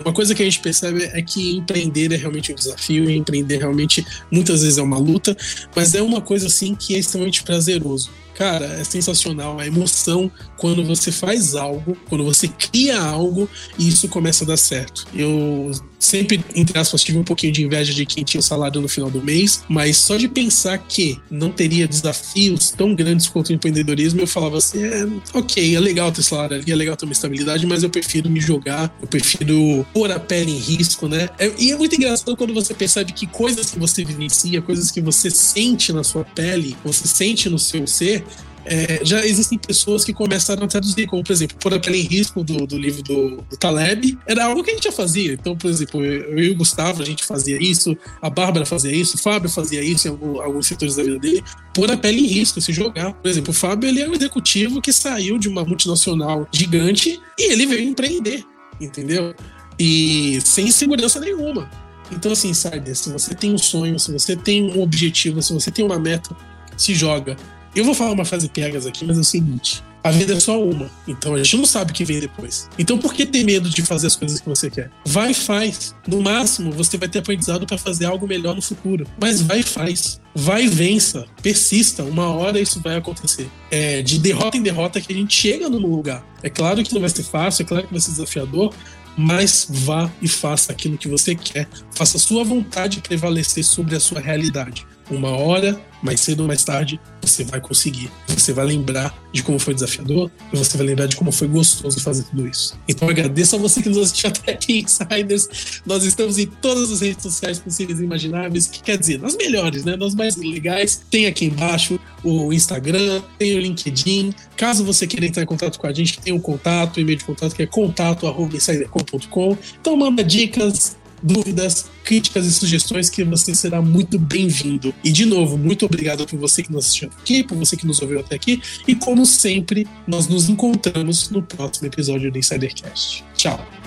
uma 0.05 0.12
coisa 0.12 0.35
que 0.35 0.43
a 0.43 0.45
gente 0.45 0.61
percebe 0.61 1.05
é 1.05 1.22
que 1.22 1.57
empreender 1.57 2.12
é 2.12 2.16
realmente 2.16 2.53
um 2.53 2.55
desafio, 2.55 3.11
empreender 3.11 3.59
realmente 3.59 4.07
muitas 4.31 4.62
vezes 4.62 4.78
é 4.78 4.83
uma 4.83 4.99
luta, 4.99 5.37
mas 5.74 5.95
é 5.95 6.03
uma 6.03 6.20
coisa 6.20 6.47
assim 6.47 6.74
que 6.74 6.95
é 6.95 6.99
extremamente 6.99 7.43
prazeroso. 7.43 8.11
Cara, 8.41 8.64
é 8.64 8.84
sensacional 8.84 9.61
a 9.61 9.66
emoção 9.66 10.32
quando 10.57 10.82
você 10.82 11.12
faz 11.12 11.55
algo, 11.55 11.95
quando 12.09 12.24
você 12.24 12.49
cria 12.49 12.99
algo 12.99 13.47
e 13.78 13.86
isso 13.86 14.09
começa 14.09 14.45
a 14.45 14.47
dar 14.47 14.57
certo. 14.57 15.07
Eu 15.14 15.70
sempre, 15.99 16.43
entre 16.55 16.78
aspas, 16.78 17.05
tive 17.05 17.18
um 17.18 17.22
pouquinho 17.22 17.53
de 17.53 17.62
inveja 17.62 17.93
de 17.93 18.07
quem 18.07 18.24
tinha 18.24 18.41
o 18.41 18.43
salário 18.43 18.80
no 18.80 18.88
final 18.88 19.11
do 19.11 19.22
mês, 19.22 19.62
mas 19.68 19.99
só 19.99 20.16
de 20.16 20.26
pensar 20.26 20.78
que 20.78 21.20
não 21.30 21.53
teria 21.53 21.86
desafios 21.86 22.70
tão 22.70 22.95
grandes 22.95 23.28
quanto 23.28 23.51
o 23.51 23.53
empreendedorismo, 23.53 24.20
eu 24.22 24.26
falava 24.26 24.57
assim: 24.57 24.82
é, 24.82 25.07
ok, 25.34 25.76
é 25.76 25.78
legal 25.78 26.11
ter 26.11 26.22
salário 26.22 26.57
ali, 26.57 26.72
é 26.72 26.74
legal 26.74 26.97
ter 26.97 27.05
uma 27.05 27.12
estabilidade, 27.12 27.66
mas 27.66 27.82
eu 27.82 27.91
prefiro 27.91 28.30
me 28.30 28.41
jogar, 28.41 28.93
eu 29.03 29.07
prefiro 29.07 29.86
pôr 29.93 30.11
a 30.11 30.18
pele 30.18 30.53
em 30.53 30.59
risco, 30.59 31.07
né? 31.07 31.28
É, 31.38 31.53
e 31.59 31.70
é 31.70 31.76
muito 31.76 31.95
engraçado 31.95 32.34
quando 32.34 32.55
você 32.55 32.72
percebe 32.72 33.12
que 33.12 33.26
coisas 33.26 33.70
que 33.70 33.78
você 33.78 34.03
vivencia, 34.03 34.62
coisas 34.62 34.91
que 34.91 35.03
você 35.03 35.30
sente 35.30 35.93
na 35.93 36.03
sua 36.03 36.24
pele, 36.24 36.74
você 36.82 37.07
sente 37.07 37.51
no 37.51 37.59
seu 37.59 37.86
ser, 37.86 38.24
é, 38.64 39.00
já 39.02 39.24
existem 39.24 39.58
pessoas 39.58 40.04
que 40.04 40.12
começaram 40.12 40.64
a 40.64 40.66
traduzir, 40.66 41.06
como 41.06 41.22
por 41.22 41.32
exemplo, 41.32 41.56
por 41.58 41.72
aquele 41.72 42.00
risco 42.02 42.44
do, 42.44 42.66
do 42.66 42.78
livro 42.78 43.02
do, 43.02 43.36
do, 43.36 43.56
Taleb, 43.56 44.18
era 44.26 44.44
algo 44.44 44.62
que 44.62 44.70
a 44.70 44.74
gente 44.74 44.84
já 44.84 44.92
fazia. 44.92 45.32
Então, 45.32 45.56
por 45.56 45.70
exemplo, 45.70 46.04
eu, 46.04 46.32
eu 46.32 46.38
e 46.38 46.50
o 46.50 46.56
Gustavo, 46.56 47.02
a 47.02 47.06
gente 47.06 47.24
fazia 47.24 47.58
isso, 47.61 47.96
a 48.20 48.28
Bárbara 48.28 48.66
fazia 48.66 48.92
isso, 48.92 49.16
o 49.16 49.20
Fábio 49.20 49.48
fazia 49.48 49.82
isso 49.82 50.08
em 50.08 50.11
algum, 50.11 50.40
alguns 50.40 50.66
setores 50.66 50.96
da 50.96 51.02
vida 51.02 51.18
dele, 51.18 51.42
pôr 51.74 51.90
a 51.90 51.96
pele 51.96 52.20
em 52.20 52.26
risco, 52.26 52.61
se 52.61 52.72
jogar. 52.72 53.12
Por 53.14 53.28
exemplo, 53.28 53.50
o 53.50 53.54
Fábio 53.54 53.88
ele 53.88 54.00
é 54.00 54.08
um 54.08 54.14
executivo 54.14 54.80
que 54.80 54.92
saiu 54.92 55.38
de 55.38 55.48
uma 55.48 55.64
multinacional 55.64 56.46
gigante 56.52 57.20
e 57.38 57.52
ele 57.52 57.66
veio 57.66 57.88
empreender, 57.88 58.44
entendeu? 58.80 59.34
E 59.78 60.38
sem 60.44 60.70
segurança 60.70 61.18
nenhuma. 61.18 61.70
Então, 62.12 62.32
assim, 62.32 62.52
sabe, 62.52 62.94
se 62.94 63.11
você 63.11 63.34
tem 63.34 63.54
um 63.54 63.58
sonho, 63.58 63.98
se 63.98 64.12
você 64.12 64.36
tem 64.36 64.64
um 64.64 64.82
objetivo, 64.82 65.40
se 65.40 65.52
você 65.52 65.70
tem 65.70 65.84
uma 65.84 65.98
meta, 65.98 66.36
se 66.76 66.94
joga 66.94 67.36
eu 67.75 67.85
vou 67.85 67.95
falar 67.95 68.12
uma 68.12 68.25
frase 68.25 68.49
pegas 68.49 68.87
aqui, 68.87 69.05
mas 69.05 69.16
é 69.16 69.21
o 69.21 69.25
seguinte: 69.25 69.83
a 70.03 70.11
vida 70.11 70.35
é 70.35 70.41
só 70.41 70.62
uma, 70.62 70.91
então 71.07 71.35
a 71.35 71.43
gente 71.43 71.57
não 71.59 71.66
sabe 71.66 71.93
o 71.93 71.95
que 71.95 72.05
vem 72.05 72.21
depois. 72.21 72.68
Então 72.79 72.97
por 72.97 73.12
que 73.12 73.27
ter 73.27 73.45
medo 73.45 73.68
de 73.68 73.83
fazer 73.83 74.07
as 74.07 74.16
coisas 74.16 74.41
que 74.41 74.49
você 74.49 74.71
quer? 74.71 74.91
Vai 75.05 75.33
e 75.33 75.35
faz. 75.35 75.95
No 76.07 76.23
máximo, 76.23 76.73
você 76.73 76.97
vai 76.97 77.09
ter 77.09 77.18
aprendizado 77.18 77.66
para 77.66 77.77
fazer 77.77 78.07
algo 78.07 78.27
melhor 78.27 78.55
no 78.55 78.62
futuro. 78.62 79.07
Mas 79.21 79.43
vai 79.43 79.61
e 79.61 79.62
faz. 79.62 80.21
Vai 80.35 80.64
e 80.64 80.68
vença. 80.68 81.27
Persista. 81.43 82.03
Uma 82.03 82.29
hora 82.31 82.59
isso 82.59 82.81
vai 82.81 82.97
acontecer. 82.97 83.49
É 83.71 84.01
de 84.01 84.18
derrota 84.18 84.57
em 84.57 84.62
derrota 84.62 85.01
que 85.01 85.12
a 85.12 85.16
gente 85.16 85.35
chega 85.35 85.68
no 85.68 85.79
lugar. 85.79 86.25
É 86.43 86.49
claro 86.49 86.83
que 86.83 86.95
não 86.95 87.01
vai 87.01 87.11
ser 87.11 87.23
fácil, 87.23 87.62
é 87.62 87.66
claro 87.66 87.87
que 87.87 87.93
vai 87.93 88.01
ser 88.01 88.12
desafiador, 88.12 88.73
mas 89.16 89.66
vá 89.68 90.11
e 90.23 90.29
faça 90.29 90.73
aquilo 90.73 90.97
que 90.97 91.09
você 91.09 91.35
quer. 91.35 91.68
Faça 91.95 92.16
a 92.16 92.21
sua 92.21 92.43
vontade 92.43 93.01
prevalecer 93.01 93.64
sobre 93.64 93.95
a 93.95 94.01
sua 94.01 94.18
realidade. 94.21 94.87
Uma 95.11 95.31
hora 95.31 95.79
mais 96.03 96.21
cedo 96.21 96.41
ou 96.41 96.47
mais 96.47 96.64
tarde 96.64 96.99
você 97.21 97.45
vai 97.45 97.61
conseguir. 97.61 98.11
Você 98.29 98.53
vai 98.53 98.66
lembrar 98.66 99.14
de 99.33 99.43
como 99.43 99.59
foi 99.59 99.75
desafiador 99.75 100.31
e 100.53 100.57
você 100.57 100.77
vai 100.77 100.87
lembrar 100.87 101.07
de 101.07 101.16
como 101.16 101.31
foi 101.31 101.49
gostoso 101.49 102.01
fazer 102.01 102.25
tudo 102.25 102.47
isso. 102.47 102.79
Então 102.89 103.09
agradeço 103.09 103.57
a 103.57 103.59
você 103.59 103.83
que 103.83 103.89
nos 103.89 103.99
assistiu 103.99 104.31
até 104.31 104.53
aqui, 104.53 104.81
Insiders. 104.85 105.83
Nós 105.87 106.05
estamos 106.05 106.39
em 106.39 106.47
todas 106.47 106.91
as 106.91 107.01
redes 107.01 107.23
sociais 107.23 107.59
possíveis 107.59 108.01
e 108.01 108.05
imagináveis, 108.05 108.66
que 108.66 108.83
quer 108.83 108.99
dizer, 108.99 109.21
nas 109.21 109.37
melhores, 109.37 109.85
né? 109.85 109.97
Nas 109.97 110.14
mais 110.14 110.37
legais. 110.37 111.03
Tem 111.11 111.27
aqui 111.27 111.47
embaixo 111.47 111.99
o 112.23 112.53
Instagram, 112.53 113.23
tem 113.39 113.57
o 113.57 113.61
LinkedIn. 113.61 114.35
Caso 114.57 114.85
você 114.85 115.07
queira 115.07 115.27
entrar 115.27 115.43
em 115.43 115.47
contato 115.47 115.79
com 115.79 115.87
a 115.87 115.93
gente, 115.93 116.21
tem 116.21 116.33
um 116.33 116.41
contato, 116.41 116.97
o 116.97 117.01
e-mail 117.01 117.18
de 117.18 117.25
contato 117.25 117.55
que 117.55 117.62
é 117.62 117.66
contato@insidercom.com. 117.66 119.57
Então 119.81 119.97
manda 119.97 120.23
dicas, 120.23 120.97
dúvidas, 121.23 121.87
críticas 122.05 122.47
e 122.47 122.53
sugestões 122.53 123.11
que 123.11 123.25
você 123.25 123.55
será 123.55 123.81
muito 123.81 124.18
bem-vindo. 124.18 124.95
E 125.05 125.12
de 125.12 125.25
novo, 125.25 125.57
muito 125.57 125.85
obrigado 125.87 126.27
por 126.27 126.39
você 126.39 126.62
que 126.62 126.73
nos 126.73 126.87
assistiu 126.87 127.11
aqui, 127.21 127.43
por 127.43 127.57
você 127.57 127.77
que 127.77 127.87
nos 127.87 128.01
ouviu 128.01 128.21
até 128.21 128.35
aqui. 128.35 128.61
E 128.87 128.95
como 128.95 129.25
sempre, 129.27 129.87
nós 130.07 130.27
nos 130.29 130.49
encontramos 130.49 131.31
no 131.31 131.43
próximo 131.43 131.87
episódio 131.87 132.31
do 132.31 132.39
Insidercast. 132.39 133.25
Tchau! 133.35 133.80